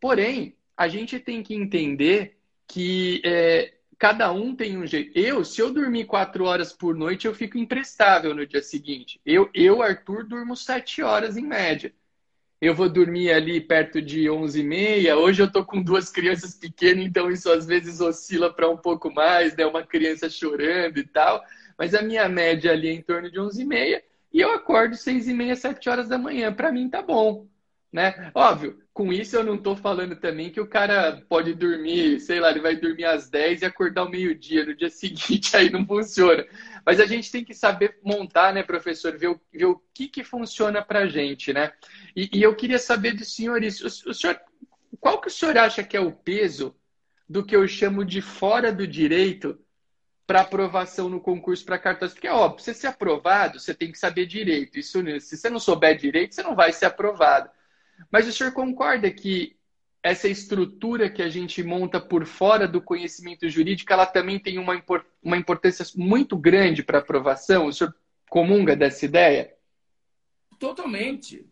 Porém, 0.00 0.56
a 0.76 0.88
gente 0.88 1.18
tem 1.18 1.42
que 1.42 1.54
entender 1.54 2.38
que 2.66 3.20
é, 3.24 3.74
cada 3.98 4.32
um 4.32 4.56
tem 4.56 4.78
um 4.78 4.86
jeito. 4.86 5.16
Eu, 5.18 5.44
se 5.44 5.60
eu 5.60 5.72
dormir 5.72 6.06
quatro 6.06 6.44
horas 6.44 6.72
por 6.72 6.94
noite, 6.94 7.26
eu 7.26 7.34
fico 7.34 7.58
imprestável 7.58 8.34
no 8.34 8.46
dia 8.46 8.62
seguinte. 8.62 9.20
Eu, 9.26 9.50
eu 9.52 9.82
Arthur, 9.82 10.24
durmo 10.24 10.56
sete 10.56 11.02
horas 11.02 11.36
em 11.36 11.46
média. 11.46 11.92
Eu 12.60 12.74
vou 12.74 12.88
dormir 12.88 13.30
ali 13.30 13.60
perto 13.60 14.00
de 14.00 14.28
onze 14.30 14.60
e 14.60 14.64
meia. 14.64 15.16
Hoje 15.16 15.42
eu 15.42 15.50
tô 15.50 15.64
com 15.64 15.82
duas 15.82 16.10
crianças 16.10 16.54
pequenas, 16.54 17.04
então 17.04 17.30
isso 17.30 17.50
às 17.50 17.66
vezes 17.66 18.00
oscila 18.00 18.52
para 18.52 18.68
um 18.68 18.76
pouco 18.76 19.12
mais, 19.12 19.56
né? 19.56 19.66
Uma 19.66 19.82
criança 19.82 20.28
chorando 20.28 20.98
e 20.98 21.04
tal. 21.04 21.42
Mas 21.78 21.94
a 21.94 22.02
minha 22.02 22.28
média 22.28 22.72
ali 22.72 22.88
é 22.88 22.92
em 22.92 23.02
torno 23.02 23.30
de 23.30 23.40
onze 23.40 23.62
e 23.62 23.64
meia. 23.66 24.02
E 24.32 24.40
eu 24.40 24.52
acordo 24.52 24.96
seis 24.96 25.26
e 25.28 25.34
meia, 25.34 25.56
sete 25.56 25.88
horas 25.88 26.08
da 26.08 26.18
manhã. 26.18 26.52
Para 26.52 26.72
mim 26.72 26.88
tá 26.88 27.02
bom. 27.02 27.48
Né? 27.92 28.30
Óbvio, 28.34 28.80
com 28.92 29.12
isso 29.12 29.34
eu 29.34 29.42
não 29.42 29.56
estou 29.56 29.74
falando 29.74 30.14
também 30.14 30.48
que 30.50 30.60
o 30.60 30.66
cara 30.66 31.20
pode 31.28 31.54
dormir, 31.54 32.20
sei 32.20 32.38
lá, 32.38 32.50
ele 32.50 32.60
vai 32.60 32.76
dormir 32.76 33.04
às 33.04 33.28
10 33.28 33.62
e 33.62 33.64
acordar 33.64 34.02
ao 34.02 34.08
meio-dia, 34.08 34.64
no 34.64 34.76
dia 34.76 34.90
seguinte 34.90 35.56
aí 35.56 35.70
não 35.70 35.84
funciona. 35.84 36.46
Mas 36.86 37.00
a 37.00 37.06
gente 37.06 37.32
tem 37.32 37.44
que 37.44 37.52
saber 37.52 37.98
montar, 38.04 38.54
né, 38.54 38.62
professor, 38.62 39.18
ver 39.18 39.30
o, 39.30 39.40
ver 39.52 39.64
o 39.64 39.82
que, 39.92 40.06
que 40.06 40.22
funciona 40.22 40.80
para 40.82 41.08
gente, 41.08 41.52
né? 41.52 41.72
E, 42.14 42.30
e, 42.32 42.42
eu 42.42 42.54
queria 42.54 42.78
saber 42.78 43.12
do 43.12 43.24
senhor 43.24 43.60
isso. 43.64 43.84
O, 43.84 44.10
o 44.10 44.14
senhor, 44.14 44.40
qual 45.00 45.20
que 45.20 45.26
o 45.26 45.30
senhor 45.30 45.58
acha 45.58 45.82
que 45.82 45.96
é 45.96 46.00
o 46.00 46.12
peso 46.12 46.76
do 47.28 47.44
que 47.44 47.56
eu 47.56 47.66
chamo 47.66 48.04
de 48.04 48.20
fora 48.20 48.72
do 48.72 48.86
direito 48.86 49.58
para 50.30 50.42
aprovação 50.42 51.08
no 51.08 51.20
concurso 51.20 51.64
para 51.64 51.76
cartório? 51.76 52.14
Porque, 52.14 52.28
ó, 52.28 52.50
para 52.50 52.62
você 52.62 52.72
ser 52.72 52.86
aprovado, 52.86 53.58
você 53.58 53.74
tem 53.74 53.90
que 53.90 53.98
saber 53.98 54.26
direito. 54.26 54.78
Isso, 54.78 55.02
se 55.18 55.36
você 55.36 55.50
não 55.50 55.58
souber 55.58 55.98
direito, 55.98 56.36
você 56.36 56.42
não 56.44 56.54
vai 56.54 56.72
ser 56.72 56.84
aprovado. 56.84 57.50
Mas 58.12 58.28
o 58.28 58.32
senhor 58.32 58.52
concorda 58.52 59.10
que 59.10 59.56
essa 60.00 60.28
estrutura 60.28 61.10
que 61.10 61.20
a 61.20 61.28
gente 61.28 61.64
monta 61.64 62.00
por 62.00 62.24
fora 62.24 62.68
do 62.68 62.80
conhecimento 62.80 63.50
jurídico, 63.50 63.92
ela 63.92 64.06
também 64.06 64.38
tem 64.38 64.56
uma, 64.56 64.80
uma 65.20 65.36
importância 65.36 65.84
muito 65.96 66.36
grande 66.36 66.84
para 66.84 66.98
aprovação? 66.98 67.66
O 67.66 67.72
senhor 67.72 67.92
comunga 68.28 68.76
dessa 68.76 69.04
ideia? 69.04 69.52
Totalmente. 70.60 71.44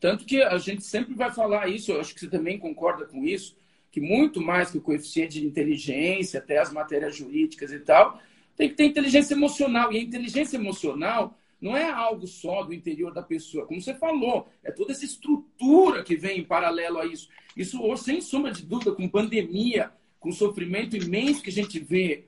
Tanto 0.00 0.24
que 0.24 0.42
a 0.42 0.56
gente 0.56 0.84
sempre 0.84 1.12
vai 1.12 1.30
falar 1.30 1.68
isso, 1.68 1.92
eu 1.92 2.00
acho 2.00 2.14
que 2.14 2.20
você 2.20 2.30
também 2.30 2.58
concorda 2.58 3.04
com 3.04 3.22
isso, 3.22 3.54
que 3.92 4.00
muito 4.00 4.40
mais 4.40 4.70
que 4.70 4.78
o 4.78 4.80
coeficiente 4.80 5.38
de 5.38 5.46
inteligência, 5.46 6.40
até 6.40 6.58
as 6.58 6.72
matérias 6.72 7.14
jurídicas 7.14 7.70
e 7.70 7.78
tal, 7.78 8.18
tem 8.56 8.70
que 8.70 8.74
ter 8.74 8.86
inteligência 8.86 9.34
emocional. 9.34 9.92
E 9.92 9.98
a 9.98 10.02
inteligência 10.02 10.56
emocional 10.56 11.38
não 11.60 11.76
é 11.76 11.88
algo 11.90 12.26
só 12.26 12.62
do 12.62 12.72
interior 12.72 13.12
da 13.12 13.22
pessoa, 13.22 13.66
como 13.66 13.80
você 13.80 13.94
falou, 13.94 14.48
é 14.64 14.72
toda 14.72 14.90
essa 14.90 15.04
estrutura 15.04 16.02
que 16.02 16.16
vem 16.16 16.40
em 16.40 16.44
paralelo 16.44 16.98
a 16.98 17.06
isso. 17.06 17.28
Isso, 17.54 17.96
sem 17.98 18.20
sombra 18.20 18.50
de 18.50 18.64
dúvida, 18.64 18.92
com 18.92 19.06
pandemia, 19.08 19.92
com 20.18 20.32
sofrimento 20.32 20.96
imenso 20.96 21.42
que 21.42 21.50
a 21.50 21.52
gente 21.52 21.78
vê 21.78 22.24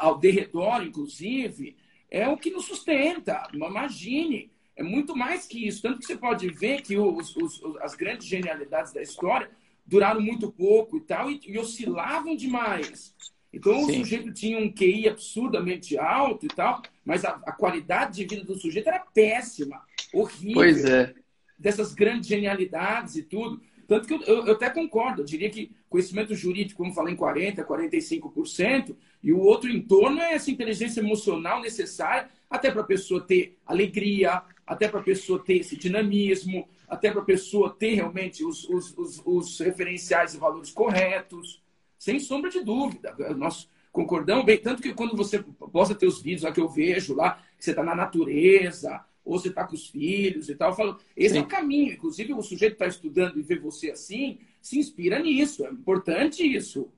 ao 0.00 0.18
derredor, 0.18 0.82
inclusive, 0.82 1.76
é 2.10 2.26
o 2.26 2.38
que 2.38 2.50
nos 2.50 2.64
sustenta. 2.64 3.46
Imagine, 3.52 4.50
é 4.74 4.82
muito 4.82 5.14
mais 5.14 5.46
que 5.46 5.68
isso. 5.68 5.82
Tanto 5.82 5.98
que 5.98 6.06
você 6.06 6.16
pode 6.16 6.48
ver 6.48 6.80
que 6.80 6.96
os, 6.96 7.36
os, 7.36 7.60
as 7.80 7.94
grandes 7.94 8.26
genialidades 8.26 8.92
da 8.92 9.02
história 9.02 9.50
duraram 9.88 10.20
muito 10.20 10.52
pouco 10.52 10.98
e 10.98 11.00
tal, 11.00 11.30
e, 11.30 11.40
e 11.46 11.58
oscilavam 11.58 12.36
demais. 12.36 13.14
Então 13.52 13.74
Sim. 13.86 13.92
o 13.92 13.94
sujeito 13.94 14.32
tinha 14.32 14.58
um 14.58 14.70
QI 14.70 15.08
absurdamente 15.08 15.98
alto 15.98 16.44
e 16.44 16.48
tal, 16.48 16.82
mas 17.04 17.24
a, 17.24 17.30
a, 17.46 17.52
qualidade 17.52 18.16
de 18.16 18.26
vida 18.26 18.44
do 18.44 18.58
sujeito 18.58 18.88
era 18.88 19.00
péssima, 19.00 19.80
horrível. 20.12 20.54
Pois 20.54 20.84
é. 20.84 21.14
Dessas 21.58 21.94
grandes 21.94 22.28
genialidades 22.28 23.16
e 23.16 23.22
tudo. 23.22 23.60
Tanto 23.86 24.06
que 24.06 24.12
eu, 24.12 24.20
eu, 24.24 24.46
eu 24.46 24.52
até 24.52 24.68
concordo, 24.68 25.22
eu 25.22 25.24
diria 25.24 25.48
que 25.48 25.72
conhecimento 25.88 26.34
jurídico, 26.34 26.82
como 26.82 26.92
falei, 26.92 27.14
em 27.14 27.16
40%, 27.16 27.64
45%, 27.64 28.94
e 29.22 29.32
o 29.32 29.40
outro 29.40 29.70
em 29.70 29.80
torno 29.80 30.20
é 30.20 30.34
essa 30.34 30.50
inteligência 30.50 31.00
emocional 31.00 31.62
necessária 31.62 32.28
até 32.50 32.70
para 32.70 32.82
a 32.82 32.86
pessoa 32.86 33.22
ter 33.22 33.56
alegria, 33.66 34.42
até 34.66 34.86
para 34.86 35.00
a 35.00 35.02
pessoa 35.02 35.42
ter 35.42 35.56
esse 35.56 35.74
dinamismo, 35.74 36.68
até 36.88 37.10
para 37.10 37.20
a 37.20 37.24
pessoa 37.24 37.70
ter 37.70 37.94
realmente 37.94 38.44
os, 38.44 38.68
os, 38.68 38.96
os, 38.96 39.22
os 39.24 39.60
referenciais 39.60 40.34
e 40.34 40.38
valores 40.38 40.70
corretos. 40.70 41.62
Sem 41.98 42.18
sombra 42.18 42.50
de 42.50 42.62
dúvida. 42.62 43.14
Nós 43.36 43.68
concordamos 43.92 44.44
bem. 44.44 44.58
Tanto 44.58 44.80
que 44.80 44.94
quando 44.94 45.16
você 45.16 45.40
posta 45.72 45.94
teus 45.94 46.22
vídeos 46.22 46.42
lá 46.42 46.52
que 46.52 46.60
eu 46.60 46.68
vejo 46.68 47.14
lá, 47.14 47.42
que 47.56 47.64
você 47.64 47.70
está 47.70 47.82
na 47.82 47.94
natureza, 47.94 49.04
ou 49.24 49.38
você 49.38 49.48
está 49.48 49.64
com 49.64 49.74
os 49.74 49.88
filhos 49.88 50.48
e 50.48 50.54
tal, 50.54 50.70
eu 50.70 50.76
falo, 50.76 50.98
esse 51.16 51.34
Sim. 51.34 51.40
é 51.40 51.42
o 51.42 51.46
caminho. 51.46 51.92
Inclusive, 51.92 52.32
o 52.32 52.42
sujeito 52.42 52.74
está 52.74 52.86
estudando 52.86 53.38
e 53.38 53.42
vê 53.42 53.58
você 53.58 53.90
assim, 53.90 54.38
se 54.60 54.78
inspira 54.78 55.18
nisso. 55.18 55.66
É 55.66 55.70
importante 55.70 56.42
isso. 56.42 56.90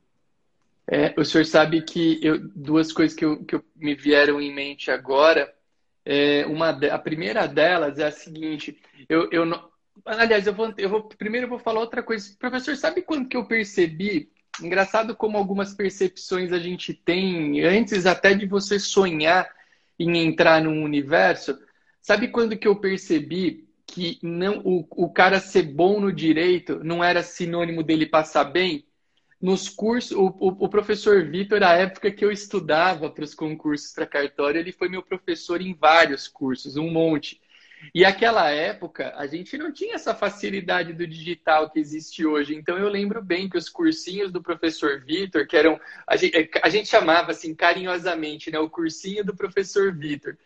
É, 0.86 1.14
o 1.16 1.24
senhor 1.24 1.44
sabe 1.44 1.82
que 1.82 2.18
eu, 2.22 2.38
duas 2.54 2.92
coisas 2.92 3.16
que, 3.16 3.24
eu, 3.24 3.44
que 3.44 3.54
eu, 3.54 3.64
me 3.76 3.94
vieram 3.94 4.40
em 4.40 4.52
mente 4.54 4.90
agora. 4.90 5.52
É, 6.04 6.44
uma, 6.46 6.70
a 6.70 6.98
primeira 6.98 7.46
delas 7.46 7.98
é 7.98 8.06
a 8.06 8.12
seguinte: 8.12 8.78
eu, 9.08 9.28
eu 9.30 9.44
aliás, 10.04 10.46
eu 10.46 10.54
vou, 10.54 10.72
eu 10.76 10.88
vou 10.88 11.02
primeiro 11.04 11.46
eu 11.46 11.50
vou 11.50 11.58
falar 11.58 11.80
outra 11.80 12.02
coisa. 12.02 12.34
Professor, 12.38 12.76
sabe 12.76 13.02
quando 13.02 13.28
que 13.28 13.36
eu 13.36 13.44
percebi 13.44 14.30
Engraçado 14.62 15.14
como 15.14 15.38
algumas 15.38 15.72
percepções 15.72 16.52
a 16.52 16.58
gente 16.58 16.92
tem 16.92 17.62
antes 17.62 18.04
até 18.04 18.34
de 18.34 18.46
você 18.46 18.78
sonhar 18.78 19.48
em 19.98 20.18
entrar 20.18 20.62
num 20.62 20.82
universo. 20.82 21.58
Sabe 22.00 22.28
quando 22.28 22.56
que 22.56 22.68
eu 22.68 22.76
percebi 22.76 23.68
que 23.86 24.18
não 24.22 24.60
o, 24.64 24.86
o 24.90 25.10
cara 25.10 25.40
ser 25.40 25.62
bom 25.62 26.00
no 26.00 26.12
direito 26.12 26.82
não 26.84 27.02
era 27.02 27.22
sinônimo 27.22 27.82
dele 27.82 28.06
passar 28.06 28.44
bem? 28.44 28.84
Nos 29.40 29.70
cursos, 29.70 30.12
o, 30.12 30.26
o, 30.26 30.48
o 30.64 30.68
professor 30.68 31.24
Vitor, 31.24 31.60
na 31.60 31.72
época 31.72 32.10
que 32.10 32.22
eu 32.22 32.30
estudava 32.30 33.08
para 33.08 33.24
os 33.24 33.34
concursos 33.34 33.92
para 33.92 34.06
cartório, 34.06 34.58
ele 34.58 34.72
foi 34.72 34.90
meu 34.90 35.02
professor 35.02 35.62
em 35.62 35.72
vários 35.72 36.28
cursos, 36.28 36.76
um 36.76 36.90
monte. 36.90 37.40
E 37.94 38.04
aquela 38.04 38.50
época, 38.50 39.12
a 39.16 39.26
gente 39.26 39.56
não 39.56 39.72
tinha 39.72 39.94
essa 39.94 40.14
facilidade 40.14 40.92
do 40.92 41.06
digital 41.06 41.70
que 41.70 41.78
existe 41.78 42.24
hoje. 42.24 42.54
Então, 42.54 42.78
eu 42.78 42.88
lembro 42.88 43.22
bem 43.22 43.48
que 43.48 43.56
os 43.56 43.68
cursinhos 43.68 44.30
do 44.30 44.42
professor 44.42 45.00
Vitor, 45.00 45.46
que 45.46 45.56
eram. 45.56 45.80
A 46.06 46.16
gente, 46.16 46.50
a 46.62 46.68
gente 46.68 46.88
chamava 46.88 47.32
assim 47.32 47.54
carinhosamente, 47.54 48.50
né? 48.50 48.58
O 48.58 48.70
cursinho 48.70 49.24
do 49.24 49.34
professor 49.34 49.94
Vitor. 49.94 50.36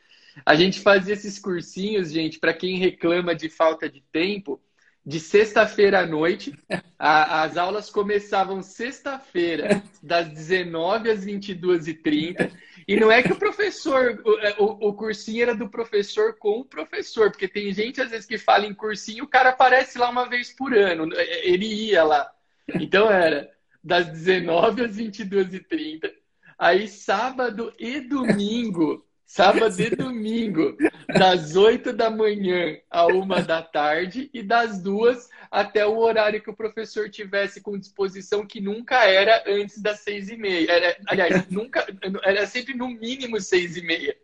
A 0.44 0.54
gente 0.54 0.80
fazia 0.80 1.14
esses 1.14 1.38
cursinhos, 1.38 2.10
gente, 2.10 2.38
para 2.38 2.52
quem 2.52 2.78
reclama 2.78 3.34
de 3.34 3.48
falta 3.48 3.88
de 3.88 4.00
tempo, 4.12 4.60
de 5.04 5.20
sexta-feira 5.20 6.00
à 6.00 6.06
noite. 6.06 6.56
A, 6.98 7.42
as 7.42 7.56
aulas 7.56 7.90
começavam 7.90 8.62
sexta-feira, 8.62 9.82
das 10.02 10.28
19 10.28 11.10
às 11.10 11.24
22h30. 11.24 12.50
E 12.88 12.96
não 12.96 13.10
é 13.10 13.22
que 13.22 13.32
o 13.32 13.38
professor, 13.38 14.20
o, 14.24 14.38
é, 14.40 14.56
o, 14.58 14.88
o, 14.88 14.94
cursinho 14.94 15.42
era 15.42 15.54
do 15.54 15.68
professor 15.68 16.36
com 16.38 16.60
o 16.60 16.64
professor, 16.64 17.30
porque 17.30 17.48
tem 17.48 17.72
gente 17.72 18.00
às 18.00 18.10
vezes 18.10 18.26
que 18.26 18.38
fala 18.38 18.66
em 18.66 18.74
cursinho, 18.74 19.24
o 19.24 19.28
cara 19.28 19.50
aparece 19.50 19.98
lá 19.98 20.08
uma 20.08 20.28
vez 20.28 20.52
por 20.52 20.74
ano, 20.74 21.08
é, 21.14 21.48
ele 21.48 21.66
ia 21.66 22.04
lá. 22.04 22.30
Então 22.74 23.10
era 23.10 23.50
das 23.82 24.06
19 24.06 24.84
às 24.84 24.96
22h30. 24.96 26.10
Aí 26.58 26.88
sábado 26.88 27.72
e 27.78 28.00
domingo 28.00 29.04
Sábado 29.26 29.80
e 29.80 29.90
domingo, 29.90 30.76
das 31.08 31.56
8 31.56 31.92
da 31.92 32.10
manhã 32.10 32.78
à 32.90 33.06
1 33.06 33.26
da 33.46 33.62
tarde 33.62 34.30
e 34.32 34.42
das 34.42 34.82
duas 34.82 35.28
até 35.50 35.86
o 35.86 35.98
horário 35.98 36.42
que 36.42 36.50
o 36.50 36.56
professor 36.56 37.08
tivesse 37.08 37.60
com 37.60 37.78
disposição, 37.78 38.46
que 38.46 38.60
nunca 38.60 39.04
era 39.04 39.42
antes 39.46 39.80
das 39.80 40.00
seis 40.00 40.28
e 40.28 40.36
meia. 40.36 40.70
Era, 40.70 40.96
aliás, 41.06 41.48
nunca, 41.48 41.86
era 42.22 42.46
sempre 42.46 42.74
no 42.74 42.88
mínimo 42.88 43.40
seis 43.40 43.76
e 43.76 43.82
meia. 43.82 44.14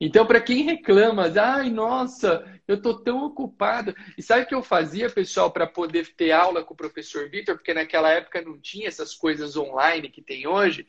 Então, 0.00 0.24
para 0.24 0.40
quem 0.40 0.62
reclama, 0.62 1.32
ai, 1.40 1.70
nossa, 1.70 2.44
eu 2.68 2.80
tô 2.80 2.94
tão 2.94 3.24
ocupado. 3.24 3.94
E 4.16 4.22
sabe 4.22 4.44
o 4.44 4.46
que 4.46 4.54
eu 4.54 4.62
fazia, 4.62 5.10
pessoal, 5.10 5.50
para 5.50 5.66
poder 5.66 6.06
ter 6.14 6.30
aula 6.30 6.62
com 6.62 6.72
o 6.72 6.76
professor 6.76 7.28
Vitor? 7.28 7.56
Porque 7.56 7.74
naquela 7.74 8.10
época 8.12 8.40
não 8.40 8.60
tinha 8.60 8.86
essas 8.86 9.14
coisas 9.14 9.56
online 9.56 10.08
que 10.08 10.22
tem 10.22 10.46
hoje. 10.46 10.86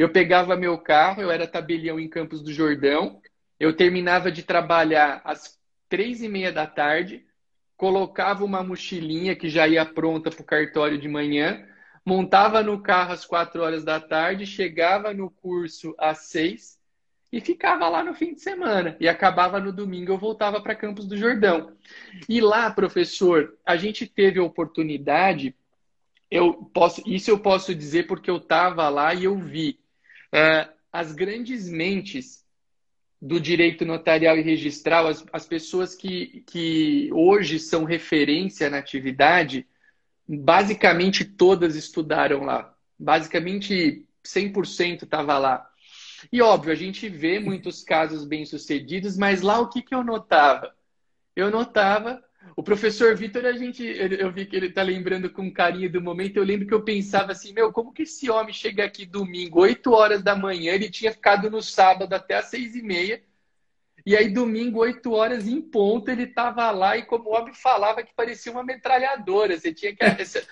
Eu 0.00 0.08
pegava 0.08 0.56
meu 0.56 0.78
carro, 0.78 1.20
eu 1.20 1.30
era 1.30 1.46
tabelião 1.46 2.00
em 2.00 2.08
Campos 2.08 2.40
do 2.40 2.50
Jordão, 2.50 3.20
eu 3.58 3.76
terminava 3.76 4.32
de 4.32 4.42
trabalhar 4.42 5.20
às 5.22 5.60
três 5.90 6.22
e 6.22 6.28
meia 6.28 6.50
da 6.50 6.66
tarde, 6.66 7.26
colocava 7.76 8.42
uma 8.42 8.64
mochilinha 8.64 9.36
que 9.36 9.50
já 9.50 9.68
ia 9.68 9.84
pronta 9.84 10.30
para 10.30 10.40
o 10.40 10.46
cartório 10.46 10.96
de 10.96 11.06
manhã, 11.06 11.68
montava 12.02 12.62
no 12.62 12.82
carro 12.82 13.12
às 13.12 13.26
quatro 13.26 13.60
horas 13.60 13.84
da 13.84 14.00
tarde, 14.00 14.46
chegava 14.46 15.12
no 15.12 15.30
curso 15.30 15.94
às 15.98 16.30
seis 16.30 16.78
e 17.30 17.38
ficava 17.38 17.86
lá 17.86 18.02
no 18.02 18.14
fim 18.14 18.32
de 18.32 18.40
semana. 18.40 18.96
E 18.98 19.06
acabava 19.06 19.60
no 19.60 19.70
domingo, 19.70 20.12
eu 20.12 20.18
voltava 20.18 20.62
para 20.62 20.74
Campos 20.74 21.06
do 21.06 21.14
Jordão. 21.14 21.76
E 22.26 22.40
lá, 22.40 22.70
professor, 22.70 23.54
a 23.66 23.76
gente 23.76 24.06
teve 24.06 24.40
a 24.40 24.44
oportunidade, 24.44 25.54
eu 26.30 26.54
posso, 26.72 27.02
isso 27.04 27.30
eu 27.30 27.38
posso 27.38 27.74
dizer 27.74 28.06
porque 28.06 28.30
eu 28.30 28.38
estava 28.38 28.88
lá 28.88 29.12
e 29.12 29.24
eu 29.24 29.36
vi. 29.36 29.78
É, 30.32 30.68
as 30.92 31.12
grandes 31.12 31.68
mentes 31.68 32.44
do 33.20 33.38
direito 33.38 33.84
notarial 33.84 34.38
e 34.38 34.42
registral, 34.42 35.06
as, 35.06 35.24
as 35.32 35.46
pessoas 35.46 35.94
que, 35.94 36.42
que 36.46 37.10
hoje 37.12 37.58
são 37.58 37.84
referência 37.84 38.70
na 38.70 38.78
atividade, 38.78 39.66
basicamente 40.26 41.24
todas 41.24 41.76
estudaram 41.76 42.44
lá. 42.44 42.74
Basicamente 42.98 44.06
100% 44.24 45.02
estava 45.02 45.36
lá. 45.38 45.68
E 46.32 46.40
óbvio, 46.40 46.72
a 46.72 46.76
gente 46.76 47.08
vê 47.08 47.38
muitos 47.38 47.82
casos 47.82 48.24
bem-sucedidos, 48.24 49.16
mas 49.16 49.42
lá 49.42 49.58
o 49.58 49.68
que, 49.68 49.82
que 49.82 49.94
eu 49.94 50.04
notava? 50.04 50.74
Eu 51.34 51.50
notava 51.50 52.22
o 52.56 52.62
professor 52.62 53.14
Vitor, 53.16 53.44
a 53.44 53.52
gente, 53.52 53.84
eu 53.84 54.30
vi 54.32 54.46
que 54.46 54.56
ele 54.56 54.66
está 54.66 54.82
lembrando 54.82 55.30
com 55.30 55.52
carinho 55.52 55.90
do 55.90 56.00
momento. 56.00 56.36
Eu 56.36 56.44
lembro 56.44 56.66
que 56.66 56.74
eu 56.74 56.82
pensava 56.82 57.32
assim, 57.32 57.52
meu, 57.52 57.72
como 57.72 57.92
que 57.92 58.02
esse 58.02 58.30
homem 58.30 58.52
chega 58.52 58.84
aqui 58.84 59.06
domingo, 59.06 59.60
8 59.60 59.92
horas 59.92 60.22
da 60.22 60.34
manhã, 60.34 60.72
ele 60.72 60.90
tinha 60.90 61.12
ficado 61.12 61.50
no 61.50 61.62
sábado 61.62 62.12
até 62.14 62.36
às 62.36 62.46
6 62.46 62.76
e 62.76 62.82
meia, 62.82 63.22
e 64.04 64.16
aí 64.16 64.28
domingo, 64.28 64.80
8 64.80 65.12
horas 65.12 65.46
em 65.46 65.60
ponto, 65.60 66.10
ele 66.10 66.24
estava 66.24 66.70
lá 66.70 66.96
e 66.96 67.02
como 67.02 67.30
o 67.30 67.34
homem 67.34 67.54
falava 67.54 68.02
que 68.02 68.14
parecia 68.14 68.50
uma 68.50 68.64
metralhadora. 68.64 69.58
Você 69.58 69.72
tinha 69.72 69.94
que 69.94 70.24
se, 70.24 70.46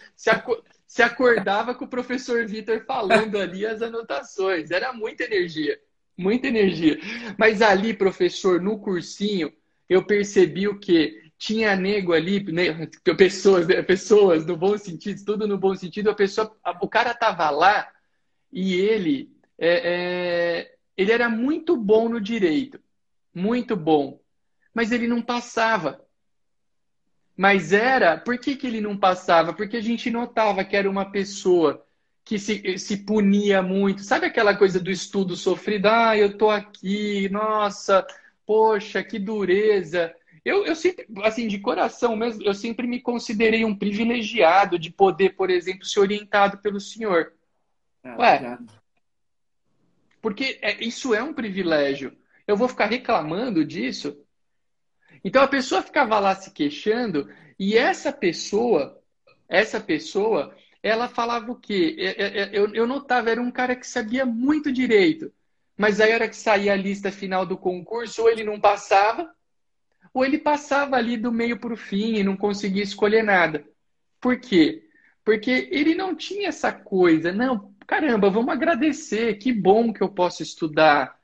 se 0.86 1.03
acordava 1.03 1.74
com 1.74 1.84
o 1.84 1.89
professor 1.89 2.47
Vitor 2.47 2.84
falando 2.84 3.39
ali 3.39 3.66
as 3.66 3.80
anotações. 3.80 4.70
Era 4.70 4.93
muita 4.93 5.24
energia, 5.24 5.80
muita 6.16 6.47
energia. 6.49 6.99
Mas 7.39 7.62
ali, 7.62 7.95
professor, 7.95 8.61
no 8.61 8.78
cursinho, 8.78 9.53
eu 9.89 10.05
percebi 10.05 10.68
o 10.68 10.78
quê? 10.78 11.28
Tinha 11.39 11.76
nego 11.76 12.12
ali, 12.12 12.43
né, 12.53 12.89
pessoas, 13.16 13.66
né, 13.66 13.80
pessoas 13.82 14.45
no 14.45 14.57
bom 14.57 14.76
sentido, 14.76 15.24
tudo 15.24 15.47
no 15.47 15.57
bom 15.57 15.74
sentido, 15.74 16.11
a 16.11 16.14
pessoa, 16.14 16.55
o 16.80 16.89
cara 16.89 17.14
tava 17.14 17.49
lá 17.51 17.89
e 18.53 18.74
ele, 18.74 19.30
é, 19.57 19.70
é, 19.84 20.74
ele 20.97 21.12
era 21.12 21.28
muito 21.28 21.76
bom 21.76 22.09
no 22.09 22.20
direito, 22.20 22.80
muito 23.32 23.76
bom, 23.76 24.20
mas 24.74 24.91
ele 24.91 25.07
não 25.07 25.22
passava. 25.22 26.05
Mas 27.36 27.72
era, 27.72 28.18
por 28.18 28.36
que, 28.36 28.57
que 28.57 28.66
ele 28.66 28.80
não 28.80 28.97
passava? 28.97 29.53
Porque 29.53 29.76
a 29.76 29.80
gente 29.80 30.11
notava 30.11 30.64
que 30.64 30.76
era 30.76 30.91
uma 30.91 31.09
pessoa 31.12 31.86
que 32.24 32.36
se, 32.36 32.76
se 32.78 32.97
punia 33.05 33.62
muito. 33.62 34.03
Sabe 34.03 34.26
aquela 34.26 34.57
coisa 34.57 34.80
do 34.80 34.91
estudo 34.91 35.36
sofrido? 35.36 35.86
Ah, 35.86 36.16
eu 36.16 36.36
tô 36.36 36.51
aqui, 36.51 37.28
nossa, 37.28 38.05
poxa, 38.45 39.05
que 39.05 39.20
dureza. 39.20 40.12
Eu, 40.49 40.64
eu 40.64 40.74
sempre, 40.74 41.07
assim, 41.22 41.46
de 41.46 41.59
coração 41.59 42.16
mesmo, 42.16 42.42
eu 42.42 42.55
sempre 42.55 42.86
me 42.86 43.03
considerei 43.03 43.66
um 43.66 43.76
privilegiado 43.76 44.78
de 44.78 44.90
poder, 44.90 45.36
por 45.36 45.51
exemplo, 45.51 45.84
ser 45.84 46.01
orientado 46.01 46.57
pelo 46.59 46.80
senhor. 46.80 47.34
Ah, 48.03 48.16
Ué, 48.18 48.59
porque 50.22 50.59
é, 50.62 50.82
isso 50.82 51.14
é 51.14 51.22
um 51.22 51.34
privilégio. 51.34 52.16
Eu 52.46 52.57
vou 52.57 52.66
ficar 52.66 52.86
reclamando 52.86 53.62
disso? 53.62 54.24
Então 55.22 55.42
a 55.42 55.49
pessoa 55.49 55.82
ficava 55.82 56.18
lá 56.18 56.34
se 56.34 56.51
queixando 56.51 57.28
e 57.59 57.76
essa 57.76 58.11
pessoa, 58.11 58.99
essa 59.46 59.78
pessoa, 59.78 60.57
ela 60.82 61.09
falava 61.09 61.53
o 61.53 61.57
quê? 61.61 61.94
É, 61.99 62.22
é, 62.24 62.51
eu, 62.55 62.74
eu 62.74 62.86
notava, 62.86 63.30
era 63.30 63.42
um 63.42 63.51
cara 63.51 63.76
que 63.76 63.86
sabia 63.86 64.24
muito 64.24 64.72
direito. 64.72 65.30
Mas 65.76 66.01
aí, 66.01 66.11
a 66.11 66.14
hora 66.14 66.28
que 66.28 66.36
saía 66.36 66.72
a 66.72 66.76
lista 66.76 67.12
final 67.12 67.44
do 67.44 67.59
concurso, 67.59 68.22
ou 68.22 68.30
ele 68.30 68.42
não 68.42 68.59
passava, 68.59 69.30
ou 70.19 70.25
ele 70.25 70.39
passava 70.39 70.97
ali 70.97 71.16
do 71.16 71.31
meio 71.31 71.61
para 71.61 71.73
o 71.73 71.77
fim 71.77 72.16
e 72.16 72.25
não 72.25 72.37
conseguia 72.37 72.83
escolher 72.83 73.23
nada. 73.23 73.64
Por 74.21 74.41
quê? 74.41 74.83
Porque 75.25 75.69
ele 75.71 75.95
não 75.95 76.16
tinha 76.16 76.49
essa 76.49 76.73
coisa, 76.73 77.33
não, 77.33 77.73
caramba, 77.87 78.29
vamos 78.29 78.53
agradecer, 78.53 79.39
que 79.39 79.53
bom 79.53 79.93
que 79.93 80.03
eu 80.03 80.09
posso 80.09 80.43
estudar, 80.43 81.16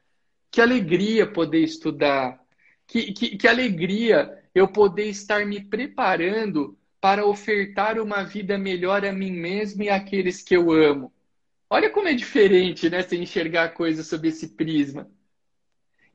que 0.49 0.61
alegria 0.61 1.27
poder 1.27 1.65
estudar, 1.65 2.41
que, 2.87 3.13
que, 3.13 3.37
que 3.37 3.49
alegria 3.49 4.41
eu 4.55 4.69
poder 4.69 5.07
estar 5.09 5.45
me 5.45 5.61
preparando 5.61 6.79
para 7.01 7.27
ofertar 7.27 7.99
uma 7.99 8.23
vida 8.23 8.57
melhor 8.57 9.05
a 9.05 9.13
mim 9.13 9.33
mesmo 9.33 9.83
e 9.83 9.91
àqueles 9.91 10.41
que 10.41 10.55
eu 10.57 10.71
amo. 10.71 11.13
Olha 11.69 11.91
como 11.91 12.07
é 12.07 12.15
diferente, 12.15 12.89
né, 12.89 13.03
se 13.03 13.17
enxergar 13.17 13.65
a 13.65 13.69
coisa 13.69 14.05
sob 14.05 14.29
esse 14.29 14.51
prisma. 14.51 15.11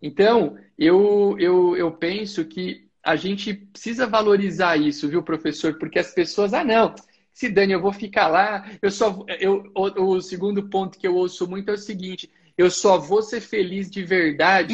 Então, 0.02 0.58
eu, 0.78 1.36
eu, 1.40 1.76
eu 1.76 1.92
penso 1.92 2.46
que 2.46 2.88
a 3.04 3.16
gente 3.16 3.54
precisa 3.54 4.08
valorizar 4.08 4.78
isso, 4.78 5.08
viu, 5.08 5.24
professor? 5.24 5.78
Porque 5.78 6.00
as 6.00 6.14
pessoas, 6.14 6.54
ah, 6.54 6.64
não, 6.64 6.94
se 7.34 7.50
Dani, 7.50 7.74
eu 7.74 7.82
vou 7.82 7.94
ficar 7.94 8.28
lá, 8.28 8.70
eu 8.82 8.92
só. 8.92 9.26
Eu, 9.40 9.72
o, 9.76 10.16
o 10.16 10.22
segundo 10.22 10.70
ponto 10.70 11.00
que 11.00 11.08
eu 11.08 11.16
ouço 11.16 11.50
muito 11.50 11.72
é 11.72 11.74
o 11.74 11.78
seguinte: 11.78 12.30
eu 12.58 12.70
só 12.70 12.98
vou 12.98 13.22
ser 13.22 13.40
feliz 13.40 13.90
de 13.90 14.04
verdade 14.04 14.74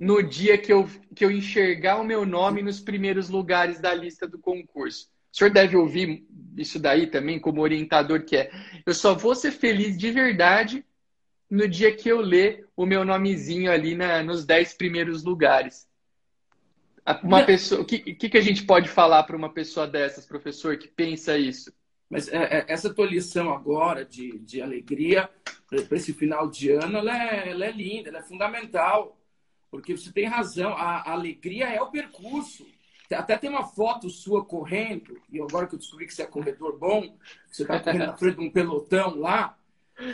no 0.00 0.20
dia 0.20 0.58
que 0.58 0.72
eu, 0.72 0.88
que 1.14 1.24
eu 1.24 1.30
enxergar 1.30 2.00
o 2.00 2.04
meu 2.04 2.26
nome 2.26 2.62
nos 2.62 2.80
primeiros 2.80 3.28
lugares 3.28 3.80
da 3.80 3.94
lista 3.94 4.26
do 4.26 4.38
concurso. 4.38 5.08
O 5.32 5.36
senhor 5.36 5.50
deve 5.50 5.76
ouvir 5.76 6.26
isso 6.56 6.78
daí 6.80 7.06
também, 7.06 7.38
como 7.38 7.60
orientador 7.60 8.24
que 8.24 8.36
é. 8.36 8.50
Eu 8.84 8.94
só 8.94 9.14
vou 9.14 9.34
ser 9.34 9.52
feliz 9.52 9.96
de 9.96 10.10
verdade 10.10 10.84
no 11.54 11.68
dia 11.68 11.94
que 11.94 12.08
eu 12.08 12.20
ler 12.20 12.66
o 12.76 12.84
meu 12.84 13.04
nomezinho 13.04 13.70
ali 13.70 13.94
na, 13.94 14.22
nos 14.22 14.44
dez 14.44 14.74
primeiros 14.74 15.22
lugares. 15.22 15.88
Uma 17.22 17.44
pessoa, 17.44 17.82
o 17.82 17.84
que, 17.84 17.98
que, 17.98 18.28
que 18.28 18.38
a 18.38 18.40
gente 18.40 18.64
pode 18.64 18.88
falar 18.88 19.22
para 19.24 19.36
uma 19.36 19.52
pessoa 19.52 19.86
dessas, 19.86 20.26
professor, 20.26 20.76
que 20.76 20.88
pensa 20.88 21.36
isso? 21.38 21.72
Mas 22.10 22.28
é, 22.28 22.36
é, 22.36 22.64
essa 22.66 22.92
tua 22.92 23.06
lição 23.06 23.52
agora 23.52 24.04
de, 24.04 24.38
de 24.38 24.60
alegria 24.60 25.30
para 25.68 25.96
esse 25.96 26.12
final 26.12 26.48
de 26.48 26.70
ano, 26.70 26.98
ela 26.98 27.16
é, 27.16 27.50
ela 27.50 27.66
é 27.66 27.72
linda, 27.72 28.08
ela 28.08 28.18
é 28.18 28.22
fundamental. 28.22 29.16
Porque 29.70 29.96
você 29.96 30.12
tem 30.12 30.26
razão, 30.26 30.72
a, 30.72 31.02
a 31.02 31.12
alegria 31.12 31.66
é 31.66 31.80
o 31.80 31.90
percurso. 31.90 32.66
Até 33.12 33.36
tem 33.36 33.50
uma 33.50 33.64
foto 33.64 34.08
sua 34.08 34.44
correndo, 34.44 35.20
e 35.30 35.40
agora 35.40 35.66
que 35.66 35.74
eu 35.74 35.78
descobri 35.78 36.06
que 36.06 36.14
você 36.14 36.22
é 36.22 36.26
corredor 36.26 36.78
bom, 36.78 37.16
você 37.50 37.62
está 37.62 37.78
correndo 37.78 38.06
na 38.06 38.16
frente 38.16 38.38
de 38.38 38.44
um 38.44 38.50
pelotão 38.50 39.16
lá, 39.16 39.56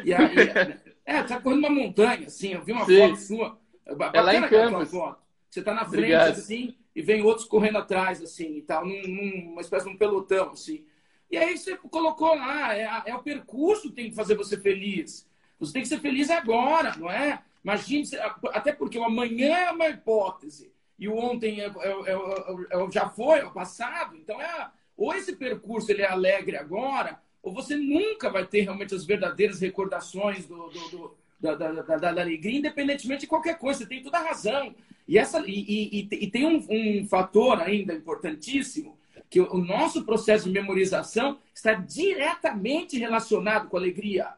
e 0.05 0.13
aí, 0.13 0.35
é, 1.11 1.23
tá 1.25 1.41
correndo 1.41 1.61
uma 1.61 1.71
montanha, 1.71 2.27
assim. 2.27 2.53
Eu 2.53 2.63
vi 2.63 2.73
uma 2.73 2.87
Sim. 2.87 2.99
foto 2.99 3.17
sua. 3.17 3.59
Bacana 3.97 4.19
é 4.19 4.21
lá 4.41 4.47
em 4.47 4.49
Campos. 4.49 4.91
Foto. 4.91 5.19
Você 5.49 5.63
tá 5.63 5.75
na 5.75 5.85
frente, 5.85 5.97
Obrigado. 5.97 6.31
assim, 6.31 6.77
e 6.95 7.03
vem 7.03 7.23
outros 7.23 7.47
correndo 7.47 7.79
atrás, 7.79 8.23
assim, 8.23 8.59
e 8.59 8.63
tal, 8.63 8.87
num, 8.87 9.03
numa 9.03 9.61
espécie 9.61 9.87
de 9.87 9.93
um 9.93 9.99
pelotão, 9.99 10.51
assim. 10.51 10.85
E 11.29 11.37
aí 11.37 11.59
você 11.59 11.77
colocou 11.77 12.35
lá, 12.37 12.77
é, 12.77 12.89
é, 13.07 13.15
o 13.15 13.23
percurso 13.23 13.89
que 13.89 13.95
tem 13.95 14.11
que 14.11 14.17
fazer 14.17 14.37
você 14.37 14.57
feliz. 14.57 15.29
Você 15.59 15.73
tem 15.73 15.83
que 15.83 15.89
ser 15.89 15.99
feliz 15.99 16.31
agora, 16.31 16.95
não 16.97 17.11
é? 17.11 17.43
Imagine, 17.65 18.05
até 18.53 18.73
porque 18.73 18.99
o 18.99 19.05
amanhã 19.05 19.57
é 19.57 19.71
uma 19.71 19.89
hipótese 19.89 20.73
e 20.99 21.09
o 21.09 21.17
ontem 21.17 21.61
é, 21.61 21.67
é, 21.67 21.69
é, 21.69 22.85
é 22.85 22.91
já 22.91 23.09
foi, 23.09 23.41
é 23.41 23.45
o 23.45 23.53
passado. 23.53 24.17
Então, 24.17 24.41
é, 24.41 24.71
ou 24.97 25.13
esse 25.15 25.35
percurso 25.35 25.91
ele 25.91 26.03
é 26.03 26.09
alegre 26.09 26.57
agora, 26.57 27.21
ou 27.43 27.53
você 27.53 27.77
nunca 27.77 28.31
vai 28.31 28.47
ter 28.47 28.63
realmente 28.63 28.95
as 28.95 29.05
verdadeiras 29.05 29.61
recordações 29.61 30.47
do, 30.47 30.69
do, 30.69 30.89
do 30.91 31.21
da, 31.41 31.55
da, 31.55 31.73
da, 31.73 31.97
da, 31.97 32.21
alegria, 32.21 32.59
independentemente 32.59 33.23
de 33.23 33.27
qualquer 33.27 33.59
coisa. 33.59 33.81
Você 33.81 33.87
tem 33.87 34.03
toda 34.03 34.19
a 34.19 34.23
razão. 34.23 34.75
E, 35.09 35.19
essa, 35.19 35.43
e, 35.47 36.01
e, 36.01 36.09
e 36.11 36.31
tem 36.31 36.47
um, 36.47 36.67
um 36.69 37.07
fator 37.07 37.61
ainda 37.61 37.95
importantíssimo, 37.95 38.99
que 39.31 39.41
o 39.41 39.59
nosso 39.59 40.05
processo 40.05 40.45
de 40.45 40.53
memorização 40.53 41.39
está 41.55 41.73
diretamente 41.73 42.99
relacionado 42.99 43.69
com 43.69 43.77
a 43.77 43.81
alegria. 43.81 44.29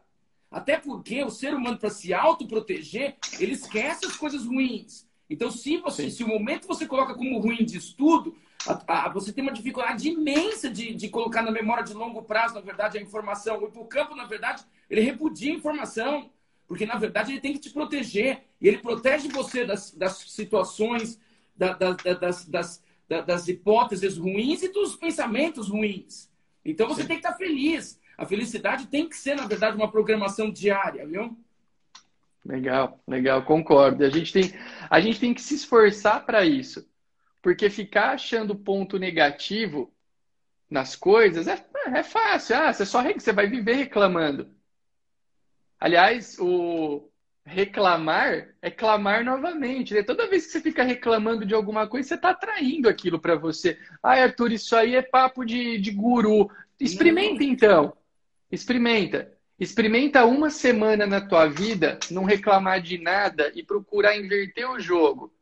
Até 0.51 0.77
porque 0.79 1.25
o 1.25 1.31
ser 1.31 1.55
humano, 1.55 1.79
para 1.79 1.91
se 1.91 2.13
autoproteger, 2.13 3.17
ele 3.41 3.53
esquece 3.53 4.07
as 4.07 4.17
coisas 4.17 4.45
ruins. 4.45 5.07
Então, 5.29 5.51
se, 5.51 5.79
você, 5.79 6.11
se 6.11 6.23
o 6.23 6.29
momento 6.29 6.69
você 6.69 6.87
coloca 6.87 7.15
como 7.15 7.39
ruim 7.39 7.65
de 7.65 7.79
estudo, 7.79 8.37
a, 8.67 9.07
a, 9.07 9.09
você 9.09 9.33
tem 9.33 9.43
uma 9.43 9.53
dificuldade 9.53 10.09
imensa 10.09 10.71
de, 10.71 10.95
de 10.95 11.09
colocar 11.09 11.43
na 11.43 11.51
memória 11.51 11.83
de 11.83 11.95
longo 11.95 12.23
prazo, 12.23 12.55
na 12.55 12.61
verdade, 12.61 12.99
a 12.99 13.01
informação. 13.01 13.59
O 13.59 13.67
hipocampo, 13.67 14.15
na 14.15 14.25
verdade, 14.25 14.65
ele 14.89 15.01
repudia 15.01 15.53
a 15.53 15.57
informação, 15.57 16.31
porque, 16.69 16.87
na 16.87 16.97
verdade, 16.97 17.33
ele 17.33 17.41
tem 17.41 17.53
que 17.53 17.59
te 17.59 17.71
proteger. 17.71 18.43
E 18.61 18.69
ele 18.69 18.79
protege 18.79 19.29
você 19.29 19.65
das, 19.65 19.91
das 19.93 20.19
situações, 20.19 21.21
da, 21.57 21.73
da, 21.73 21.93
das, 21.93 22.47
das, 22.47 22.83
das, 23.09 23.49
hipóteses 23.49 24.17
ruins 24.17 24.63
e 24.63 24.69
dos 24.69 24.97
pensamentos 24.97 25.69
ruins. 25.69 26.31
Então, 26.65 26.89
você 26.89 27.03
Sim. 27.03 27.09
tem 27.09 27.21
que 27.21 27.27
estar 27.27 27.37
feliz. 27.37 28.01
A 28.17 28.25
felicidade 28.25 28.87
tem 28.87 29.09
que 29.09 29.17
ser, 29.17 29.35
na 29.35 29.47
verdade, 29.47 29.77
uma 29.77 29.91
programação 29.91 30.51
diária, 30.51 31.07
viu? 31.07 31.37
Legal, 32.45 33.01
legal, 33.07 33.43
concordo. 33.45 34.05
A 34.05 34.11
gente 34.11 34.33
tem, 34.33 34.53
a 34.91 35.01
gente 35.01 35.19
tem 35.19 35.35
que 35.35 35.41
se 35.41 35.55
esforçar 35.55 36.25
para 36.25 36.45
isso. 36.45 36.87
Porque 37.43 37.69
ficar 37.69 38.13
achando 38.13 38.57
ponto 38.57 38.99
negativo 38.99 39.93
nas 40.71 40.97
coisas 40.97 41.49
é, 41.49 41.63
é 41.95 42.03
fácil. 42.03 42.57
Ah, 42.57 42.73
você 42.73 42.87
só 42.87 43.03
você 43.03 43.33
vai 43.33 43.47
viver 43.49 43.75
reclamando. 43.75 44.49
Aliás, 45.79 46.39
o, 46.39 47.13
reclamar 47.45 48.55
é 48.61 48.71
clamar 48.71 49.25
novamente. 49.25 49.95
Né? 49.95 50.03
Toda 50.03 50.29
vez 50.29 50.47
que 50.47 50.53
você 50.53 50.61
fica 50.61 50.83
reclamando 50.83 51.45
de 51.45 51.55
alguma 51.55 51.87
coisa, 51.87 52.09
você 52.09 52.15
está 52.15 52.31
atraindo 52.31 52.89
aquilo 52.89 53.19
para 53.21 53.35
você. 53.35 53.79
Ah, 54.03 54.13
Arthur, 54.13 54.53
isso 54.53 54.77
aí 54.77 54.95
é 54.95 55.03
papo 55.03 55.45
de, 55.45 55.79
de 55.79 55.91
guru. 55.91 56.51
Experimenta 56.81 57.45
então. 57.45 57.97
Experimenta. 58.51 59.33
Experimenta 59.59 60.25
uma 60.25 60.51
semana 60.51 61.07
na 61.07 61.21
tua 61.21 61.47
vida, 61.47 61.99
não 62.11 62.25
reclamar 62.25 62.81
de 62.81 62.99
nada 62.99 63.53
e 63.55 63.63
procurar 63.63 64.17
inverter 64.17 64.69
o 64.69 64.81
jogo. 64.81 65.33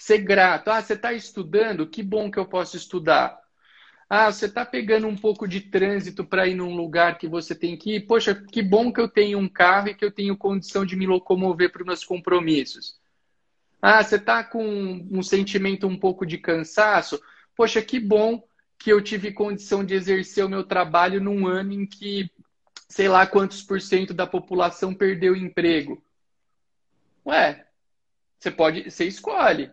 Ser 0.00 0.16
grato. 0.16 0.70
Ah, 0.70 0.80
você 0.80 0.94
está 0.94 1.12
estudando? 1.12 1.86
Que 1.86 2.02
bom 2.02 2.30
que 2.30 2.38
eu 2.38 2.46
posso 2.46 2.74
estudar. 2.74 3.38
Ah, 4.08 4.32
você 4.32 4.46
está 4.46 4.64
pegando 4.64 5.06
um 5.06 5.14
pouco 5.14 5.46
de 5.46 5.60
trânsito 5.60 6.24
para 6.24 6.48
ir 6.48 6.54
num 6.54 6.74
lugar 6.74 7.18
que 7.18 7.28
você 7.28 7.54
tem 7.54 7.76
que 7.76 7.96
ir. 7.96 8.06
Poxa, 8.06 8.34
que 8.34 8.62
bom 8.62 8.90
que 8.90 8.98
eu 8.98 9.06
tenho 9.06 9.38
um 9.38 9.46
carro 9.46 9.88
e 9.88 9.94
que 9.94 10.02
eu 10.02 10.10
tenho 10.10 10.38
condição 10.38 10.86
de 10.86 10.96
me 10.96 11.06
locomover 11.06 11.70
para 11.70 11.82
os 11.82 11.86
meus 11.86 12.02
compromissos. 12.02 12.98
Ah, 13.82 14.02
você 14.02 14.16
está 14.16 14.42
com 14.42 14.64
um 15.10 15.22
sentimento 15.22 15.86
um 15.86 15.98
pouco 15.98 16.24
de 16.24 16.38
cansaço. 16.38 17.20
Poxa, 17.54 17.82
que 17.82 18.00
bom 18.00 18.42
que 18.78 18.90
eu 18.90 19.02
tive 19.02 19.32
condição 19.32 19.84
de 19.84 19.92
exercer 19.92 20.46
o 20.46 20.48
meu 20.48 20.64
trabalho 20.64 21.20
num 21.20 21.46
ano 21.46 21.74
em 21.74 21.84
que 21.84 22.30
sei 22.88 23.06
lá 23.06 23.26
quantos 23.26 23.62
por 23.62 23.82
cento 23.82 24.14
da 24.14 24.26
população 24.26 24.94
perdeu 24.94 25.36
emprego. 25.36 26.02
Ué, 27.26 27.66
você 28.38 28.50
pode, 28.50 28.90
você 28.90 29.04
escolhe. 29.04 29.70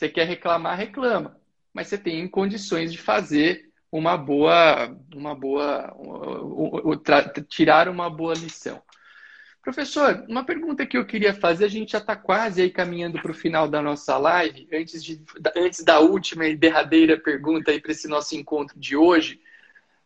Você 0.00 0.08
quer 0.08 0.26
reclamar, 0.26 0.78
reclama. 0.78 1.38
Mas 1.74 1.88
você 1.88 1.98
tem 1.98 2.26
condições 2.26 2.90
de 2.90 2.96
fazer 2.96 3.70
uma 3.92 4.16
boa, 4.16 4.96
uma 5.14 5.34
boa, 5.34 5.94
tirar 7.46 7.86
uma 7.86 8.08
boa 8.08 8.32
lição. 8.32 8.82
Professor, 9.62 10.24
uma 10.26 10.42
pergunta 10.42 10.86
que 10.86 10.96
eu 10.96 11.04
queria 11.04 11.34
fazer, 11.34 11.66
a 11.66 11.68
gente 11.68 11.92
já 11.92 11.98
está 11.98 12.16
quase 12.16 12.62
aí 12.62 12.70
caminhando 12.70 13.20
para 13.20 13.30
o 13.30 13.34
final 13.34 13.68
da 13.68 13.82
nossa 13.82 14.16
live, 14.16 14.66
antes, 14.72 15.04
de, 15.04 15.22
antes 15.54 15.84
da 15.84 16.00
última 16.00 16.46
e 16.46 16.56
derradeira 16.56 17.20
pergunta 17.20 17.70
aí 17.70 17.78
para 17.78 17.92
esse 17.92 18.08
nosso 18.08 18.34
encontro 18.34 18.80
de 18.80 18.96
hoje. 18.96 19.38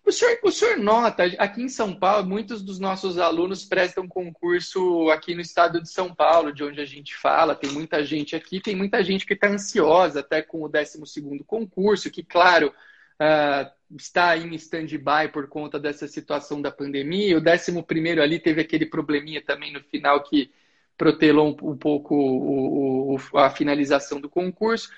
O 0.04 0.12
senhor, 0.12 0.38
o 0.42 0.50
senhor 0.50 0.76
nota, 0.76 1.24
aqui 1.38 1.62
em 1.62 1.68
São 1.68 1.94
Paulo, 1.94 2.28
muitos 2.28 2.62
dos 2.62 2.78
nossos 2.78 3.18
alunos 3.18 3.64
prestam 3.64 4.06
concurso 4.06 5.08
aqui 5.08 5.34
no 5.34 5.40
estado 5.40 5.80
de 5.80 5.90
São 5.90 6.14
Paulo, 6.14 6.52
de 6.52 6.62
onde 6.62 6.78
a 6.78 6.84
gente 6.84 7.16
fala, 7.16 7.54
tem 7.54 7.70
muita 7.70 8.04
gente 8.04 8.36
aqui, 8.36 8.60
tem 8.60 8.76
muita 8.76 9.02
gente 9.02 9.24
que 9.24 9.32
está 9.32 9.48
ansiosa 9.48 10.20
até 10.20 10.42
com 10.42 10.62
o 10.62 10.68
12 10.68 11.00
concurso, 11.46 12.10
que, 12.10 12.22
claro, 12.22 12.68
uh, 12.68 13.96
está 13.96 14.36
em 14.36 14.54
stand-by 14.56 15.28
por 15.32 15.48
conta 15.48 15.80
dessa 15.80 16.06
situação 16.06 16.60
da 16.60 16.70
pandemia. 16.70 17.38
O 17.38 17.40
11 17.40 18.20
ali 18.20 18.38
teve 18.38 18.60
aquele 18.60 18.84
probleminha 18.84 19.42
também 19.42 19.72
no 19.72 19.80
final 19.84 20.22
que 20.22 20.52
protelou 20.98 21.48
um, 21.48 21.70
um 21.70 21.76
pouco 21.78 22.14
o, 22.14 23.14
o, 23.14 23.38
a 23.38 23.48
finalização 23.48 24.20
do 24.20 24.28
concurso. 24.28 24.90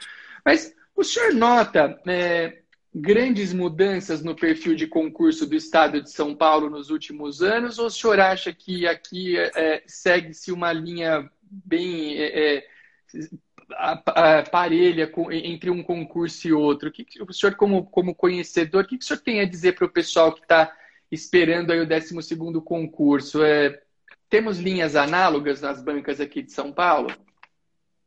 Mas 0.45 0.75
o 0.97 1.05
senhor 1.05 1.33
nota 1.33 2.01
é, 2.09 2.63
grandes 2.99 3.53
mudanças 3.53 4.23
no 4.23 4.35
perfil 4.35 4.75
de 4.75 4.87
concurso 4.87 5.47
do 5.47 5.55
Estado 5.55 6.01
de 6.01 6.11
São 6.11 6.35
Paulo 6.35 6.71
nos 6.71 6.89
últimos 6.89 7.43
anos, 7.43 7.79
ou 7.79 7.87
o 7.87 7.91
senhor 7.91 8.19
acha 8.19 8.55
que 8.55 8.87
aqui 8.87 9.37
é, 9.37 9.83
segue-se 9.87 10.51
uma 10.51 10.73
linha 10.73 11.31
bem 11.43 12.17
é, 12.17 12.57
é 12.57 14.43
parelha 14.51 15.13
entre 15.31 15.69
um 15.69 15.83
concurso 15.83 16.49
e 16.49 16.55
outro? 16.55 16.89
O 16.89 16.93
que, 16.93 17.05
o 17.23 17.33
senhor, 17.35 17.55
como, 17.55 17.85
como 17.85 18.15
conhecedor, 18.15 18.85
o 18.85 18.87
que, 18.87 18.97
o 18.97 19.03
senhor 19.03 19.21
tem 19.21 19.41
a 19.41 19.45
dizer 19.45 19.75
para 19.75 19.85
o 19.85 19.93
pessoal 19.93 20.33
que 20.33 20.41
está 20.41 20.75
esperando 21.13 21.73
aí 21.73 21.81
o 21.81 21.87
12 21.87 22.17
concurso? 22.65 23.45
É, 23.45 23.79
temos 24.31 24.59
linhas 24.59 24.97
análogas 24.97 25.61
nas 25.61 25.83
bancas 25.83 26.19
aqui 26.19 26.41
de 26.41 26.51
São 26.51 26.73
Paulo? 26.73 27.13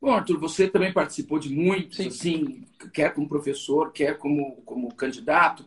Bom, 0.01 0.13
Arthur, 0.13 0.39
você 0.39 0.69
também 0.69 0.93
participou 0.93 1.37
de 1.39 1.53
muitos, 1.53 1.99
assim, 1.99 2.63
quer 2.93 3.13
como 3.13 3.27
professor, 3.27 3.91
quer 3.91 4.17
como, 4.17 4.61
como 4.61 4.95
candidato. 4.95 5.65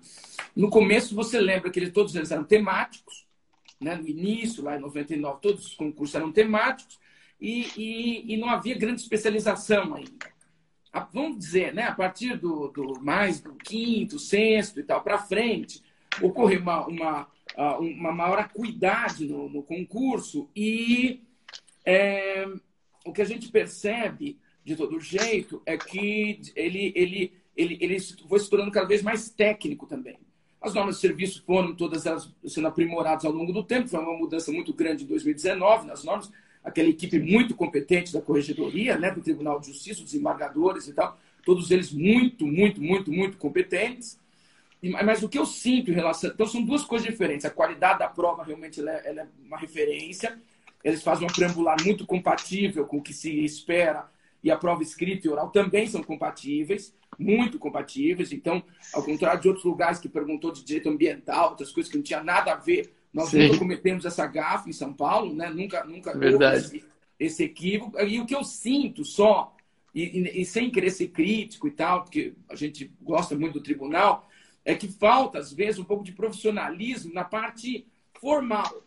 No 0.56 0.70
começo, 0.70 1.14
você 1.14 1.38
lembra 1.38 1.70
que 1.70 1.90
todos 1.90 2.14
eles 2.14 2.30
eram 2.30 2.42
temáticos, 2.42 3.26
né? 3.78 3.94
no 3.94 4.08
início, 4.08 4.64
lá 4.64 4.76
em 4.76 4.80
99, 4.80 5.38
todos 5.42 5.66
os 5.66 5.74
concursos 5.74 6.14
eram 6.14 6.32
temáticos, 6.32 6.98
e, 7.38 7.66
e, 7.76 8.34
e 8.34 8.36
não 8.38 8.48
havia 8.48 8.78
grande 8.78 9.02
especialização 9.02 9.94
ainda. 9.96 10.32
A, 10.90 11.00
vamos 11.00 11.38
dizer, 11.38 11.74
né? 11.74 11.82
a 11.84 11.94
partir 11.94 12.38
do, 12.38 12.68
do 12.68 13.00
mais 13.02 13.38
do 13.38 13.54
quinto, 13.56 14.18
sexto 14.18 14.80
e 14.80 14.82
tal 14.82 15.02
para 15.02 15.18
frente, 15.18 15.82
ocorreu 16.22 16.60
uma, 16.60 16.86
uma, 16.86 17.28
uma 17.78 18.12
maior 18.12 18.38
acuidade 18.38 19.26
no, 19.26 19.50
no 19.50 19.62
concurso 19.62 20.48
e. 20.56 21.22
É, 21.84 22.46
o 23.05 23.12
que 23.12 23.22
a 23.22 23.26
gente 23.26 23.48
percebe, 23.48 24.38
de 24.64 24.76
todo 24.76 25.00
jeito, 25.00 25.61
é 25.66 25.76
que 25.76 26.40
ele, 26.55 26.92
ele, 26.94 27.32
ele, 27.57 27.78
ele 27.80 28.00
foi 28.28 28.38
se 28.38 28.48
tornando 28.48 28.70
cada 28.70 28.86
vez 28.86 29.03
mais 29.03 29.28
técnico 29.28 29.86
também. 29.86 30.18
As 30.61 30.74
normas 30.74 30.96
de 30.96 31.00
serviço 31.00 31.42
foram 31.44 31.74
todas 31.74 32.07
elas 32.07 32.32
sendo 32.46 32.68
aprimoradas 32.68 33.24
ao 33.24 33.32
longo 33.32 33.53
do 33.53 33.64
tempo, 33.64 33.88
foi 33.88 33.98
uma 33.98 34.16
mudança 34.16 34.53
muito 34.53 34.72
grande 34.72 35.03
em 35.03 35.07
2019 35.09 35.86
nas 35.88 36.05
normas, 36.05 36.30
aquela 36.62 36.88
equipe 36.88 37.18
muito 37.18 37.57
competente 37.57 38.12
da 38.12 38.20
Corregedoria, 38.20 38.96
né, 38.96 39.11
do 39.11 39.20
Tribunal 39.20 39.59
de 39.59 39.66
Justiça, 39.66 40.00
os 40.00 40.07
desembargadores 40.07 40.86
e 40.86 40.92
tal, 40.92 41.18
todos 41.44 41.72
eles 41.72 41.92
muito, 41.92 42.46
muito, 42.46 42.80
muito, 42.80 43.11
muito 43.11 43.36
competentes. 43.36 44.16
Mas 45.05 45.22
o 45.22 45.28
que 45.28 45.38
eu 45.38 45.46
sinto 45.46 45.92
em 45.92 45.94
relação. 45.94 46.30
Então, 46.30 46.44
são 46.44 46.61
duas 46.61 46.82
coisas 46.82 47.07
diferentes. 47.07 47.46
A 47.46 47.50
qualidade 47.50 48.00
da 48.00 48.09
prova 48.09 48.42
realmente 48.42 48.80
ela 48.80 48.90
é, 48.90 49.14
é 49.16 49.26
uma 49.46 49.57
referência, 49.57 50.36
eles 50.84 51.02
fazem 51.02 51.26
um 51.26 51.32
preambular 51.32 51.76
muito 51.84 52.06
compatível 52.06 52.86
com 52.86 52.98
o 52.98 53.02
que 53.02 53.12
se 53.12 53.44
espera 53.44 54.10
e 54.42 54.50
a 54.50 54.56
prova 54.56 54.82
escrita 54.82 55.26
e 55.26 55.30
oral 55.30 55.50
também 55.50 55.86
são 55.86 56.02
compatíveis, 56.02 56.94
muito 57.18 57.58
compatíveis. 57.58 58.32
Então, 58.32 58.62
ao 58.92 59.02
contrário 59.02 59.40
de 59.40 59.48
outros 59.48 59.64
lugares 59.64 60.00
que 60.00 60.08
perguntou 60.08 60.50
de 60.50 60.64
direito 60.64 60.88
ambiental, 60.88 61.50
outras 61.50 61.70
coisas 61.70 61.90
que 61.90 61.96
não 61.96 62.02
tinha 62.02 62.22
nada 62.22 62.52
a 62.52 62.56
ver, 62.56 62.92
nós 63.12 63.28
Sim. 63.28 63.46
nunca 63.46 63.58
cometemos 63.58 64.04
essa 64.04 64.26
gafe 64.26 64.70
em 64.70 64.72
São 64.72 64.92
Paulo, 64.92 65.32
né? 65.34 65.48
Nunca, 65.50 65.84
nunca 65.84 66.16
Verdade. 66.18 66.58
Esse, 66.58 66.84
esse, 67.20 67.44
equívoco. 67.44 68.00
E 68.00 68.18
o 68.18 68.26
que 68.26 68.34
eu 68.34 68.42
sinto 68.42 69.04
só, 69.04 69.54
e, 69.94 70.02
e, 70.02 70.40
e 70.40 70.44
sem 70.44 70.70
querer 70.70 70.90
ser 70.90 71.08
crítico 71.08 71.68
e 71.68 71.70
tal, 71.70 72.02
porque 72.02 72.34
a 72.48 72.56
gente 72.56 72.92
gosta 73.00 73.38
muito 73.38 73.54
do 73.54 73.62
tribunal, 73.62 74.28
é 74.64 74.74
que 74.74 74.88
falta, 74.88 75.38
às 75.38 75.52
vezes, 75.52 75.78
um 75.78 75.84
pouco 75.84 76.02
de 76.02 76.12
profissionalismo 76.12 77.12
na 77.12 77.22
parte 77.22 77.86
formal 78.18 78.82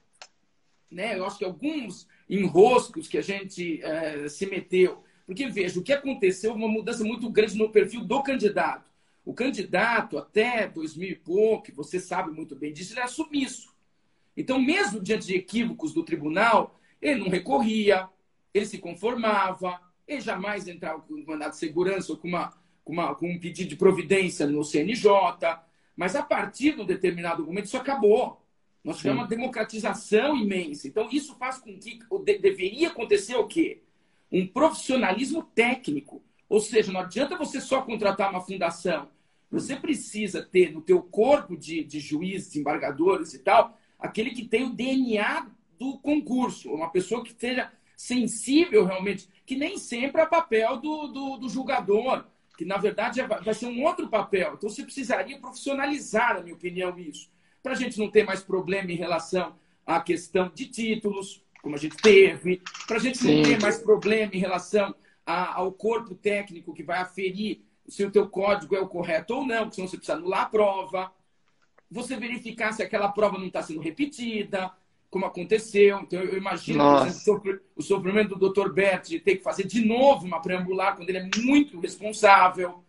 né? 0.91 1.17
Eu 1.17 1.25
acho 1.25 1.37
que 1.37 1.45
alguns 1.45 2.07
enroscos 2.29 3.07
que 3.07 3.17
a 3.17 3.21
gente 3.21 3.81
é, 3.83 4.27
se 4.27 4.45
meteu. 4.45 5.03
Porque, 5.25 5.47
veja, 5.47 5.79
o 5.79 5.83
que 5.83 5.93
aconteceu 5.93 6.53
uma 6.53 6.67
mudança 6.67 7.03
muito 7.03 7.29
grande 7.29 7.57
no 7.57 7.69
perfil 7.69 8.03
do 8.03 8.21
candidato. 8.21 8.91
O 9.23 9.33
candidato, 9.33 10.17
até 10.17 10.67
2000 10.67 11.09
e 11.09 11.15
pouco, 11.15 11.73
você 11.73 11.99
sabe 11.99 12.31
muito 12.31 12.55
bem 12.55 12.71
disso, 12.71 12.93
ele 12.93 12.99
era 12.99 13.09
submisso. 13.09 13.73
Então, 14.37 14.61
mesmo 14.61 15.01
diante 15.01 15.25
de 15.25 15.35
equívocos 15.35 15.93
do 15.93 16.03
tribunal, 16.03 16.79
ele 17.01 17.19
não 17.19 17.29
recorria, 17.29 18.07
ele 18.53 18.65
se 18.65 18.77
conformava, 18.77 19.79
ele 20.07 20.21
jamais 20.21 20.67
entrava 20.67 21.01
com 21.01 21.15
um 21.15 21.25
mandado 21.25 21.51
de 21.51 21.57
segurança 21.57 22.11
ou 22.11 22.17
com, 22.17 22.27
uma, 22.27 22.53
com, 22.83 22.93
uma, 22.93 23.15
com 23.15 23.27
um 23.29 23.39
pedido 23.39 23.69
de 23.69 23.75
providência 23.75 24.45
no 24.45 24.63
CNJ. 24.63 25.09
Mas 25.95 26.15
a 26.15 26.21
partir 26.21 26.75
de 26.75 26.81
um 26.81 26.85
determinado 26.85 27.43
momento, 27.43 27.65
isso 27.65 27.77
acabou. 27.77 28.44
Nós 28.85 28.97
tivemos 28.97 29.23
uma 29.23 29.27
democratização 29.27 30.37
imensa. 30.37 30.87
Então, 30.87 31.09
isso 31.11 31.35
faz 31.37 31.57
com 31.57 31.75
que 31.75 31.99
deveria 32.39 32.89
acontecer 32.89 33.35
o 33.35 33.47
quê? 33.47 33.81
Um 34.31 34.45
profissionalismo 34.45 35.41
técnico. 35.41 36.23
Ou 36.47 36.61
seja, 36.61 36.91
não 36.91 36.99
adianta 36.99 37.35
você 37.35 37.59
só 37.59 37.81
contratar 37.81 38.29
uma 38.29 38.41
fundação. 38.41 39.09
Você 39.49 39.75
precisa 39.75 40.43
ter 40.43 40.71
no 40.71 40.81
teu 40.81 41.01
corpo 41.01 41.57
de, 41.57 41.83
de 41.83 41.99
juízes, 41.99 42.55
embargadores 42.55 43.33
e 43.33 43.39
tal, 43.39 43.75
aquele 43.97 44.29
que 44.29 44.47
tem 44.47 44.65
o 44.65 44.73
DNA 44.73 45.47
do 45.79 45.97
concurso. 45.97 46.71
Uma 46.71 46.91
pessoa 46.91 47.23
que 47.23 47.31
esteja 47.31 47.71
sensível 47.97 48.85
realmente, 48.85 49.27
que 49.47 49.55
nem 49.55 49.79
sempre 49.79 50.21
é 50.21 50.27
papel 50.27 50.77
do, 50.77 51.07
do, 51.07 51.37
do 51.37 51.49
julgador, 51.49 52.25
que 52.55 52.65
na 52.65 52.77
verdade 52.77 53.19
é, 53.19 53.27
vai 53.27 53.53
ser 53.55 53.65
um 53.65 53.83
outro 53.83 54.07
papel. 54.07 54.53
Então 54.53 54.69
você 54.69 54.83
precisaria 54.83 55.39
profissionalizar, 55.39 56.35
na 56.35 56.41
minha 56.41 56.55
opinião, 56.55 56.99
isso 56.99 57.33
para 57.65 57.73
a 57.73 57.75
gente 57.75 57.97
não 57.97 58.11
ter 58.11 58.23
mais 58.23 58.43
problema 58.43 58.91
em 58.91 58.95
relação 58.95 59.55
à 59.87 59.99
questão 59.99 60.51
de 60.53 60.67
títulos, 60.67 61.43
como 61.63 61.73
a 61.73 61.79
gente 61.79 61.97
teve, 61.97 62.61
para 62.85 62.97
a 62.97 62.99
gente 62.99 63.17
Sim. 63.17 63.37
não 63.37 63.43
ter 63.43 63.59
mais 63.59 63.79
problema 63.79 64.31
em 64.35 64.37
relação 64.37 64.93
a, 65.25 65.55
ao 65.55 65.71
corpo 65.71 66.13
técnico 66.13 66.75
que 66.75 66.83
vai 66.83 66.99
aferir 66.99 67.61
se 67.87 68.05
o 68.05 68.11
teu 68.11 68.29
código 68.29 68.75
é 68.75 68.79
o 68.79 68.87
correto 68.87 69.33
ou 69.33 69.47
não, 69.47 69.63
porque 69.63 69.75
senão 69.75 69.87
você 69.87 69.97
precisa 69.97 70.15
anular 70.15 70.43
a 70.43 70.45
prova. 70.45 71.11
Você 71.89 72.15
verificar 72.15 72.71
se 72.71 72.83
aquela 72.83 73.09
prova 73.09 73.39
não 73.39 73.47
está 73.47 73.63
sendo 73.63 73.81
repetida, 73.81 74.71
como 75.09 75.25
aconteceu. 75.25 76.01
Então, 76.01 76.21
eu 76.21 76.37
imagino 76.37 77.03
exemplo, 77.03 77.59
o 77.75 77.81
sofrimento 77.81 78.35
do 78.35 78.47
Dr. 78.47 78.69
Bert 78.69 79.07
de 79.07 79.19
ter 79.19 79.37
que 79.37 79.43
fazer 79.43 79.63
de 79.63 79.83
novo 79.83 80.23
uma 80.23 80.39
preambular, 80.39 80.95
quando 80.95 81.09
ele 81.09 81.17
é 81.17 81.29
muito 81.41 81.79
responsável. 81.79 82.83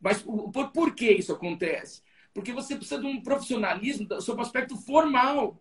Mas 0.00 0.22
por, 0.22 0.70
por 0.72 0.94
que 0.94 1.10
isso 1.10 1.30
acontece? 1.30 2.07
Porque 2.38 2.52
você 2.52 2.76
precisa 2.76 3.00
de 3.00 3.06
um 3.06 3.20
profissionalismo 3.20 4.06
sob 4.20 4.38
o 4.38 4.42
aspecto 4.42 4.76
formal. 4.76 5.60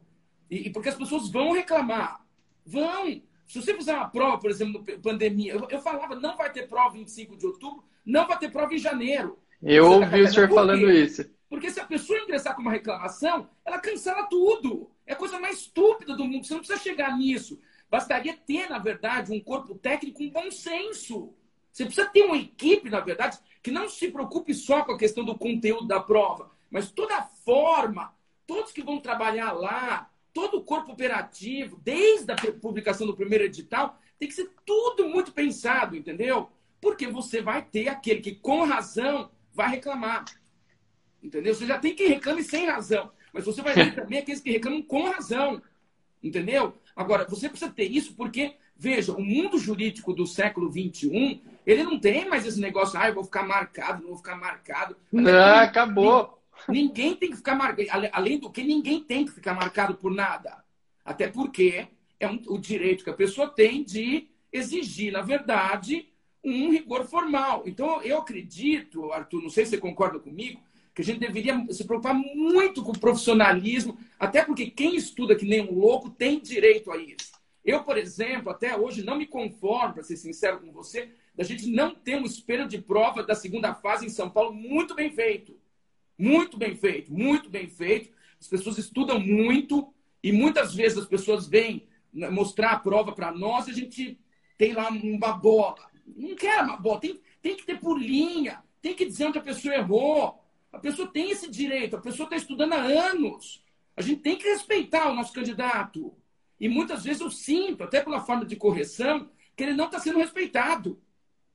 E, 0.49 0.67
e 0.67 0.69
porque 0.69 0.89
as 0.89 0.95
pessoas 0.95 1.27
vão 1.29 1.51
reclamar. 1.51 2.23
Vão. 2.63 3.19
Se 3.47 3.59
você 3.59 3.73
fizer 3.73 3.95
uma 3.95 4.07
prova, 4.09 4.37
por 4.37 4.51
exemplo, 4.51 4.85
pandemia, 5.01 5.53
eu, 5.53 5.67
eu 5.71 5.81
falava, 5.81 6.15
não 6.15 6.37
vai 6.37 6.51
ter 6.51 6.67
prova 6.67 6.91
25 6.91 7.35
de 7.35 7.47
outubro, 7.47 7.83
não 8.05 8.27
vai 8.27 8.37
ter 8.37 8.51
prova 8.51 8.75
em 8.75 8.77
janeiro. 8.77 9.39
Eu 9.61 9.89
ouvi 9.89 10.21
o 10.21 10.27
senhor 10.27 10.49
falando 10.49 10.87
isso. 10.91 11.27
Porque 11.49 11.71
se 11.71 11.79
a 11.79 11.85
pessoa 11.85 12.19
ingressar 12.19 12.55
com 12.55 12.61
uma 12.61 12.71
reclamação, 12.71 13.49
ela 13.65 13.79
cancela 13.79 14.27
tudo. 14.27 14.91
É 15.05 15.13
a 15.13 15.15
coisa 15.15 15.39
mais 15.39 15.61
estúpida 15.61 16.15
do 16.15 16.25
mundo. 16.25 16.45
Você 16.45 16.53
não 16.53 16.59
precisa 16.59 16.79
chegar 16.79 17.17
nisso. 17.17 17.59
Bastaria 17.89 18.37
ter, 18.37 18.69
na 18.69 18.77
verdade, 18.77 19.31
um 19.31 19.39
corpo 19.39 19.73
técnico 19.73 20.19
com 20.19 20.29
bom 20.29 20.51
senso. 20.51 21.33
Você 21.71 21.85
precisa 21.85 22.07
ter 22.07 22.21
uma 22.23 22.37
equipe, 22.37 22.87
na 22.89 22.99
verdade, 22.99 23.39
que 23.63 23.71
não 23.71 23.89
se 23.89 24.11
preocupe 24.11 24.53
só 24.53 24.83
com 24.83 24.91
a 24.91 24.97
questão 24.97 25.25
do 25.25 25.37
conteúdo 25.37 25.87
da 25.87 25.99
prova, 25.99 26.51
mas 26.69 26.91
toda 26.91 27.15
a 27.17 27.23
forma, 27.23 28.13
todos 28.45 28.71
que 28.71 28.83
vão 28.83 28.99
trabalhar 28.99 29.51
lá, 29.51 30.09
todo 30.33 30.57
o 30.57 30.63
corpo 30.63 30.91
operativo, 30.91 31.79
desde 31.83 32.31
a 32.31 32.35
publicação 32.61 33.07
do 33.07 33.15
primeiro 33.15 33.43
edital, 33.43 33.99
tem 34.19 34.27
que 34.27 34.35
ser 34.35 34.51
tudo 34.65 35.07
muito 35.07 35.31
pensado, 35.31 35.95
entendeu? 35.95 36.49
Porque 36.81 37.07
você 37.07 37.41
vai 37.41 37.63
ter 37.63 37.87
aquele 37.87 38.21
que, 38.21 38.35
com 38.35 38.63
razão, 38.63 39.31
vai 39.53 39.69
reclamar. 39.69 40.25
Entendeu? 41.21 41.53
Você 41.53 41.65
já 41.65 41.79
tem 41.79 41.95
quem 41.95 42.09
reclame 42.09 42.43
sem 42.43 42.67
razão. 42.67 43.11
Mas 43.33 43.45
você 43.45 43.61
vai 43.61 43.73
ter 43.73 43.93
também 43.95 44.19
aqueles 44.19 44.39
que 44.39 44.51
reclamam 44.51 44.81
com 44.81 45.09
razão. 45.09 45.61
Entendeu? 46.23 46.77
Agora, 46.95 47.25
você 47.25 47.49
precisa 47.49 47.71
ter 47.71 47.85
isso 47.85 48.13
porque, 48.15 48.55
veja, 48.75 49.13
o 49.13 49.21
mundo 49.21 49.57
jurídico 49.57 50.13
do 50.13 50.25
século 50.25 50.71
XXI, 50.71 51.41
ele 51.65 51.83
não 51.83 51.99
tem 51.99 52.27
mais 52.27 52.45
esse 52.45 52.59
negócio, 52.59 52.99
ah, 52.99 53.07
eu 53.07 53.13
vou 53.15 53.23
ficar 53.23 53.43
marcado, 53.43 54.01
não 54.01 54.09
vou 54.09 54.17
ficar 54.17 54.35
marcado. 54.35 54.95
Não, 55.11 55.55
acabou. 55.55 56.36
Ninguém 56.67 57.15
tem 57.15 57.29
que 57.29 57.37
ficar 57.37 57.55
marcado. 57.55 58.09
Além 58.11 58.39
do 58.39 58.49
que, 58.49 58.63
ninguém 58.63 59.01
tem 59.03 59.25
que 59.25 59.31
ficar 59.31 59.53
marcado 59.53 59.95
por 59.95 60.11
nada. 60.11 60.63
Até 61.03 61.27
porque 61.27 61.87
é 62.19 62.27
um, 62.27 62.41
o 62.47 62.57
direito 62.57 63.03
que 63.03 63.09
a 63.09 63.13
pessoa 63.13 63.49
tem 63.49 63.83
de 63.83 64.27
exigir, 64.51 65.11
na 65.11 65.21
verdade, 65.21 66.09
um 66.43 66.71
rigor 66.71 67.05
formal. 67.05 67.63
Então, 67.65 68.01
eu 68.01 68.19
acredito, 68.19 69.11
Arthur, 69.11 69.41
não 69.41 69.49
sei 69.49 69.65
se 69.65 69.71
você 69.71 69.77
concorda 69.77 70.19
comigo, 70.19 70.61
que 70.93 71.01
a 71.01 71.05
gente 71.05 71.19
deveria 71.19 71.63
se 71.69 71.85
preocupar 71.85 72.15
muito 72.15 72.83
com 72.83 72.91
o 72.91 72.99
profissionalismo, 72.99 73.97
até 74.19 74.43
porque 74.43 74.71
quem 74.71 74.95
estuda 74.95 75.35
que 75.35 75.45
nem 75.45 75.61
um 75.61 75.77
louco 75.77 76.09
tem 76.09 76.39
direito 76.39 76.91
a 76.91 76.97
isso. 76.97 77.33
Eu, 77.63 77.83
por 77.83 77.97
exemplo, 77.97 78.49
até 78.49 78.75
hoje 78.75 79.03
não 79.03 79.17
me 79.17 79.27
conformo, 79.27 79.93
para 79.93 80.03
ser 80.03 80.17
sincero 80.17 80.59
com 80.59 80.71
você, 80.71 81.11
da 81.35 81.43
gente 81.43 81.67
não 81.67 81.93
ter 81.93 82.15
um 82.15 82.25
espelho 82.25 82.67
de 82.67 82.81
prova 82.81 83.21
da 83.21 83.35
segunda 83.35 83.75
fase 83.75 84.05
em 84.05 84.09
São 84.09 84.29
Paulo 84.29 84.53
muito 84.53 84.95
bem 84.95 85.11
feito. 85.11 85.55
Muito 86.17 86.57
bem 86.57 86.75
feito, 86.75 87.13
muito 87.13 87.49
bem 87.49 87.67
feito. 87.67 88.09
As 88.39 88.47
pessoas 88.47 88.77
estudam 88.77 89.19
muito 89.19 89.93
e 90.23 90.31
muitas 90.31 90.73
vezes 90.73 90.97
as 90.97 91.05
pessoas 91.05 91.47
vêm 91.47 91.87
mostrar 92.13 92.71
a 92.71 92.79
prova 92.79 93.11
para 93.11 93.31
nós 93.31 93.67
e 93.67 93.71
a 93.71 93.73
gente 93.73 94.19
tem 94.57 94.73
lá 94.73 94.89
uma 94.89 95.33
bola. 95.33 95.89
Não 96.05 96.35
quer 96.35 96.61
uma 96.63 96.77
bola, 96.77 96.99
tem, 96.99 97.19
tem 97.41 97.55
que 97.55 97.65
ter 97.65 97.79
por 97.79 97.99
linha, 97.99 98.63
tem 98.81 98.95
que 98.95 99.05
dizer 99.05 99.25
onde 99.25 99.37
a 99.37 99.41
pessoa 99.41 99.75
errou. 99.75 100.43
A 100.71 100.79
pessoa 100.79 101.07
tem 101.07 101.31
esse 101.31 101.49
direito, 101.49 101.95
a 101.95 102.01
pessoa 102.01 102.25
está 102.25 102.35
estudando 102.35 102.73
há 102.73 102.81
anos. 102.81 103.63
A 103.95 104.01
gente 104.01 104.21
tem 104.21 104.37
que 104.37 104.47
respeitar 104.47 105.09
o 105.09 105.15
nosso 105.15 105.33
candidato. 105.33 106.13
E 106.59 106.67
muitas 106.67 107.03
vezes 107.03 107.21
eu 107.21 107.31
sinto, 107.31 107.83
até 107.83 108.01
pela 108.01 108.21
forma 108.21 108.45
de 108.45 108.55
correção, 108.55 109.29
que 109.55 109.63
ele 109.63 109.73
não 109.73 109.85
está 109.85 109.99
sendo 109.99 110.19
respeitado. 110.19 111.01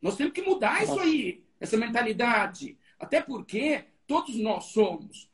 Nós 0.01 0.17
temos 0.17 0.33
que 0.33 0.43
mudar 0.43 0.83
isso 0.83 0.99
aí, 0.99 1.45
essa 1.61 1.77
mentalidade. 1.77 2.77
Até 2.99 3.21
porque 3.21 3.85
todos 4.13 4.37
nós 4.37 4.65
somos 4.67 5.31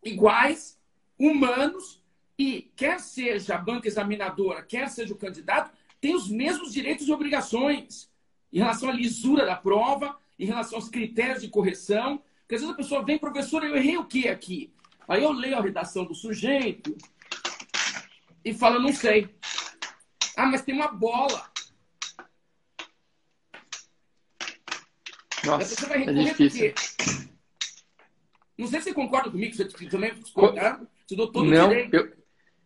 iguais, 0.00 0.78
humanos, 1.18 2.00
e 2.38 2.70
quer 2.76 3.00
seja 3.00 3.56
a 3.56 3.58
banca 3.58 3.88
examinadora, 3.88 4.62
quer 4.62 4.88
seja 4.88 5.12
o 5.12 5.18
candidato, 5.18 5.76
tem 6.00 6.14
os 6.14 6.28
mesmos 6.28 6.72
direitos 6.72 7.08
e 7.08 7.12
obrigações 7.12 8.08
em 8.52 8.58
relação 8.58 8.88
à 8.88 8.92
lisura 8.92 9.44
da 9.44 9.56
prova, 9.56 10.16
em 10.38 10.46
relação 10.46 10.78
aos 10.78 10.88
critérios 10.88 11.42
de 11.42 11.48
correção. 11.48 12.22
Porque 12.42 12.54
às 12.54 12.60
vezes 12.60 12.72
a 12.72 12.76
pessoa 12.76 13.04
vem, 13.04 13.18
professor, 13.18 13.64
eu 13.64 13.76
errei 13.76 13.96
o 13.96 14.04
que 14.04 14.28
aqui? 14.28 14.72
Aí 15.08 15.24
eu 15.24 15.32
leio 15.32 15.58
a 15.58 15.60
redação 15.60 16.04
do 16.04 16.14
sujeito 16.14 16.96
e 18.44 18.54
falo, 18.54 18.78
não 18.78 18.92
sei. 18.92 19.28
Ah, 20.36 20.46
mas 20.46 20.62
tem 20.62 20.72
uma 20.72 20.88
bola. 20.88 21.50
Nossa, 25.44 25.92
é 25.92 26.12
difícil. 26.12 26.72
Não 28.56 28.66
sei 28.66 28.80
se 28.80 28.86
você 28.86 28.94
concorda 28.94 29.30
comigo, 29.30 29.54
você 29.54 29.64
também 29.88 30.14
discordar. 30.14 30.80
Você 31.06 31.16
deu 31.16 31.26
todo 31.26 31.50
não, 31.50 31.68
direito. 31.68 31.94
Eu, 31.94 32.12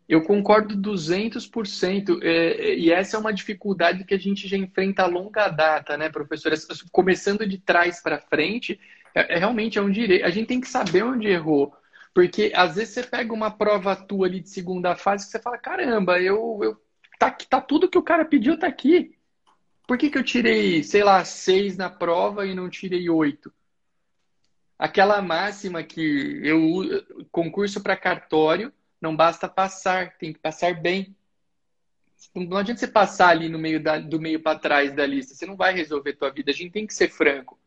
eu 0.09 0.23
concordo 0.23 0.77
200%. 0.77 2.23
É, 2.23 2.29
é, 2.29 2.79
e 2.79 2.91
essa 2.91 3.17
é 3.17 3.21
uma 3.21 3.33
dificuldade 3.33 4.05
que 4.05 4.15
a 4.15 4.19
gente 4.19 4.47
já 4.47 4.57
enfrenta 4.57 5.03
a 5.03 5.07
longa 5.07 5.49
data, 5.49 5.97
né, 5.97 6.09
professora? 6.09 6.55
Começando 6.93 7.47
de 7.47 7.59
trás 7.59 8.03
para 8.03 8.21
frente, 8.21 8.79
é, 9.15 9.35
é, 9.35 9.39
realmente 9.39 9.79
é 9.79 9.83
um 9.83 9.91
direito. 9.91 10.25
A 10.25 10.31
gente 10.31 10.49
tem 10.49 10.61
que 10.61 10.69
saber 10.69 11.03
onde 11.03 11.27
errou. 11.27 11.75
Porque 12.15 12.53
às 12.55 12.77
vezes 12.77 12.95
você 12.95 13.03
pega 13.03 13.33
uma 13.33 13.51
prova 13.51 13.95
tua 13.95 14.27
ali 14.27 14.41
de 14.41 14.51
segunda 14.51 14.97
fase 14.97 15.27
que 15.27 15.31
você 15.31 15.39
fala: 15.39 15.59
caramba, 15.59 16.21
eu, 16.21 16.59
eu 16.63 16.77
tá, 17.19 17.31
tá 17.31 17.61
tudo 17.61 17.89
que 17.89 17.99
o 17.99 18.03
cara 18.03 18.25
pediu 18.25 18.59
tá 18.59 18.67
aqui. 18.67 19.15
Por 19.87 19.97
que, 19.97 20.11
que 20.11 20.19
eu 20.19 20.25
tirei, 20.25 20.83
sei 20.83 21.03
lá, 21.03 21.25
seis 21.25 21.77
na 21.77 21.89
prova 21.89 22.47
e 22.47 22.55
não 22.55 22.69
tirei 22.69 23.09
oito? 23.09 23.53
Aquela 24.79 25.21
máxima 25.21 25.83
que 25.83 26.41
eu 26.45 27.27
concurso 27.33 27.83
para 27.83 27.97
cartório 27.97 28.73
não 29.01 29.17
basta 29.17 29.49
passar, 29.49 30.17
tem 30.19 30.33
que 30.33 30.39
passar 30.39 30.75
bem. 30.81 31.17
Não 32.35 32.57
adianta 32.57 32.81
você 32.81 32.87
passar 32.87 33.29
ali 33.31 33.49
no 33.49 33.59
meio 33.59 33.83
da, 33.83 33.99
do 33.99 34.21
meio 34.21 34.41
para 34.41 34.59
trás 34.59 34.93
da 34.93 35.05
lista, 35.05 35.35
você 35.35 35.47
não 35.47 35.57
vai 35.57 35.73
resolver 35.75 36.13
tua 36.15 36.31
vida. 36.31 36.51
A 36.51 36.55
gente 36.55 36.73
tem 36.73 36.87
que 36.87 36.95
ser 36.95 37.09
franco. 37.09 37.59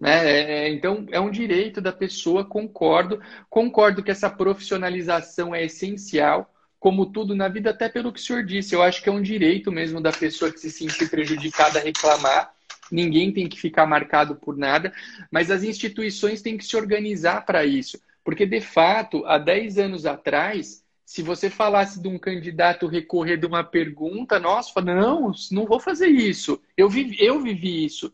Né? 0.00 0.30
É, 0.30 0.40
é, 0.40 0.68
então, 0.68 1.06
é 1.10 1.20
um 1.20 1.30
direito 1.30 1.80
da 1.80 1.92
pessoa, 1.92 2.44
concordo. 2.44 3.20
Concordo 3.48 4.02
que 4.02 4.10
essa 4.10 4.30
profissionalização 4.30 5.54
é 5.54 5.64
essencial, 5.64 6.52
como 6.78 7.06
tudo 7.06 7.34
na 7.34 7.48
vida, 7.48 7.70
até 7.70 7.88
pelo 7.88 8.12
que 8.12 8.20
o 8.20 8.22
senhor 8.22 8.44
disse. 8.44 8.74
Eu 8.74 8.82
acho 8.82 9.02
que 9.02 9.08
é 9.08 9.12
um 9.12 9.22
direito 9.22 9.70
mesmo 9.70 10.00
da 10.00 10.12
pessoa 10.12 10.52
que 10.52 10.58
se 10.58 10.70
sentir 10.70 11.08
prejudicada 11.08 11.78
a 11.78 11.82
reclamar 11.82 12.52
ninguém 12.90 13.32
tem 13.32 13.48
que 13.48 13.60
ficar 13.60 13.86
marcado 13.86 14.36
por 14.36 14.56
nada, 14.56 14.92
mas 15.30 15.50
as 15.50 15.62
instituições 15.62 16.42
têm 16.42 16.56
que 16.56 16.64
se 16.64 16.76
organizar 16.76 17.44
para 17.44 17.64
isso. 17.64 18.00
Porque, 18.24 18.44
de 18.44 18.60
fato, 18.60 19.24
há 19.26 19.38
10 19.38 19.78
anos 19.78 20.06
atrás, 20.06 20.84
se 21.04 21.22
você 21.22 21.48
falasse 21.48 22.00
de 22.00 22.08
um 22.08 22.18
candidato 22.18 22.86
recorrer 22.86 23.38
de 23.38 23.46
uma 23.46 23.64
pergunta, 23.64 24.38
nossa, 24.38 24.80
não, 24.80 25.32
não 25.50 25.64
vou 25.64 25.80
fazer 25.80 26.08
isso. 26.08 26.60
Eu 26.76 26.88
vivi, 26.90 27.16
eu 27.18 27.40
vivi 27.40 27.84
isso. 27.84 28.12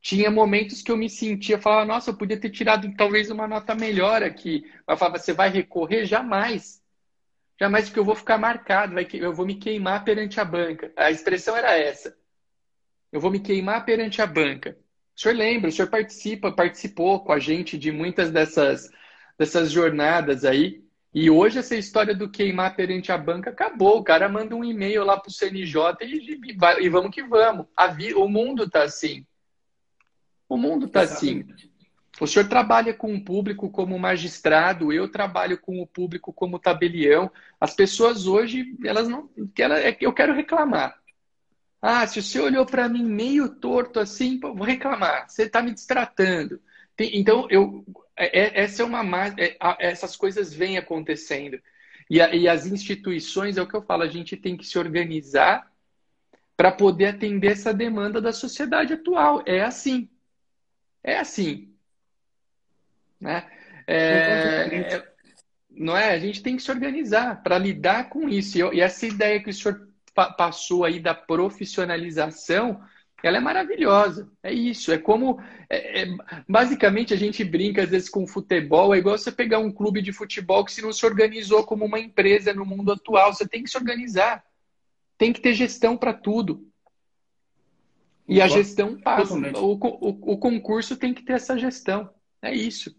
Tinha 0.00 0.30
momentos 0.30 0.82
que 0.82 0.90
eu 0.90 0.96
me 0.96 1.08
sentia, 1.08 1.58
falava, 1.58 1.86
nossa, 1.86 2.10
eu 2.10 2.16
podia 2.16 2.38
ter 2.38 2.50
tirado 2.50 2.92
talvez 2.96 3.30
uma 3.30 3.48
nota 3.48 3.74
melhor 3.74 4.22
aqui. 4.22 4.64
Mas 4.86 4.98
falava, 4.98 5.18
você 5.18 5.32
vai 5.32 5.48
recorrer? 5.48 6.04
Jamais. 6.04 6.82
Jamais, 7.58 7.86
porque 7.86 8.00
eu 8.00 8.04
vou 8.04 8.16
ficar 8.16 8.36
marcado, 8.36 8.98
eu 9.14 9.32
vou 9.32 9.46
me 9.46 9.54
queimar 9.54 10.04
perante 10.04 10.40
a 10.40 10.44
banca. 10.44 10.92
A 10.96 11.10
expressão 11.10 11.56
era 11.56 11.78
essa 11.78 12.14
eu 13.12 13.20
vou 13.20 13.30
me 13.30 13.38
queimar 13.38 13.84
perante 13.84 14.22
a 14.22 14.26
banca. 14.26 14.76
O 15.14 15.20
senhor 15.20 15.36
lembra, 15.36 15.68
o 15.68 15.72
senhor 15.72 15.88
participa, 15.88 16.50
participou 16.50 17.20
com 17.20 17.32
a 17.32 17.38
gente 17.38 17.76
de 17.76 17.92
muitas 17.92 18.30
dessas, 18.30 18.90
dessas 19.38 19.70
jornadas 19.70 20.44
aí. 20.44 20.82
E 21.14 21.28
hoje 21.28 21.58
essa 21.58 21.76
história 21.76 22.14
do 22.14 22.30
queimar 22.30 22.74
perante 22.74 23.12
a 23.12 23.18
banca 23.18 23.50
acabou. 23.50 23.98
O 23.98 24.04
cara 24.04 24.30
manda 24.30 24.56
um 24.56 24.64
e-mail 24.64 25.04
lá 25.04 25.18
para 25.18 25.28
o 25.28 25.32
CNJ 25.32 25.98
e, 26.00 26.40
e, 26.42 26.56
e, 26.80 26.88
vamos 26.88 27.10
que 27.14 27.22
vamos. 27.22 27.66
Vi, 27.94 28.14
o 28.14 28.26
mundo 28.26 28.64
está 28.64 28.82
assim. 28.84 29.26
O 30.48 30.56
mundo 30.56 30.86
está 30.86 31.02
assim. 31.02 31.44
O 32.18 32.26
senhor 32.26 32.48
trabalha 32.48 32.94
com 32.94 33.14
o 33.14 33.22
público 33.22 33.70
como 33.70 33.98
magistrado, 33.98 34.92
eu 34.92 35.08
trabalho 35.10 35.58
com 35.58 35.82
o 35.82 35.86
público 35.86 36.32
como 36.32 36.58
tabelião. 36.58 37.30
As 37.60 37.74
pessoas 37.74 38.26
hoje, 38.26 38.74
elas 38.84 39.06
não. 39.06 39.28
É 39.82 39.96
eu 40.00 40.12
quero 40.14 40.34
reclamar. 40.34 41.01
Ah, 41.82 42.06
se 42.06 42.22
você 42.22 42.38
olhou 42.38 42.64
para 42.64 42.88
mim 42.88 43.04
meio 43.04 43.48
torto 43.48 43.98
assim, 43.98 44.38
vou 44.38 44.62
reclamar. 44.62 45.28
Você 45.28 45.42
está 45.42 45.60
me 45.60 45.74
distratando. 45.74 46.62
Tem, 46.94 47.18
então, 47.18 47.48
eu, 47.50 47.84
é, 48.16 48.40
é 48.40 48.60
essa 48.62 48.82
é 48.82 48.86
uma 48.86 49.02
é, 49.36 49.56
essas 49.80 50.14
coisas 50.16 50.54
vêm 50.54 50.78
acontecendo. 50.78 51.60
E, 52.08 52.20
a, 52.20 52.32
e 52.32 52.48
as 52.48 52.66
instituições, 52.66 53.56
é 53.56 53.62
o 53.62 53.66
que 53.66 53.74
eu 53.74 53.82
falo, 53.82 54.04
a 54.04 54.08
gente 54.08 54.36
tem 54.36 54.56
que 54.56 54.64
se 54.64 54.78
organizar 54.78 55.72
para 56.56 56.70
poder 56.70 57.06
atender 57.06 57.52
essa 57.52 57.74
demanda 57.74 58.20
da 58.20 58.32
sociedade 58.32 58.92
atual. 58.92 59.42
É 59.44 59.62
assim. 59.62 60.08
É 61.02 61.18
assim. 61.18 61.74
Né? 63.20 63.44
É, 63.88 64.94
é, 64.94 65.12
não 65.68 65.96
é? 65.96 66.10
A 66.10 66.18
gente 66.20 66.42
tem 66.42 66.56
que 66.56 66.62
se 66.62 66.70
organizar 66.70 67.42
para 67.42 67.58
lidar 67.58 68.08
com 68.08 68.28
isso. 68.28 68.58
E, 68.58 68.76
e 68.76 68.80
essa 68.80 69.04
ideia 69.04 69.42
que 69.42 69.50
o 69.50 69.52
senhor 69.52 69.91
passou 70.14 70.84
aí 70.84 71.00
da 71.00 71.14
profissionalização, 71.14 72.82
ela 73.22 73.36
é 73.36 73.40
maravilhosa. 73.40 74.30
É 74.42 74.52
isso. 74.52 74.92
É 74.92 74.98
como. 74.98 75.40
É, 75.70 76.02
é, 76.02 76.06
basicamente, 76.48 77.14
a 77.14 77.16
gente 77.16 77.44
brinca 77.44 77.82
às 77.82 77.88
vezes 77.88 78.08
com 78.08 78.26
futebol. 78.26 78.94
É 78.94 78.98
igual 78.98 79.16
você 79.16 79.30
pegar 79.30 79.58
um 79.58 79.70
clube 79.70 80.02
de 80.02 80.12
futebol 80.12 80.64
que 80.64 80.72
se 80.72 80.82
não 80.82 80.92
se 80.92 81.06
organizou 81.06 81.64
como 81.64 81.84
uma 81.84 82.00
empresa 82.00 82.52
no 82.52 82.66
mundo 82.66 82.92
atual. 82.92 83.32
Você 83.32 83.46
tem 83.46 83.62
que 83.62 83.70
se 83.70 83.76
organizar. 83.76 84.44
tem 85.16 85.32
que 85.32 85.40
ter 85.40 85.54
gestão 85.54 85.96
para 85.96 86.12
tudo. 86.12 86.66
E 88.28 88.40
a 88.40 88.48
gestão 88.48 88.98
passa. 89.00 89.34
O, 89.58 89.74
o, 89.74 90.32
o 90.32 90.38
concurso 90.38 90.96
tem 90.96 91.14
que 91.14 91.22
ter 91.22 91.34
essa 91.34 91.56
gestão. 91.56 92.10
É 92.40 92.52
isso. 92.52 92.94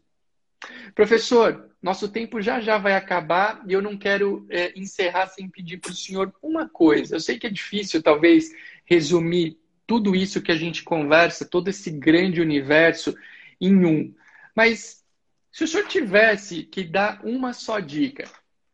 Professor, 0.95 1.72
nosso 1.83 2.07
tempo 2.07 2.41
já 2.41 2.61
já 2.61 2.77
vai 2.77 2.95
acabar 2.95 3.61
e 3.67 3.73
eu 3.73 3.81
não 3.81 3.97
quero 3.97 4.47
é, 4.49 4.71
encerrar 4.79 5.27
sem 5.27 5.49
pedir 5.49 5.77
para 5.77 5.91
o 5.91 5.95
senhor 5.95 6.33
uma 6.41 6.67
coisa. 6.67 7.17
Eu 7.17 7.19
sei 7.19 7.37
que 7.37 7.45
é 7.45 7.49
difícil, 7.49 8.01
talvez, 8.01 8.51
resumir 8.85 9.59
tudo 9.85 10.15
isso 10.15 10.41
que 10.41 10.51
a 10.51 10.55
gente 10.55 10.81
conversa, 10.81 11.43
todo 11.43 11.67
esse 11.67 11.91
grande 11.91 12.39
universo, 12.39 13.13
em 13.59 13.85
um. 13.85 14.15
Mas 14.55 15.03
se 15.51 15.65
o 15.65 15.67
senhor 15.67 15.85
tivesse 15.85 16.63
que 16.63 16.85
dar 16.85 17.19
uma 17.21 17.51
só 17.51 17.81
dica, 17.81 18.29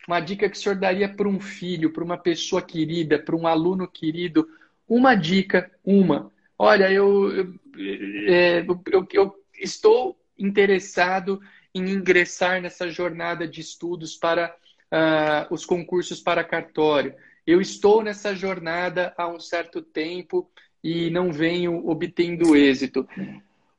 uma 0.08 0.20
dica 0.20 0.48
que 0.48 0.56
o 0.56 0.60
senhor 0.60 0.76
daria 0.76 1.10
para 1.10 1.28
um 1.28 1.40
filho, 1.40 1.92
para 1.92 2.04
uma 2.04 2.18
pessoa 2.18 2.62
querida, 2.62 3.18
para 3.18 3.36
um 3.36 3.48
aluno 3.48 3.88
querido, 3.88 4.48
uma 4.88 5.16
dica, 5.16 5.72
uma. 5.84 6.32
Olha, 6.58 6.92
eu, 6.92 7.36
eu, 7.36 7.54
é, 8.28 8.66
eu, 8.92 9.08
eu 9.12 9.36
estou 9.60 10.16
interessado 10.38 11.42
em 11.74 11.90
ingressar 11.90 12.62
nessa 12.62 12.90
jornada 12.90 13.48
de 13.48 13.62
estudos 13.62 14.16
para 14.16 14.56
uh, 14.92 15.54
os 15.54 15.66
concursos 15.66 16.20
para 16.20 16.44
cartório. 16.44 17.14
Eu 17.46 17.62
estou 17.62 18.04
nessa 18.04 18.36
jornada 18.36 19.14
há 19.18 19.28
um 19.28 19.40
certo 19.40 19.82
tempo 19.82 20.50
e 20.84 21.10
não 21.10 21.32
venho 21.32 21.88
obtendo 21.88 22.56
êxito. 22.56 23.08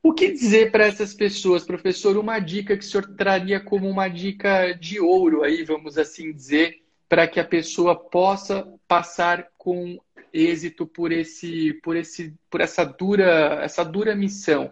O 0.03 0.13
que 0.13 0.31
dizer 0.31 0.71
para 0.71 0.87
essas 0.87 1.13
pessoas, 1.13 1.63
professor? 1.63 2.17
Uma 2.17 2.39
dica 2.39 2.75
que 2.75 2.83
o 2.83 2.87
senhor 2.87 3.15
traria 3.15 3.59
como 3.59 3.87
uma 3.87 4.07
dica 4.07 4.73
de 4.73 4.99
ouro 4.99 5.43
aí, 5.43 5.63
vamos 5.63 5.97
assim 5.97 6.33
dizer, 6.33 6.81
para 7.07 7.27
que 7.27 7.39
a 7.39 7.45
pessoa 7.45 7.95
possa 7.95 8.67
passar 8.87 9.47
com 9.57 9.99
êxito 10.33 10.87
por 10.87 11.11
esse, 11.11 11.73
por 11.83 11.95
esse, 11.95 12.33
por 12.49 12.61
essa 12.61 12.83
dura, 12.83 13.59
essa 13.61 13.83
dura 13.83 14.15
missão. 14.15 14.71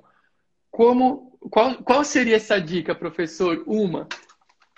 Como, 0.72 1.38
qual, 1.50 1.76
qual 1.84 2.04
seria 2.04 2.36
essa 2.36 2.60
dica, 2.60 2.94
professor? 2.94 3.64
Uma. 3.66 4.08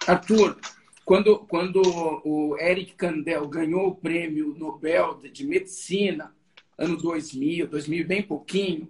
Arthur, 0.08 0.58
quando, 1.06 1.40
quando 1.40 1.82
o 2.24 2.58
Eric 2.60 2.94
Kandel 2.94 3.48
ganhou 3.48 3.90
o 3.90 3.96
prêmio 3.96 4.56
Nobel 4.58 5.20
de 5.32 5.46
Medicina, 5.46 6.34
ano 6.78 6.98
2000, 6.98 7.68
2000 7.68 8.08
bem 8.08 8.22
pouquinho, 8.22 8.90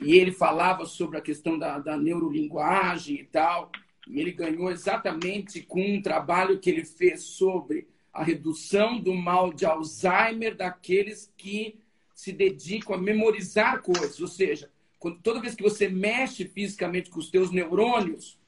e 0.00 0.16
ele 0.16 0.32
falava 0.32 0.84
sobre 0.84 1.18
a 1.18 1.20
questão 1.20 1.58
da, 1.58 1.78
da 1.78 1.96
neurolinguagem 1.96 3.16
e 3.16 3.24
tal, 3.24 3.70
e 4.08 4.20
ele 4.20 4.32
ganhou 4.32 4.70
exatamente 4.70 5.62
com 5.62 5.80
um 5.80 6.02
trabalho 6.02 6.58
que 6.58 6.70
ele 6.70 6.84
fez 6.84 7.22
sobre 7.22 7.86
a 8.12 8.24
redução 8.24 8.98
do 8.98 9.14
mal 9.14 9.52
de 9.52 9.64
Alzheimer 9.64 10.56
daqueles 10.56 11.32
que 11.36 11.78
se 12.14 12.32
dedicam 12.32 12.94
a 12.94 12.98
memorizar 12.98 13.80
coisas, 13.82 14.20
ou 14.20 14.26
seja, 14.26 14.70
quando, 15.00 15.18
toda 15.22 15.40
vez 15.40 15.54
que 15.54 15.62
você 15.62 15.88
mexe 15.88 16.44
fisicamente 16.44 17.08
com 17.08 17.18
os 17.18 17.30
teus 17.30 17.50
neurônios, 17.50 18.38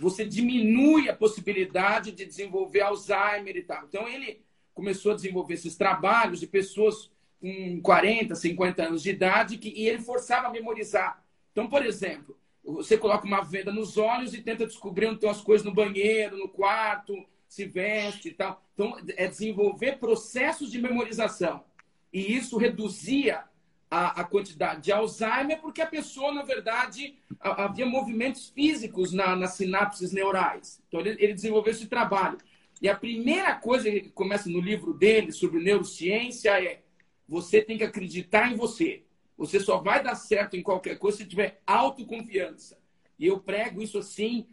você 0.00 0.24
diminui 0.24 1.10
a 1.10 1.14
possibilidade 1.14 2.10
de 2.10 2.24
desenvolver 2.24 2.80
Alzheimer 2.80 3.54
e 3.56 3.62
tal. 3.62 3.84
Então, 3.84 4.08
ele 4.08 4.42
começou 4.72 5.12
a 5.12 5.14
desenvolver 5.14 5.54
esses 5.54 5.76
trabalhos 5.76 6.40
de 6.40 6.46
pessoas 6.46 7.10
com 7.38 7.80
40, 7.82 8.34
50 8.34 8.82
anos 8.82 9.02
de 9.02 9.10
idade 9.10 9.58
que, 9.58 9.68
e 9.68 9.86
ele 9.86 10.00
forçava 10.00 10.48
a 10.48 10.50
memorizar. 10.50 11.22
Então, 11.52 11.68
por 11.68 11.84
exemplo, 11.84 12.34
você 12.64 12.96
coloca 12.96 13.26
uma 13.26 13.42
venda 13.42 13.70
nos 13.70 13.98
olhos 13.98 14.32
e 14.32 14.40
tenta 14.40 14.66
descobrir 14.66 15.06
onde 15.06 15.16
estão 15.16 15.30
as 15.30 15.42
coisas 15.42 15.66
no 15.66 15.74
banheiro, 15.74 16.38
no 16.38 16.48
quarto, 16.48 17.14
se 17.46 17.66
veste 17.66 18.28
e 18.28 18.32
tal. 18.32 18.62
Então, 18.72 18.96
é 19.16 19.26
desenvolver 19.26 19.98
processos 19.98 20.70
de 20.70 20.80
memorização. 20.80 21.62
E 22.10 22.34
isso 22.34 22.56
reduzia 22.56 23.44
a, 23.90 24.20
a, 24.20 24.24
quantidade 24.24 24.82
de 24.82 24.92
Alzheimer, 24.92 25.60
porque 25.60 25.82
a 25.82 25.86
pessoa, 25.86 26.32
na 26.32 26.44
verdade, 26.44 27.18
havia 27.40 27.84
movimentos 27.84 28.48
físicos 28.48 29.12
na, 29.12 29.34
nas 29.34 29.54
sinapses 29.54 30.12
neurais. 30.12 30.80
Então, 30.86 31.00
ele, 31.00 31.16
ele, 31.18 31.34
desenvolveu 31.34 31.72
esse 31.72 31.88
trabalho. 31.88 32.38
E 32.80 32.88
a 32.88 32.96
primeira 32.96 33.54
coisa 33.56 33.90
que 33.90 34.08
começa 34.10 34.48
no 34.48 34.60
livro 34.60 34.94
dele 34.94 35.32
sobre 35.32 35.60
neurociência 35.60 36.62
é: 36.62 36.82
você 37.28 37.60
tem 37.60 37.76
que 37.76 37.84
acreditar 37.84 38.50
em 38.50 38.56
você. 38.56 39.02
Você 39.36 39.58
só 39.58 39.78
vai 39.78 40.02
dar 40.02 40.14
certo 40.14 40.56
em 40.56 40.62
qualquer 40.62 40.96
coisa 40.98 41.18
se 41.18 41.24
tiver 41.24 41.60
autoconfiança. 41.66 42.78
E 43.18 43.26
eu 43.26 43.40
prego 43.40 43.82
isso 43.82 43.98
assim. 43.98 44.46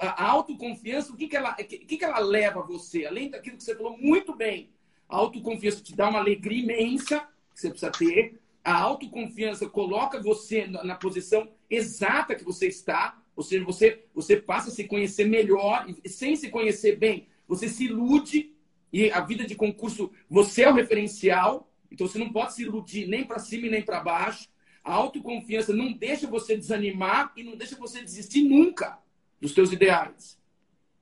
A 0.00 0.30
autoconfiança, 0.30 1.12
o 1.12 1.16
que, 1.16 1.28
que, 1.28 1.36
ela, 1.36 1.52
o 1.52 1.56
que, 1.56 1.96
que 1.96 2.04
ela 2.04 2.18
leva 2.18 2.60
a 2.60 2.66
você? 2.66 3.06
Além 3.06 3.30
daquilo 3.30 3.56
que 3.56 3.64
você 3.64 3.74
falou 3.74 3.96
muito 3.96 4.36
bem, 4.36 4.70
a 5.08 5.16
autoconfiança 5.16 5.82
te 5.82 5.96
dá 5.96 6.10
uma 6.10 6.18
alegria 6.18 6.62
imensa 6.62 7.20
que 7.54 7.60
você 7.60 7.70
precisa 7.70 7.90
ter 7.90 8.41
a 8.64 8.74
autoconfiança 8.74 9.68
coloca 9.68 10.22
você 10.22 10.66
na 10.66 10.94
posição 10.94 11.50
exata 11.68 12.34
que 12.34 12.44
você 12.44 12.68
está, 12.68 13.20
ou 13.34 13.42
seja, 13.42 13.64
você, 13.64 14.04
você 14.14 14.36
passa 14.36 14.68
a 14.68 14.72
se 14.72 14.84
conhecer 14.84 15.24
melhor, 15.24 15.86
e 16.04 16.08
sem 16.08 16.36
se 16.36 16.48
conhecer 16.48 16.96
bem, 16.96 17.26
você 17.48 17.68
se 17.68 17.84
ilude, 17.84 18.52
e 18.92 19.10
a 19.10 19.20
vida 19.20 19.44
de 19.44 19.54
concurso, 19.54 20.12
você 20.28 20.62
é 20.62 20.70
o 20.70 20.74
referencial, 20.74 21.72
então 21.90 22.06
você 22.06 22.18
não 22.18 22.30
pode 22.30 22.54
se 22.54 22.62
iludir 22.62 23.06
nem 23.06 23.24
para 23.24 23.38
cima 23.38 23.66
e 23.66 23.70
nem 23.70 23.82
para 23.82 24.00
baixo. 24.00 24.48
A 24.84 24.92
autoconfiança 24.94 25.72
não 25.72 25.92
deixa 25.92 26.26
você 26.26 26.56
desanimar 26.56 27.32
e 27.36 27.42
não 27.42 27.56
deixa 27.56 27.76
você 27.76 28.02
desistir 28.02 28.42
nunca 28.42 28.98
dos 29.40 29.52
seus 29.52 29.72
ideais. 29.72 30.38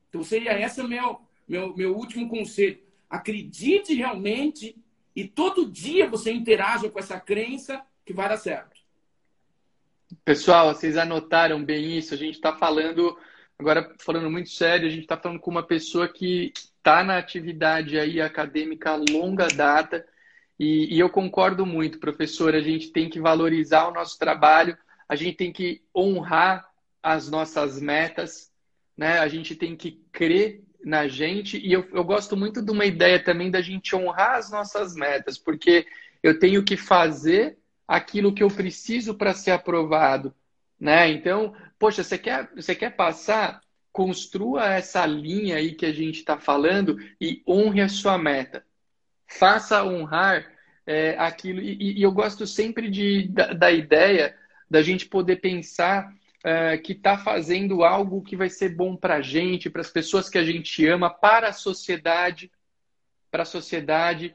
Então 0.08 0.22
seria 0.22 0.60
esse 0.60 0.82
meu, 0.82 1.20
meu, 1.48 1.76
meu 1.76 1.96
último 1.96 2.28
conselho. 2.28 2.80
Acredite 3.08 3.94
realmente 3.94 4.76
e 5.20 5.28
todo 5.28 5.70
dia 5.70 6.08
você 6.08 6.32
interaja 6.32 6.88
com 6.88 6.98
essa 6.98 7.20
crença 7.20 7.82
que 8.06 8.12
vai 8.14 8.26
dar 8.26 8.38
certo. 8.38 8.80
Pessoal, 10.24 10.74
vocês 10.74 10.96
anotaram 10.96 11.62
bem 11.62 11.98
isso? 11.98 12.14
A 12.14 12.16
gente 12.16 12.36
está 12.36 12.56
falando, 12.56 13.16
agora 13.58 13.94
falando 13.98 14.30
muito 14.30 14.48
sério, 14.48 14.88
a 14.88 14.90
gente 14.90 15.02
está 15.02 15.18
falando 15.18 15.38
com 15.38 15.50
uma 15.50 15.62
pessoa 15.62 16.08
que 16.08 16.52
está 16.54 17.04
na 17.04 17.18
atividade 17.18 17.98
aí 17.98 18.18
acadêmica 18.18 18.96
longa 18.96 19.46
data. 19.48 20.06
E, 20.58 20.94
e, 20.94 20.98
eu 20.98 21.10
concordo 21.10 21.66
muito, 21.66 22.00
professor. 22.00 22.54
A 22.54 22.60
gente 22.60 22.90
tem 22.90 23.10
que 23.10 23.20
valorizar 23.20 23.88
o 23.88 23.92
nosso 23.92 24.18
trabalho, 24.18 24.76
a 25.06 25.14
gente 25.14 25.36
tem 25.36 25.52
que 25.52 25.82
honrar 25.94 26.66
as 27.02 27.30
nossas 27.30 27.78
metas, 27.78 28.50
né? 28.96 29.18
A 29.18 29.28
gente 29.28 29.54
tem 29.54 29.76
que 29.76 30.02
crer 30.10 30.64
na 30.84 31.08
gente. 31.08 31.58
E 31.58 31.72
eu, 31.72 31.86
eu 31.92 32.04
gosto 32.04 32.36
muito 32.36 32.62
de 32.62 32.70
uma 32.70 32.84
ideia 32.84 33.22
também 33.22 33.50
da 33.50 33.60
gente 33.60 33.94
honrar 33.94 34.36
as 34.36 34.50
nossas 34.50 34.94
metas, 34.94 35.38
porque 35.38 35.86
eu 36.22 36.38
tenho 36.38 36.62
que 36.64 36.76
fazer 36.76 37.58
aquilo 37.86 38.32
que 38.32 38.42
eu 38.42 38.48
preciso 38.48 39.14
para 39.14 39.34
ser 39.34 39.50
aprovado. 39.50 40.34
Né? 40.78 41.10
Então, 41.10 41.54
poxa, 41.78 42.02
você 42.02 42.16
quer, 42.16 42.50
você 42.54 42.74
quer 42.74 42.94
passar? 42.96 43.60
Construa 43.92 44.72
essa 44.72 45.04
linha 45.04 45.56
aí 45.56 45.74
que 45.74 45.84
a 45.84 45.92
gente 45.92 46.20
está 46.20 46.38
falando 46.38 46.96
e 47.20 47.42
honre 47.46 47.80
a 47.80 47.88
sua 47.88 48.16
meta. 48.16 48.64
Faça 49.26 49.84
honrar 49.84 50.46
é, 50.86 51.16
aquilo. 51.18 51.60
E, 51.60 51.98
e, 51.98 52.02
eu 52.02 52.12
gosto 52.12 52.46
sempre 52.46 52.88
de, 52.88 53.28
da, 53.28 53.52
da 53.52 53.72
ideia 53.72 54.36
da 54.70 54.80
gente 54.80 55.06
poder 55.06 55.36
pensar 55.36 56.14
é, 56.44 56.78
que 56.78 56.92
está 56.92 57.18
fazendo 57.18 57.84
algo 57.84 58.22
que 58.22 58.36
vai 58.36 58.48
ser 58.48 58.70
bom 58.70 58.96
para 58.96 59.16
a 59.16 59.22
gente, 59.22 59.70
para 59.70 59.82
as 59.82 59.90
pessoas 59.90 60.28
que 60.28 60.38
a 60.38 60.44
gente 60.44 60.86
ama, 60.86 61.10
para 61.10 61.48
a 61.48 61.52
sociedade, 61.52 62.50
para 63.30 63.42
a 63.42 63.46
sociedade, 63.46 64.34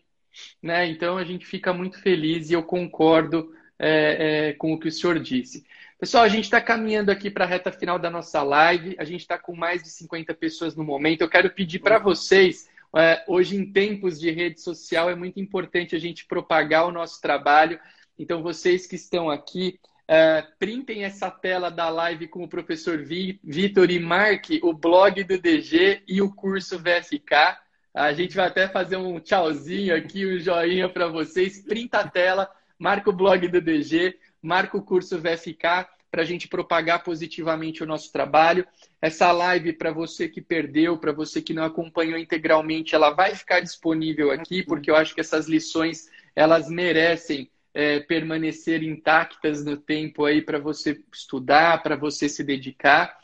né? 0.61 0.87
Então 0.87 1.17
a 1.17 1.23
gente 1.23 1.45
fica 1.45 1.73
muito 1.73 1.99
feliz 1.99 2.49
e 2.49 2.53
eu 2.53 2.63
concordo 2.63 3.53
é, 3.79 4.49
é, 4.49 4.53
com 4.53 4.73
o 4.73 4.79
que 4.79 4.87
o 4.87 4.91
senhor 4.91 5.19
disse. 5.19 5.65
Pessoal, 5.99 6.23
a 6.23 6.29
gente 6.29 6.43
está 6.43 6.61
caminhando 6.61 7.09
aqui 7.09 7.29
para 7.29 7.45
a 7.45 7.47
reta 7.47 7.71
final 7.71 7.97
da 7.97 8.09
nossa 8.09 8.43
live. 8.43 8.95
A 8.99 9.03
gente 9.03 9.21
está 9.21 9.37
com 9.37 9.55
mais 9.55 9.81
de 9.81 9.89
50 9.89 10.33
pessoas 10.33 10.75
no 10.75 10.83
momento. 10.83 11.21
Eu 11.21 11.29
quero 11.29 11.49
pedir 11.49 11.79
para 11.79 11.97
vocês, 11.97 12.69
é, 12.95 13.23
hoje 13.27 13.55
em 13.55 13.71
tempos 13.71 14.19
de 14.19 14.29
rede 14.29 14.61
social, 14.61 15.09
é 15.09 15.15
muito 15.15 15.39
importante 15.39 15.95
a 15.95 15.99
gente 15.99 16.25
propagar 16.25 16.85
o 16.85 16.91
nosso 16.91 17.21
trabalho. 17.21 17.79
Então, 18.19 18.43
vocês 18.43 18.85
que 18.85 18.95
estão 18.95 19.29
aqui, 19.29 19.79
Uh, 20.07 20.45
printem 20.59 21.03
essa 21.03 21.31
tela 21.31 21.71
da 21.71 21.89
live 21.89 22.27
com 22.27 22.43
o 22.43 22.47
professor 22.47 23.03
Vitor 23.03 23.89
e 23.89 23.99
marque 23.99 24.59
o 24.61 24.71
blog 24.71 25.23
do 25.23 25.39
DG 25.39 26.03
e 26.07 26.21
o 26.21 26.31
curso 26.31 26.77
VFK. 26.77 27.57
A 27.91 28.13
gente 28.13 28.35
vai 28.35 28.47
até 28.47 28.67
fazer 28.67 28.97
um 28.97 29.19
tchauzinho 29.19 29.95
aqui, 29.95 30.25
um 30.27 30.37
joinha 30.37 30.87
para 30.87 31.07
vocês. 31.07 31.63
Printa 31.63 31.99
a 31.99 32.07
tela, 32.07 32.47
marca 32.77 33.09
o 33.09 33.13
blog 33.13 33.47
do 33.47 33.59
DG, 33.59 34.15
marca 34.41 34.77
o 34.77 34.83
curso 34.83 35.17
VFK 35.17 35.87
para 36.11 36.21
a 36.21 36.25
gente 36.25 36.47
propagar 36.47 37.03
positivamente 37.03 37.81
o 37.83 37.85
nosso 37.85 38.11
trabalho. 38.11 38.65
Essa 39.01 39.31
live, 39.31 39.73
para 39.73 39.91
você 39.91 40.29
que 40.29 40.39
perdeu, 40.39 40.97
para 40.97 41.11
você 41.11 41.41
que 41.41 41.53
não 41.53 41.63
acompanhou 41.63 42.17
integralmente, 42.17 42.93
ela 42.93 43.09
vai 43.09 43.33
ficar 43.33 43.59
disponível 43.59 44.31
aqui, 44.31 44.63
porque 44.63 44.91
eu 44.91 44.95
acho 44.95 45.15
que 45.15 45.19
essas 45.19 45.47
lições 45.47 46.09
elas 46.35 46.69
merecem 46.69 47.49
é, 47.75 47.99
permanecer 47.99 48.81
intactas 48.81 49.65
no 49.65 49.75
tempo 49.75 50.23
aí 50.23 50.41
para 50.41 50.57
você 50.57 51.03
estudar, 51.13 51.83
para 51.83 51.97
você 51.97 52.29
se 52.29 52.41
dedicar. 52.41 53.19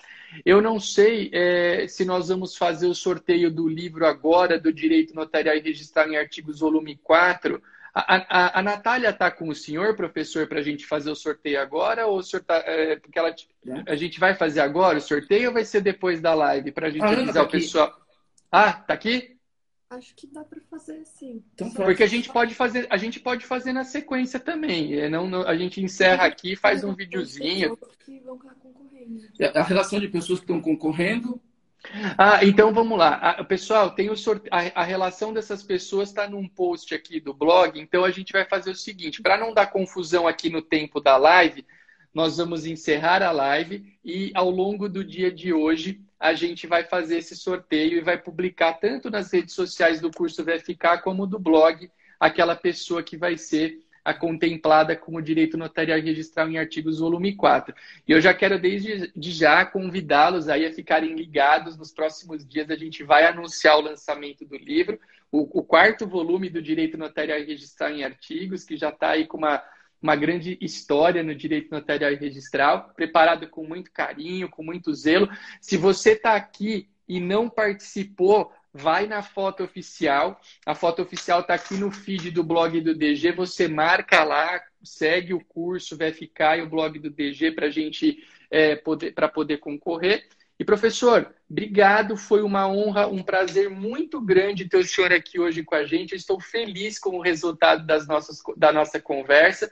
Eu 0.45 0.62
não 0.62 0.78
sei 0.78 1.30
é, 1.34 1.88
se 1.88 2.04
nós 2.04 2.28
vamos 2.28 2.58
fazer 2.58 2.88
o 2.88 2.93
sorteio 2.93 3.49
do 3.49 3.68
livro 3.68 4.06
agora, 4.06 4.60
do 4.60 4.72
Direito 4.72 5.16
Notarial 5.16 5.56
e 5.56 5.62
Registrar 5.62 6.08
em 6.08 6.18
Artigos, 6.18 6.60
volume 6.60 6.97
4, 7.02 7.62
A, 7.93 8.16
a, 8.16 8.60
a 8.60 8.62
Natália 8.62 9.10
está 9.10 9.32
com 9.32 9.47
o 9.47 9.56
senhor, 9.56 9.95
professor, 9.95 10.47
para 10.47 10.60
a 10.60 10.64
gente 10.64 10.86
fazer 10.86 11.12
o 11.12 11.16
sorteio 11.16 11.62
agora? 11.62 12.06
Ou 12.08 12.20
o 12.20 12.24
senhor 12.24 12.43
tá, 12.43 12.62
é, 12.66 12.97
porque 12.97 13.18
ela, 13.18 13.34
a 13.88 13.95
gente 13.95 14.20
vai 14.20 14.36
fazer 14.36 14.60
agora 14.60 14.97
o 14.97 15.02
sorteio 15.02 15.47
ou 15.47 15.54
vai 15.54 15.64
ser 15.64 15.82
depois 15.82 16.20
da 16.20 16.34
live? 16.34 16.74
Para 16.74 16.88
a 16.88 16.89
gente 16.89 17.04
avisar 17.04 17.34
tá 17.34 17.43
o 17.43 17.49
pessoal. 17.49 18.02
Ah, 18.52 18.74
tá 18.74 18.93
aqui? 18.93 19.38
Acho 19.92 20.16
que 20.16 20.26
dá 20.26 20.44
para 20.44 20.60
fazer 20.62 21.04
sim. 21.06 21.44
Então, 21.54 21.70
porque 21.72 22.02
a 22.02 22.08
gente 22.08 22.32
pode 22.32 22.56
fazer, 22.56 22.88
a 22.89 22.98
gente 22.98 23.20
pode 23.20 23.46
fazer 23.46 23.74
na 23.74 23.84
sequência 23.84 24.39
também. 24.39 24.94
É, 24.96 25.10
não, 25.10 25.30
não 25.30 25.42
a 25.42 25.56
gente 25.56 25.82
encerra 25.82 26.26
aqui, 26.26 26.56
faz 26.56 26.84
um 26.84 26.96
videozinho. 26.96 27.78
Concorrendo. 27.78 29.28
A 29.54 29.64
relação 29.64 30.00
de 30.00 30.08
pessoas 30.08 30.39
que 30.39 30.46
estão 30.46 30.62
concorrendo 30.62 31.39
ah, 32.18 32.44
então 32.44 32.74
vamos 32.74 32.98
lá. 32.98 33.16
Ah, 33.16 33.44
pessoal, 33.44 33.92
tem 33.92 34.10
o 34.10 34.16
sorte... 34.16 34.48
a 34.52 34.84
relação 34.84 35.34
dessas 35.34 35.64
pessoas 35.64 36.10
está 36.10 36.30
num 36.30 36.48
post 36.48 36.94
aqui 36.94 37.20
do 37.20 37.34
blog, 37.34 37.80
então 37.80 38.06
a 38.06 38.12
gente 38.12 38.32
vai 38.32 38.46
fazer 38.46 38.72
o 38.72 38.76
seguinte: 38.76 39.22
para 39.22 39.38
não 39.38 39.54
dar 39.54 39.68
confusão 39.68 40.28
aqui 40.28 40.50
no 40.50 40.62
tempo 40.62 41.02
da 41.02 41.18
live, 41.18 41.66
nós 42.14 42.38
vamos 42.38 42.66
encerrar 42.66 43.24
a 43.24 43.32
live 43.32 43.98
e 44.06 44.32
ao 44.36 44.50
longo 44.50 44.88
do 44.88 45.04
dia 45.04 45.32
de 45.32 45.54
hoje 45.54 46.02
a 46.22 46.36
gente 46.36 46.68
vai 46.68 46.84
fazer 46.84 47.18
esse 47.18 47.36
sorteio 47.36 47.98
e 47.98 48.02
vai 48.02 48.16
publicar 48.16 48.74
tanto 48.74 49.10
nas 49.10 49.34
redes 49.34 49.56
sociais 49.56 50.00
do 50.00 50.12
curso 50.12 50.46
VFK 50.46 51.02
como 51.04 51.26
do 51.26 51.40
blog 51.40 51.90
aquela 52.20 52.56
pessoa 52.56 53.02
que 53.02 53.18
vai 53.18 53.36
ser 53.40 53.80
a 54.06 54.14
contemplada 54.14 54.96
como 54.96 55.20
direito 55.20 55.58
notarial 55.58 56.00
registral 56.00 56.48
em 56.48 56.60
artigos 56.60 57.00
volume 57.00 57.36
4. 57.36 57.74
E 58.08 58.12
eu 58.12 58.22
já 58.22 58.36
quero 58.36 58.60
desde 58.60 59.12
de 59.16 59.32
já 59.32 59.66
convidá-los 59.66 60.48
aí 60.48 60.64
a 60.64 60.72
ficarem 60.72 61.16
ligados. 61.16 61.76
Nos 61.76 61.92
próximos 61.92 62.48
dias 62.48 62.70
a 62.70 62.76
gente 62.76 63.04
vai 63.04 63.26
anunciar 63.26 63.80
o 63.80 63.82
lançamento 63.82 64.46
do 64.46 64.58
livro, 64.58 65.00
o, 65.32 65.60
o 65.60 65.64
quarto 65.64 66.06
volume 66.06 66.52
do 66.52 66.62
direito 66.62 67.00
notarial 67.00 67.40
registral 67.40 67.90
em 67.90 68.04
artigos, 68.04 68.64
que 68.64 68.78
já 68.78 68.90
está 68.90 69.10
aí 69.10 69.26
com 69.26 69.38
uma, 69.38 69.64
uma 70.02 70.16
grande 70.16 70.58
história 70.60 71.24
no 71.24 71.36
direito 71.36 71.72
notarial 71.72 72.12
e 72.12 72.16
registral, 72.16 72.91
preparado 72.95 73.47
com 73.47 73.66
muito 73.66 73.91
carinho, 73.91 74.49
com 74.49 74.64
muito 74.64 74.93
zelo. 74.93 75.30
Se 75.60 75.78
você 75.78 76.14
está 76.14 76.36
aqui 76.36 76.89
e 77.08 77.20
não 77.20 77.49
participou 77.49 78.52
vai 78.74 79.06
na 79.08 79.22
foto 79.22 79.64
oficial. 79.64 80.39
A 80.66 80.74
foto 80.74 81.02
oficial 81.02 81.41
está 81.41 81.54
aqui 81.54 81.76
no 81.76 81.91
feed 81.91 82.32
do 82.32 82.43
blog 82.43 82.80
do 82.82 82.95
DG. 82.95 83.32
Você 83.34 83.68
marca 83.68 84.24
lá, 84.24 84.62
segue 84.84 85.34
o 85.34 85.43
curso, 85.43 85.97
ficar 86.14 86.58
e 86.58 86.62
o 86.62 86.70
blog 86.70 86.97
do 86.99 87.10
DG 87.10 87.52
para 87.52 87.70
gente 87.70 88.24
é, 88.49 88.76
poder, 88.76 89.14
para 89.14 89.28
poder 89.28 89.58
concorrer. 89.58 90.28
E 90.60 90.64
professor, 90.64 91.34
obrigado, 91.49 92.16
foi 92.16 92.43
uma 92.43 92.68
honra, 92.68 93.08
um 93.08 93.24
prazer 93.24 93.68
muito 93.68 94.22
grande 94.22 94.70
ter 94.70 94.78
o 94.78 94.84
senhor 94.84 95.12
aqui 95.12 95.39
hoje 95.39 95.64
com 95.64 95.74
a 95.74 95.84
gente. 95.86 96.12
Eu 96.12 96.18
estou 96.18 96.39
feliz 96.39 96.99
com 96.99 97.18
o 97.18 97.22
resultado 97.22 97.86
das 97.86 98.08
nossas, 98.08 98.41
da 98.56 98.72
nossa 98.72 98.99
conversa. 98.99 99.72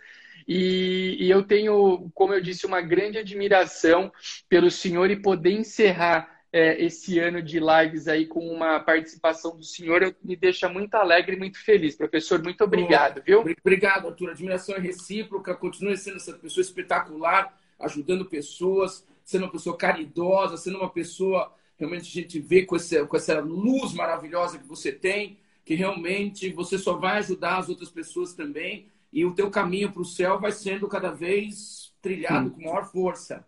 E, 0.51 1.15
e 1.19 1.29
eu 1.29 1.43
tenho, 1.43 2.09
como 2.15 2.33
eu 2.33 2.41
disse, 2.41 2.65
uma 2.65 2.81
grande 2.81 3.19
admiração 3.19 4.11
pelo 4.49 4.71
senhor 4.71 5.11
e 5.11 5.21
poder 5.21 5.51
encerrar 5.51 6.41
é, 6.51 6.83
esse 6.83 7.19
ano 7.19 7.39
de 7.39 7.59
lives 7.59 8.07
aí 8.07 8.25
com 8.25 8.39
uma 8.51 8.79
participação 8.79 9.55
do 9.55 9.63
senhor 9.63 10.15
me 10.23 10.35
deixa 10.35 10.67
muito 10.67 10.95
alegre 10.95 11.35
e 11.35 11.39
muito 11.39 11.63
feliz. 11.63 11.95
Professor, 11.95 12.41
muito 12.41 12.63
obrigado, 12.63 13.21
viu? 13.23 13.41
Obrigado, 13.63 14.07
Arthur. 14.07 14.31
Admiração 14.31 14.75
é 14.75 14.79
recíproca. 14.79 15.53
Continue 15.53 15.95
sendo 15.95 16.15
essa 16.15 16.33
pessoa 16.33 16.63
espetacular, 16.63 17.55
ajudando 17.79 18.25
pessoas, 18.25 19.05
sendo 19.23 19.43
uma 19.43 19.51
pessoa 19.51 19.77
caridosa, 19.77 20.57
sendo 20.57 20.79
uma 20.79 20.89
pessoa 20.89 21.53
realmente 21.77 22.09
a 22.09 22.21
gente 22.21 22.39
vê 22.39 22.65
com 22.65 22.75
essa, 22.75 23.05
com 23.05 23.15
essa 23.15 23.39
luz 23.39 23.93
maravilhosa 23.93 24.57
que 24.57 24.67
você 24.67 24.91
tem, 24.91 25.37
que 25.63 25.75
realmente 25.75 26.49
você 26.49 26.77
só 26.79 26.97
vai 26.97 27.19
ajudar 27.19 27.59
as 27.59 27.69
outras 27.69 27.89
pessoas 27.91 28.33
também 28.33 28.87
e 29.11 29.25
o 29.25 29.33
teu 29.33 29.49
caminho 29.49 29.91
para 29.91 30.01
o 30.01 30.05
céu 30.05 30.39
vai 30.39 30.51
sendo 30.51 30.87
cada 30.87 31.11
vez 31.11 31.93
trilhado 32.01 32.51
com 32.51 32.61
maior 32.61 32.85
força. 32.91 33.45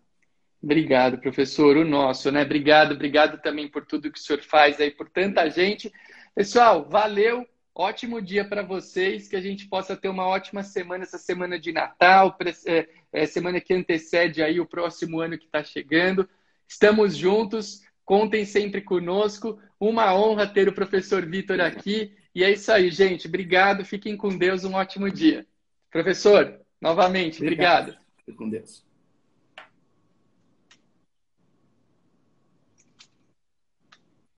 Obrigado, 0.62 1.18
professor. 1.18 1.78
O 1.78 1.86
nosso, 1.86 2.32
né? 2.32 2.44
Obrigado, 2.44 2.94
obrigado 2.94 3.42
também 3.42 3.68
por 3.68 3.86
tudo 3.86 4.12
que 4.12 4.20
o 4.20 4.22
senhor 4.22 4.42
faz 4.44 4.80
aí, 4.80 4.92
por 4.92 5.10
tanta 5.10 5.50
gente. 5.50 5.92
Pessoal, 6.36 6.88
valeu. 6.88 7.48
Ótimo 7.74 8.22
dia 8.22 8.44
para 8.44 8.62
vocês, 8.62 9.30
que 9.30 9.36
a 9.36 9.42
gente 9.42 9.66
possa 9.68 9.96
ter 9.96 10.10
uma 10.10 10.28
ótima 10.28 10.62
semana, 10.62 11.04
essa 11.04 11.18
semana 11.18 11.58
de 11.58 11.72
Natal, 11.72 12.38
é, 12.68 12.88
é, 13.14 13.26
semana 13.26 13.62
que 13.62 13.74
antecede 13.74 14.44
aí 14.44 14.60
o 14.60 14.66
próximo 14.66 15.22
ano 15.22 15.38
que 15.38 15.46
está 15.46 15.64
chegando. 15.64 16.30
Estamos 16.68 17.16
juntos, 17.16 17.82
contem 18.04 18.46
sempre 18.46 18.82
conosco. 18.82 19.58
Uma 19.80 20.14
honra 20.14 20.46
ter 20.46 20.68
o 20.68 20.74
professor 20.74 21.26
Vitor 21.26 21.60
aqui. 21.62 22.14
E 22.36 22.44
é 22.44 22.52
isso 22.52 22.72
aí, 22.72 22.92
gente. 22.92 23.28
Obrigado, 23.28 23.86
fiquem 23.86 24.16
com 24.16 24.38
Deus, 24.38 24.64
um 24.64 24.74
ótimo 24.74 25.10
dia. 25.10 25.48
Professor, 25.92 26.62
novamente, 26.80 27.42
obrigado. 27.42 27.90
obrigado. 27.90 28.06
Fique 28.26 28.38
com 28.38 28.50
Deus. 28.50 28.84